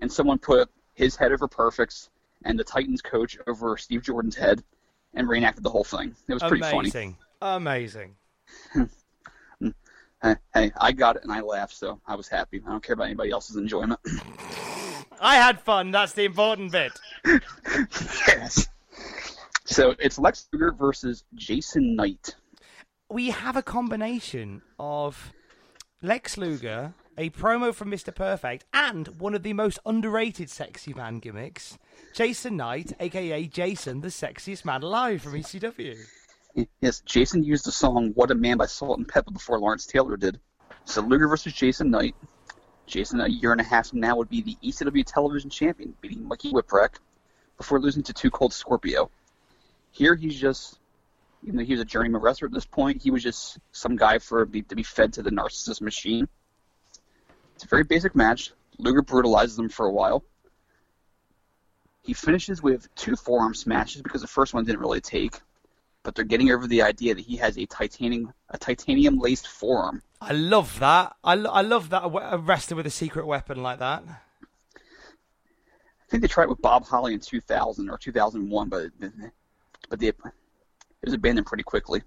And 0.00 0.10
someone 0.10 0.38
put 0.38 0.70
his 0.94 1.14
head 1.14 1.32
over 1.32 1.46
Perfect's 1.46 2.08
and 2.44 2.58
the 2.58 2.64
Titans 2.64 3.02
coach 3.02 3.36
over 3.46 3.76
Steve 3.76 4.02
Jordan's 4.02 4.36
head 4.36 4.62
and 5.14 5.28
reenacted 5.28 5.62
the 5.62 5.70
whole 5.70 5.84
thing. 5.84 6.14
It 6.28 6.34
was 6.34 6.42
pretty 6.42 6.62
funny. 6.62 6.90
Amazing. 6.90 7.16
Amazing. 7.42 8.16
Hey, 10.20 10.34
hey, 10.52 10.72
I 10.80 10.90
got 10.90 11.14
it 11.14 11.22
and 11.22 11.30
I 11.30 11.42
laughed, 11.42 11.76
so 11.76 12.00
I 12.04 12.16
was 12.16 12.26
happy. 12.26 12.60
I 12.66 12.70
don't 12.70 12.82
care 12.82 12.94
about 12.94 13.04
anybody 13.04 13.30
else's 13.30 13.54
enjoyment. 13.54 14.00
I 15.20 15.36
had 15.36 15.60
fun. 15.60 15.92
That's 15.92 16.12
the 16.12 16.24
important 16.24 16.72
bit. 16.72 16.90
yes. 18.26 18.66
So 19.64 19.94
it's 20.00 20.18
Lex 20.18 20.48
Luger 20.52 20.72
versus 20.72 21.22
Jason 21.36 21.94
Knight. 21.94 22.34
We 23.08 23.30
have 23.30 23.56
a 23.56 23.62
combination 23.62 24.62
of 24.80 25.32
Lex 26.00 26.38
Luger, 26.38 26.94
a 27.16 27.28
promo 27.30 27.74
from 27.74 27.90
Mr. 27.90 28.14
Perfect, 28.14 28.64
and 28.72 29.08
one 29.18 29.34
of 29.34 29.42
the 29.42 29.52
most 29.52 29.80
underrated 29.84 30.48
sexy 30.48 30.94
man 30.94 31.18
gimmicks, 31.18 31.76
Jason 32.14 32.56
Knight, 32.56 32.92
aka 33.00 33.44
Jason, 33.46 34.00
the 34.00 34.06
sexiest 34.06 34.64
man 34.64 34.84
alive 34.84 35.20
from 35.20 35.32
ECW. 35.32 35.96
Yes, 36.80 37.00
Jason 37.00 37.42
used 37.42 37.66
the 37.66 37.72
song 37.72 38.12
"What 38.14 38.30
a 38.30 38.36
Man" 38.36 38.58
by 38.58 38.66
Salt-N-Pepa 38.66 39.32
before 39.32 39.58
Lawrence 39.58 39.86
Taylor 39.86 40.16
did. 40.16 40.38
So 40.84 41.00
Luger 41.00 41.26
versus 41.26 41.52
Jason 41.52 41.90
Knight. 41.90 42.14
Jason, 42.86 43.20
a 43.20 43.26
year 43.26 43.50
and 43.50 43.60
a 43.60 43.64
half 43.64 43.88
from 43.88 43.98
now, 43.98 44.14
would 44.14 44.30
be 44.30 44.40
the 44.40 44.56
ECW 44.62 45.04
television 45.04 45.50
champion, 45.50 45.96
beating 46.00 46.28
Mikey 46.28 46.52
Whipwreck 46.52 47.00
before 47.56 47.80
losing 47.80 48.04
to 48.04 48.12
2 48.12 48.30
Cold 48.30 48.52
Scorpio. 48.52 49.10
Here, 49.90 50.14
he's 50.14 50.38
just, 50.40 50.78
even 51.42 51.56
though 51.56 51.64
he 51.64 51.72
was 51.72 51.80
a 51.80 51.84
journeyman 51.84 52.20
wrestler 52.20 52.46
at 52.46 52.52
this 52.52 52.66
point, 52.66 53.02
he 53.02 53.10
was 53.10 53.22
just 53.22 53.58
some 53.72 53.96
guy 53.96 54.18
for 54.18 54.44
to 54.44 54.74
be 54.74 54.82
fed 54.82 55.12
to 55.14 55.22
the 55.22 55.30
narcissist 55.30 55.80
machine. 55.80 56.28
It's 57.54 57.64
a 57.64 57.68
very 57.68 57.84
basic 57.84 58.14
match. 58.14 58.52
Luger 58.78 59.02
brutalizes 59.02 59.58
him 59.58 59.68
for 59.68 59.86
a 59.86 59.92
while. 59.92 60.24
He 62.02 62.14
finishes 62.14 62.62
with 62.62 62.92
two 62.94 63.16
forearm 63.16 63.54
smashes 63.54 64.02
because 64.02 64.22
the 64.22 64.28
first 64.28 64.54
one 64.54 64.64
didn't 64.64 64.80
really 64.80 65.00
take, 65.00 65.40
but 66.02 66.14
they're 66.14 66.24
getting 66.24 66.50
over 66.50 66.66
the 66.66 66.82
idea 66.82 67.14
that 67.14 67.24
he 67.24 67.36
has 67.36 67.58
a 67.58 67.66
titanium 67.66 68.32
a 68.48 68.58
titanium 68.58 69.18
laced 69.18 69.46
forearm. 69.46 70.02
I 70.20 70.32
love 70.32 70.78
that. 70.78 71.16
I, 71.22 71.34
lo- 71.34 71.50
I 71.50 71.62
love 71.62 71.90
that 71.90 72.02
uh, 72.02 72.08
a 72.08 72.36
a 72.36 72.38
wrestler 72.38 72.76
with 72.76 72.86
a 72.86 72.90
secret 72.90 73.26
weapon 73.26 73.62
like 73.62 73.80
that. 73.80 74.04
I 74.06 76.10
think 76.10 76.22
they 76.22 76.28
tried 76.28 76.44
it 76.44 76.50
with 76.50 76.62
Bob 76.62 76.86
Holly 76.86 77.12
in 77.12 77.20
2000 77.20 77.90
or 77.90 77.98
2001, 77.98 78.68
but 78.68 78.86
but 79.90 80.00
they, 80.00 80.12
it 81.02 81.06
was 81.06 81.14
abandoned 81.14 81.46
pretty 81.46 81.62
quickly. 81.64 82.02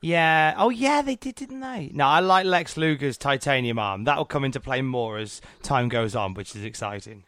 Yeah. 0.00 0.54
Oh, 0.58 0.68
yeah, 0.68 1.00
they 1.02 1.16
did, 1.16 1.34
didn't 1.34 1.60
they? 1.60 1.90
No, 1.94 2.06
I 2.06 2.20
like 2.20 2.44
Lex 2.44 2.76
Luger's 2.76 3.16
titanium 3.16 3.78
arm. 3.78 4.04
That'll 4.04 4.26
come 4.26 4.44
into 4.44 4.60
play 4.60 4.82
more 4.82 5.16
as 5.18 5.40
time 5.62 5.88
goes 5.88 6.14
on, 6.14 6.34
which 6.34 6.54
is 6.54 6.64
exciting. 6.64 7.24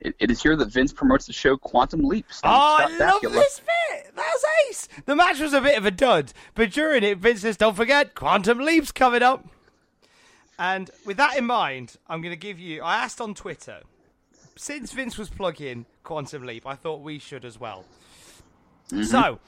It, 0.00 0.14
it 0.20 0.30
is 0.30 0.42
here 0.42 0.54
that 0.56 0.68
Vince 0.68 0.92
promotes 0.92 1.26
the 1.26 1.32
show 1.32 1.56
Quantum 1.56 2.02
Leap. 2.02 2.26
Oh, 2.44 2.76
I 2.78 2.86
love 2.98 3.20
Bakula. 3.22 3.32
this 3.32 3.60
bit. 3.60 4.12
That's 4.14 4.44
ace. 4.68 4.88
The 5.06 5.16
match 5.16 5.40
was 5.40 5.52
a 5.52 5.60
bit 5.60 5.76
of 5.76 5.84
a 5.86 5.90
dud, 5.90 6.32
but 6.54 6.70
during 6.70 7.02
it, 7.02 7.18
Vince 7.18 7.40
says, 7.40 7.56
"Don't 7.56 7.74
forget, 7.74 8.14
Quantum 8.14 8.60
Leap's 8.60 8.92
coming 8.92 9.22
up." 9.22 9.48
And 10.56 10.90
with 11.04 11.16
that 11.16 11.36
in 11.36 11.46
mind, 11.46 11.96
I'm 12.06 12.20
going 12.20 12.32
to 12.32 12.38
give 12.38 12.60
you. 12.60 12.82
I 12.82 12.98
asked 12.98 13.20
on 13.20 13.34
Twitter, 13.34 13.80
since 14.56 14.92
Vince 14.92 15.18
was 15.18 15.30
plugging 15.30 15.86
Quantum 16.04 16.44
Leap, 16.44 16.64
I 16.64 16.74
thought 16.76 17.00
we 17.00 17.18
should 17.18 17.44
as 17.44 17.58
well. 17.58 17.84
So, 19.04 19.38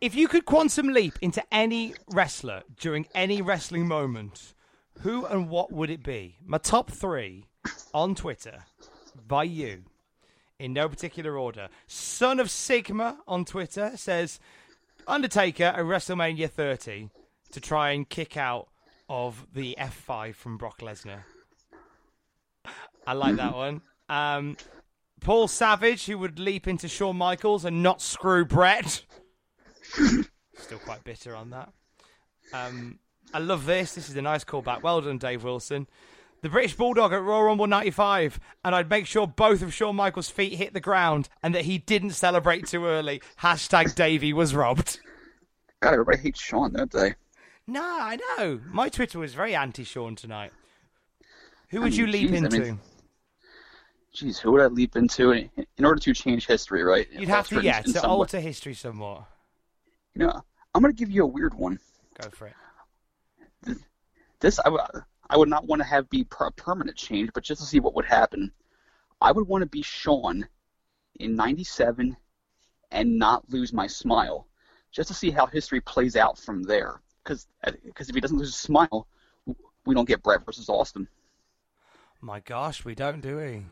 if 0.00 0.14
you 0.14 0.28
could 0.28 0.44
Quantum 0.44 0.88
Leap 0.88 1.18
into 1.20 1.42
any 1.52 1.94
wrestler 2.10 2.62
during 2.78 3.06
any 3.14 3.42
wrestling 3.42 3.86
moment, 3.86 4.54
who 5.00 5.26
and 5.26 5.48
what 5.48 5.72
would 5.72 5.90
it 5.90 6.02
be? 6.02 6.36
My 6.44 6.58
top 6.58 6.90
three 6.90 7.44
on 7.92 8.14
Twitter 8.14 8.64
by 9.26 9.44
you 9.44 9.84
in 10.58 10.72
no 10.72 10.88
particular 10.88 11.36
order. 11.36 11.68
Son 11.86 12.40
of 12.40 12.50
Sigma 12.50 13.18
on 13.26 13.44
Twitter 13.44 13.92
says 13.96 14.40
Undertaker 15.06 15.64
at 15.64 15.76
WrestleMania 15.76 16.50
30 16.50 17.10
to 17.52 17.60
try 17.60 17.90
and 17.90 18.08
kick 18.08 18.36
out 18.36 18.68
of 19.08 19.46
the 19.54 19.76
F5 19.78 20.34
from 20.34 20.58
Brock 20.58 20.80
Lesnar. 20.80 21.22
I 23.06 23.12
like 23.12 23.36
that 23.36 23.54
one. 23.54 23.80
Um, 24.08 24.56
Paul 25.20 25.48
Savage, 25.48 26.06
who 26.06 26.18
would 26.18 26.38
leap 26.38 26.66
into 26.68 26.88
Shawn 26.88 27.16
Michaels 27.16 27.64
and 27.64 27.82
not 27.82 28.00
screw 28.00 28.44
Bret. 28.44 29.04
Still 30.56 30.78
quite 30.84 31.04
bitter 31.04 31.34
on 31.34 31.50
that. 31.50 31.72
Um, 32.52 32.98
I 33.32 33.38
love 33.38 33.66
this. 33.66 33.94
This 33.94 34.08
is 34.08 34.16
a 34.16 34.22
nice 34.22 34.44
callback. 34.44 34.82
Well 34.82 35.00
done, 35.00 35.18
Dave 35.18 35.44
Wilson. 35.44 35.86
The 36.40 36.48
British 36.48 36.76
Bulldog 36.76 37.12
at 37.12 37.20
Royal 37.22 37.42
Rumble 37.44 37.66
95, 37.66 38.38
and 38.64 38.74
I'd 38.74 38.88
make 38.88 39.06
sure 39.06 39.26
both 39.26 39.60
of 39.60 39.74
Shawn 39.74 39.96
Michaels' 39.96 40.30
feet 40.30 40.54
hit 40.54 40.72
the 40.72 40.80
ground 40.80 41.28
and 41.42 41.52
that 41.54 41.64
he 41.64 41.78
didn't 41.78 42.10
celebrate 42.10 42.66
too 42.66 42.86
early. 42.86 43.20
Hashtag 43.40 43.94
Davey 43.96 44.32
was 44.32 44.54
robbed. 44.54 45.00
God, 45.80 45.94
everybody 45.94 46.18
hates 46.18 46.40
Shawn, 46.40 46.72
don't 46.72 46.90
they? 46.92 47.14
No, 47.66 47.82
I 47.82 48.18
know. 48.38 48.60
My 48.66 48.88
Twitter 48.88 49.18
was 49.18 49.34
very 49.34 49.54
anti 49.54 49.84
Shawn 49.84 50.14
tonight. 50.14 50.52
Who 51.70 51.80
I 51.80 51.84
would 51.84 51.96
you 51.96 52.06
leap 52.06 52.30
geez, 52.30 52.42
I 52.42 52.44
into? 52.44 52.60
mean, 52.60 52.80
Jeez, 54.18 54.38
who 54.38 54.50
would 54.52 54.60
I 54.60 54.66
leap 54.66 54.96
into 54.96 55.30
in, 55.30 55.48
in 55.76 55.84
order 55.84 56.00
to 56.00 56.12
change 56.12 56.46
history, 56.46 56.82
right? 56.82 57.06
You'd 57.12 57.28
have 57.28 57.46
to, 57.48 57.56
Alter 57.56 57.66
yeah, 57.66 57.82
to 57.82 57.90
some 57.92 58.02
way. 58.02 58.16
alter 58.16 58.40
history 58.40 58.74
somewhat. 58.74 59.24
You 60.14 60.26
know, 60.26 60.42
I'm 60.74 60.82
going 60.82 60.92
to 60.92 60.98
give 60.98 61.10
you 61.10 61.22
a 61.22 61.26
weird 61.26 61.54
one. 61.54 61.78
Go 62.20 62.28
for 62.30 62.48
it. 62.48 62.54
This 64.40 64.58
I 64.58 64.68
would 64.68 64.80
I 65.30 65.36
would 65.36 65.48
not 65.48 65.66
want 65.66 65.80
to 65.82 65.86
have 65.86 66.08
be 66.10 66.24
per- 66.24 66.46
a 66.46 66.52
permanent 66.52 66.96
change, 66.96 67.30
but 67.32 67.44
just 67.44 67.60
to 67.60 67.66
see 67.66 67.80
what 67.80 67.94
would 67.94 68.04
happen. 68.04 68.52
I 69.20 69.32
would 69.32 69.46
want 69.46 69.62
to 69.62 69.68
be 69.68 69.82
Shawn 69.82 70.46
in 71.18 71.34
'97 71.34 72.16
and 72.90 73.18
not 73.18 73.48
lose 73.50 73.72
my 73.72 73.86
smile, 73.86 74.46
just 74.92 75.08
to 75.08 75.14
see 75.14 75.30
how 75.30 75.46
history 75.46 75.80
plays 75.80 76.16
out 76.16 76.38
from 76.38 76.62
there. 76.62 77.00
Because 77.22 77.46
uh, 77.64 77.72
if 77.84 78.14
he 78.14 78.20
doesn't 78.20 78.38
lose 78.38 78.48
his 78.48 78.56
smile, 78.56 79.06
we 79.86 79.94
don't 79.94 80.08
get 80.08 80.22
Bret 80.22 80.44
versus 80.46 80.68
Austin. 80.68 81.08
My 82.20 82.40
gosh, 82.40 82.84
we 82.84 82.94
don't, 82.94 83.20
do 83.20 83.36
we? 83.36 83.64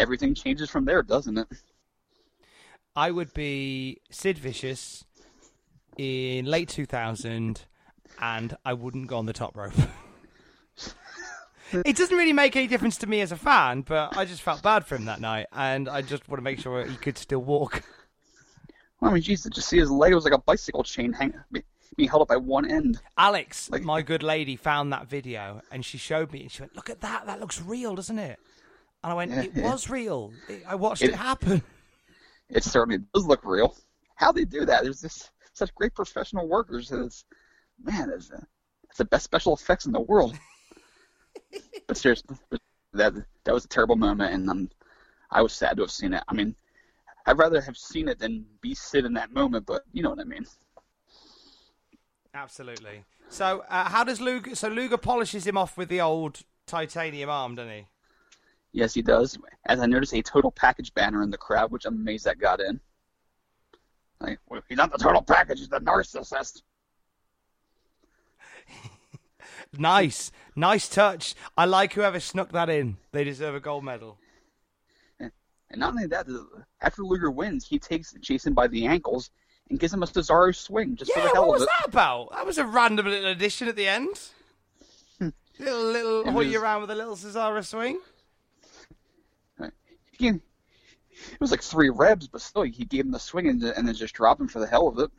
Everything 0.00 0.34
changes 0.34 0.70
from 0.70 0.86
there, 0.86 1.02
doesn't 1.02 1.36
it? 1.36 1.46
I 2.96 3.10
would 3.10 3.34
be 3.34 4.00
Sid 4.10 4.38
Vicious 4.38 5.04
in 5.98 6.46
late 6.46 6.70
2000, 6.70 7.66
and 8.18 8.56
I 8.64 8.72
wouldn't 8.72 9.08
go 9.08 9.18
on 9.18 9.26
the 9.26 9.34
top 9.34 9.56
rope. 9.58 9.74
it 11.72 11.96
doesn't 11.96 12.16
really 12.16 12.32
make 12.32 12.56
any 12.56 12.66
difference 12.66 12.96
to 12.98 13.06
me 13.06 13.20
as 13.20 13.30
a 13.30 13.36
fan, 13.36 13.82
but 13.82 14.16
I 14.16 14.24
just 14.24 14.40
felt 14.40 14.62
bad 14.62 14.86
for 14.86 14.96
him 14.96 15.04
that 15.04 15.20
night, 15.20 15.48
and 15.52 15.86
I 15.86 16.00
just 16.00 16.26
want 16.28 16.38
to 16.38 16.42
make 16.42 16.60
sure 16.60 16.84
he 16.86 16.96
could 16.96 17.18
still 17.18 17.42
walk. 17.42 17.82
Well, 19.00 19.10
I 19.10 19.14
mean, 19.14 19.22
Jesus, 19.22 19.50
just 19.54 19.68
see 19.68 19.78
his 19.78 19.90
leg—it 19.90 20.14
was 20.14 20.24
like 20.24 20.32
a 20.32 20.38
bicycle 20.38 20.82
chain 20.82 21.12
hang, 21.12 21.34
being 21.96 22.08
held 22.08 22.22
up 22.22 22.28
by 22.28 22.36
one 22.38 22.70
end. 22.70 23.00
Alex, 23.18 23.68
Like- 23.70 23.82
my 23.82 24.00
good 24.00 24.22
lady, 24.22 24.56
found 24.56 24.92
that 24.94 25.06
video, 25.08 25.60
and 25.70 25.84
she 25.84 25.98
showed 25.98 26.32
me, 26.32 26.40
and 26.42 26.50
she 26.50 26.62
went, 26.62 26.74
"Look 26.74 26.88
at 26.88 27.02
that! 27.02 27.26
That 27.26 27.38
looks 27.38 27.60
real, 27.60 27.94
doesn't 27.94 28.18
it?" 28.18 28.38
And 29.02 29.12
I 29.12 29.14
went, 29.14 29.30
Yeah, 29.30 29.42
"It 29.42 29.52
yeah. 29.54 29.62
was 29.70 29.88
real. 29.90 30.32
It, 30.48 30.62
I 30.66 30.74
watched 30.74 31.02
it, 31.02 31.10
It- 31.10 31.16
happen." 31.16 31.62
It 32.52 32.64
certainly 32.64 32.98
does 33.14 33.26
look 33.26 33.44
real. 33.44 33.76
How 34.16 34.32
they 34.32 34.44
do 34.44 34.64
that? 34.64 34.82
There's 34.82 35.00
this 35.00 35.30
such 35.52 35.72
great 35.76 35.94
professional 35.94 36.48
workers. 36.48 36.90
and 36.90 37.04
It's 37.06 37.24
man, 37.80 38.10
it's, 38.12 38.32
uh, 38.32 38.40
it's 38.88 38.98
the 38.98 39.04
best 39.04 39.22
special 39.22 39.54
effects 39.54 39.86
in 39.86 39.92
the 39.92 40.00
world. 40.00 40.36
but 41.86 41.96
seriously, 41.96 42.36
that 42.92 43.14
that 43.44 43.54
was 43.54 43.64
a 43.64 43.68
terrible 43.68 43.94
moment, 43.94 44.34
and 44.34 44.50
um, 44.50 44.68
I 45.30 45.42
was 45.42 45.52
sad 45.52 45.76
to 45.76 45.82
have 45.84 45.92
seen 45.92 46.12
it. 46.12 46.24
I 46.26 46.34
mean, 46.34 46.56
I'd 47.24 47.38
rather 47.38 47.60
have 47.60 47.76
seen 47.76 48.08
it 48.08 48.18
than 48.18 48.44
be 48.60 48.74
Sid 48.74 49.04
in 49.04 49.12
that 49.12 49.32
moment, 49.32 49.64
but 49.64 49.82
you 49.92 50.02
know 50.02 50.10
what 50.10 50.18
I 50.18 50.24
mean. 50.24 50.44
Absolutely. 52.34 53.04
So, 53.28 53.64
uh, 53.68 53.84
how 53.88 54.02
does 54.04 54.20
Luger? 54.20 54.54
So 54.56 54.68
Luger 54.68 54.96
polishes 54.98 55.46
him 55.46 55.56
off 55.56 55.76
with 55.76 55.88
the 55.88 56.00
old 56.00 56.40
titanium 56.66 57.30
arm, 57.30 57.54
doesn't 57.54 57.72
he? 57.72 57.86
Yes, 58.72 58.94
he 58.94 59.02
does. 59.02 59.36
As 59.66 59.80
I 59.80 59.86
noticed, 59.86 60.14
a 60.14 60.22
total 60.22 60.50
package 60.52 60.94
banner 60.94 61.22
in 61.22 61.30
the 61.30 61.38
crowd, 61.38 61.70
which 61.72 61.84
I'm 61.86 61.94
amazed 61.96 62.24
that 62.26 62.38
got 62.38 62.60
in. 62.60 62.80
Like, 64.20 64.38
well, 64.48 64.60
he's 64.68 64.76
not 64.78 64.92
the 64.92 64.98
total 64.98 65.22
package; 65.22 65.58
he's 65.58 65.68
the 65.68 65.80
narcissist. 65.80 66.62
Nice, 69.78 70.32
nice 70.56 70.88
touch. 70.88 71.34
I 71.56 71.64
like 71.64 71.92
whoever 71.92 72.18
snuck 72.18 72.50
that 72.52 72.68
in. 72.68 72.96
They 73.12 73.22
deserve 73.22 73.54
a 73.54 73.60
gold 73.60 73.84
medal. 73.84 74.18
And 75.20 75.30
not 75.76 75.90
only 75.90 76.06
that, 76.06 76.26
after 76.80 77.02
Luger 77.04 77.30
wins, 77.30 77.64
he 77.68 77.78
takes 77.78 78.12
Jason 78.14 78.52
by 78.52 78.66
the 78.66 78.86
ankles 78.86 79.30
and 79.68 79.78
gives 79.78 79.92
him 79.94 80.02
a 80.02 80.06
Cesaro 80.06 80.52
swing 80.54 80.96
just 80.96 81.12
for 81.12 81.20
Yeah, 81.20 81.26
the 81.26 81.34
hell 81.34 81.46
what 81.46 81.54
of 81.56 81.60
was 81.60 81.62
it. 81.62 81.68
that 81.78 81.88
about? 81.88 82.32
That 82.32 82.44
was 82.46 82.58
a 82.58 82.66
random 82.66 83.06
little 83.06 83.30
addition 83.30 83.68
at 83.68 83.76
the 83.76 83.86
end. 83.86 84.08
little 85.60 85.84
little 85.84 86.20
It 86.22 86.32
hoy 86.32 86.56
around 86.56 86.80
with 86.80 86.90
a 86.90 86.96
little 86.96 87.14
Cesaro 87.14 87.64
swing. 87.64 88.00
He, 90.20 90.28
it 90.28 91.40
was 91.40 91.50
like 91.50 91.62
three 91.62 91.90
rebs, 91.90 92.28
but 92.28 92.40
still, 92.40 92.62
he 92.62 92.84
gave 92.84 93.04
him 93.04 93.10
the 93.10 93.18
swing 93.18 93.48
and, 93.48 93.62
and 93.62 93.86
then 93.88 93.94
just 93.94 94.14
dropped 94.14 94.40
him 94.40 94.48
for 94.48 94.58
the 94.60 94.66
hell 94.66 94.88
of 94.88 94.98
it. 94.98 95.10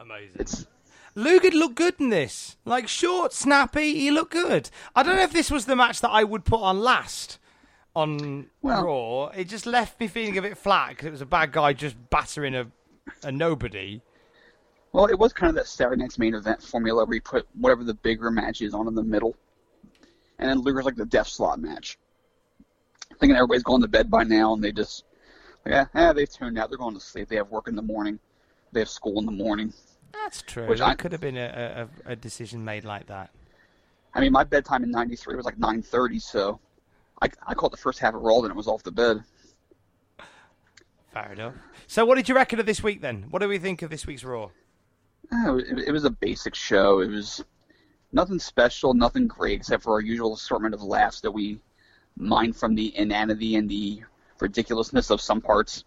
Amazing. 0.00 0.36
It's 0.40 0.66
Luger 1.14 1.50
looked 1.50 1.74
good 1.74 1.94
in 1.98 2.08
this. 2.08 2.56
Like 2.64 2.88
short, 2.88 3.32
snappy, 3.32 3.94
he 3.94 4.10
looked 4.10 4.32
good. 4.32 4.70
I 4.96 5.02
don't 5.02 5.16
know 5.16 5.22
if 5.22 5.32
this 5.32 5.50
was 5.50 5.66
the 5.66 5.76
match 5.76 6.00
that 6.00 6.10
I 6.10 6.24
would 6.24 6.44
put 6.44 6.60
on 6.60 6.80
last 6.80 7.38
on 7.94 8.46
Well- 8.62 8.84
Raw. 8.84 9.26
It 9.28 9.48
just 9.48 9.66
left 9.66 10.00
me 10.00 10.08
feeling 10.08 10.38
a 10.38 10.42
bit 10.42 10.56
flat 10.56 10.90
because 10.90 11.06
it 11.06 11.10
was 11.10 11.20
a 11.20 11.26
bad 11.26 11.52
guy 11.52 11.72
just 11.74 11.96
battering 12.10 12.54
a 12.54 12.66
a 13.24 13.32
nobody. 13.32 14.00
well, 14.92 15.06
it 15.06 15.18
was 15.18 15.32
kind 15.32 15.50
of 15.50 15.56
that 15.56 15.66
Saturday 15.66 16.00
Night's 16.00 16.18
main 16.18 16.34
event 16.34 16.62
formula 16.62 17.04
where 17.04 17.14
you 17.16 17.20
put 17.20 17.46
whatever 17.58 17.82
the 17.84 17.94
bigger 17.94 18.30
match 18.30 18.62
is 18.62 18.74
on 18.74 18.86
in 18.86 18.94
the 18.94 19.02
middle, 19.02 19.34
and 20.38 20.48
then 20.48 20.60
Luger's 20.60 20.84
like 20.84 20.94
the 20.94 21.04
death 21.04 21.26
slot 21.28 21.60
match. 21.60 21.98
Thinking 23.22 23.36
everybody's 23.36 23.62
going 23.62 23.82
to 23.82 23.86
bed 23.86 24.10
by 24.10 24.24
now, 24.24 24.52
and 24.52 24.64
they 24.64 24.72
just, 24.72 25.04
yeah, 25.64 25.84
eh, 25.94 26.12
they've 26.12 26.28
tuned 26.28 26.58
out. 26.58 26.70
They're 26.70 26.76
going 26.76 26.94
to 26.94 27.00
sleep. 27.00 27.28
They 27.28 27.36
have 27.36 27.50
work 27.50 27.68
in 27.68 27.76
the 27.76 27.82
morning. 27.82 28.18
They 28.72 28.80
have 28.80 28.88
school 28.88 29.20
in 29.20 29.26
the 29.26 29.30
morning. 29.30 29.72
That's 30.12 30.42
true. 30.42 30.66
Which 30.66 30.80
I- 30.80 30.96
could 30.96 31.12
have 31.12 31.20
been 31.20 31.36
a, 31.36 31.88
a, 32.06 32.12
a 32.14 32.16
decision 32.16 32.64
made 32.64 32.82
like 32.84 33.06
that. 33.06 33.30
I 34.12 34.18
mean, 34.18 34.32
my 34.32 34.42
bedtime 34.42 34.82
in 34.82 34.90
'93 34.90 35.36
was 35.36 35.44
like 35.44 35.56
9:30, 35.56 36.20
so 36.20 36.58
I, 37.22 37.28
I 37.46 37.54
caught 37.54 37.70
the 37.70 37.76
first 37.76 38.00
half 38.00 38.12
of 38.12 38.22
Raw, 38.22 38.38
and 38.40 38.50
it 38.50 38.56
was 38.56 38.66
off 38.66 38.82
the 38.82 38.90
bed. 38.90 39.22
Fair 41.12 41.32
enough. 41.32 41.54
So, 41.86 42.04
what 42.04 42.16
did 42.16 42.28
you 42.28 42.34
reckon 42.34 42.58
of 42.58 42.66
this 42.66 42.82
week 42.82 43.02
then? 43.02 43.26
What 43.30 43.38
do 43.40 43.46
we 43.46 43.58
think 43.60 43.82
of 43.82 43.90
this 43.90 44.04
week's 44.04 44.24
Raw? 44.24 44.50
Uh, 45.32 45.58
It, 45.58 45.78
it 45.86 45.92
was 45.92 46.04
a 46.04 46.10
basic 46.10 46.56
show. 46.56 46.98
It 47.02 47.08
was 47.08 47.44
nothing 48.10 48.40
special, 48.40 48.94
nothing 48.94 49.28
great, 49.28 49.60
except 49.60 49.84
for 49.84 49.92
our 49.92 50.00
usual 50.00 50.34
assortment 50.34 50.74
of 50.74 50.82
laughs 50.82 51.20
that 51.20 51.30
we 51.30 51.60
mine 52.16 52.52
from 52.52 52.74
the 52.74 52.96
inanity 52.96 53.56
and 53.56 53.68
the 53.68 54.02
ridiculousness 54.40 55.10
of 55.10 55.20
some 55.20 55.40
parts. 55.40 55.84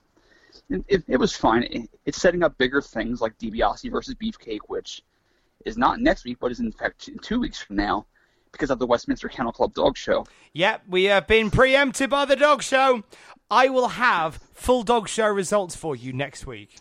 It, 0.70 0.84
it, 0.88 1.04
it 1.08 1.18
was 1.18 1.36
fine. 1.36 1.64
It, 1.64 1.90
it's 2.06 2.22
setting 2.22 2.44
up 2.44 2.58
bigger 2.58 2.82
things 2.82 3.22
like 3.22 3.38
DiBiase 3.38 3.92
versus 3.92 4.16
Beefcake, 4.16 4.60
which 4.68 5.04
is 5.66 5.78
not 5.78 6.00
next 6.00 6.26
week, 6.26 6.38
but 6.40 6.52
is 6.52 6.60
in 6.60 6.72
fact 6.72 7.10
two 7.22 7.40
weeks 7.40 7.60
from 7.60 7.76
now 7.76 8.06
because 8.52 8.70
of 8.70 8.80
the 8.80 8.88
Westminster 8.88 9.28
Kennel 9.28 9.52
Club 9.52 9.74
Dog 9.74 9.98
Show. 9.98 10.26
Yep, 10.54 10.84
we 10.88 11.06
have 11.06 11.28
been 11.28 11.52
preempted 11.52 12.10
by 12.10 12.24
the 12.24 12.38
dog 12.38 12.64
show. 12.64 13.04
I 13.52 13.68
will 13.68 13.90
have 13.90 14.40
full 14.54 14.84
dog 14.84 15.10
show 15.10 15.28
results 15.28 15.76
for 15.76 15.96
you 15.96 16.14
next 16.14 16.48
week. 16.48 16.80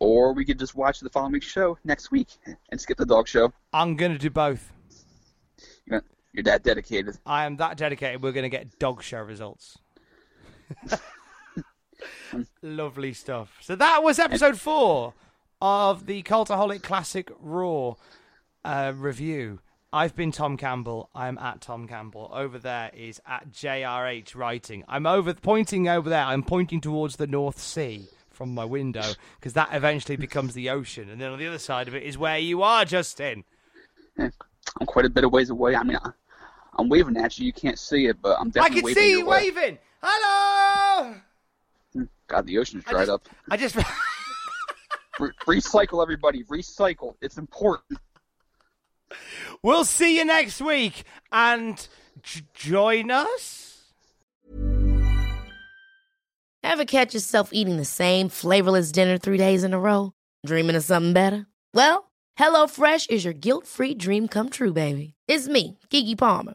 Or 0.00 0.32
we 0.32 0.44
could 0.44 0.58
just 0.58 0.74
watch 0.74 0.98
the 0.98 1.08
following 1.08 1.32
week's 1.32 1.46
show 1.46 1.78
next 1.84 2.10
week 2.10 2.26
and 2.70 2.80
skip 2.80 2.98
the 2.98 3.06
dog 3.06 3.28
show. 3.28 3.52
I'm 3.72 3.94
going 3.94 4.12
to 4.12 4.18
do 4.18 4.30
both. 4.30 4.72
You're 6.32 6.44
that 6.44 6.62
dedicated. 6.62 7.18
I 7.26 7.44
am 7.44 7.56
that 7.56 7.76
dedicated. 7.76 8.22
We're 8.22 8.32
going 8.32 8.44
to 8.44 8.48
get 8.48 8.78
dog 8.78 9.02
show 9.02 9.20
results. 9.20 9.78
Lovely 12.62 13.12
stuff. 13.12 13.58
So 13.60 13.76
that 13.76 14.02
was 14.02 14.18
episode 14.18 14.58
four 14.58 15.12
of 15.60 16.06
the 16.06 16.22
Cultaholic 16.22 16.82
Classic 16.82 17.30
Raw 17.38 17.94
uh, 18.64 18.92
review. 18.96 19.60
I've 19.92 20.16
been 20.16 20.32
Tom 20.32 20.56
Campbell. 20.56 21.10
I'm 21.14 21.36
at 21.36 21.60
Tom 21.60 21.86
Campbell. 21.86 22.30
Over 22.32 22.58
there 22.58 22.90
is 22.94 23.20
at 23.26 23.50
JRH 23.52 24.34
Writing. 24.34 24.84
I'm 24.88 25.06
over 25.06 25.34
pointing 25.34 25.86
over 25.86 26.08
there. 26.08 26.24
I'm 26.24 26.42
pointing 26.42 26.80
towards 26.80 27.16
the 27.16 27.26
North 27.26 27.60
Sea 27.60 28.08
from 28.30 28.54
my 28.54 28.64
window 28.64 29.04
because 29.38 29.52
that 29.52 29.68
eventually 29.72 30.16
becomes 30.16 30.54
the 30.54 30.70
ocean. 30.70 31.10
And 31.10 31.20
then 31.20 31.30
on 31.30 31.38
the 31.38 31.46
other 31.46 31.58
side 31.58 31.88
of 31.88 31.94
it 31.94 32.04
is 32.04 32.16
where 32.16 32.38
you 32.38 32.62
are, 32.62 32.86
Justin. 32.86 33.44
I'm 34.18 34.86
quite 34.86 35.04
a 35.04 35.10
bit 35.10 35.24
of 35.24 35.32
ways 35.32 35.50
away. 35.50 35.76
I 35.76 35.82
mean, 35.82 35.98
I, 36.02 36.10
I'm 36.78 36.88
waving 36.88 37.16
at 37.16 37.38
you. 37.38 37.46
You 37.46 37.52
can't 37.52 37.78
see 37.78 38.06
it, 38.06 38.16
but 38.22 38.38
I'm 38.38 38.50
definitely. 38.50 38.60
Waving. 38.60 38.62
I 38.62 38.74
can 38.74 38.84
waving 38.84 39.02
see 39.02 39.10
your 39.10 39.18
you 39.20 39.26
way. 39.26 39.50
waving. 39.50 39.78
Hello. 40.02 41.14
Hmm. 41.92 42.02
God, 42.28 42.46
the 42.46 42.58
ocean's 42.58 42.84
I 42.86 42.90
dried 42.90 43.06
just, 43.06 43.10
up. 43.10 43.28
I 43.50 43.56
just 43.56 43.76
Re- 45.20 45.30
recycle, 45.46 46.02
everybody. 46.02 46.44
Recycle. 46.44 47.14
It's 47.20 47.36
important. 47.38 47.98
We'll 49.62 49.84
see 49.84 50.16
you 50.16 50.24
next 50.24 50.60
week 50.62 51.04
and 51.30 51.86
j- 52.22 52.42
join 52.54 53.10
us. 53.10 53.68
Ever 56.64 56.84
catch 56.84 57.12
yourself 57.12 57.50
eating 57.52 57.76
the 57.76 57.84
same 57.84 58.28
flavorless 58.28 58.90
dinner 58.92 59.18
three 59.18 59.36
days 59.36 59.64
in 59.64 59.74
a 59.74 59.80
row? 59.80 60.12
Dreaming 60.46 60.76
of 60.76 60.84
something 60.84 61.12
better? 61.12 61.46
Well, 61.74 62.10
HelloFresh 62.38 63.10
is 63.10 63.24
your 63.24 63.34
guilt-free 63.34 63.94
dream 63.94 64.28
come 64.28 64.48
true, 64.48 64.72
baby. 64.72 65.14
It's 65.28 65.48
me, 65.48 65.78
Keke 65.90 66.16
Palmer. 66.16 66.54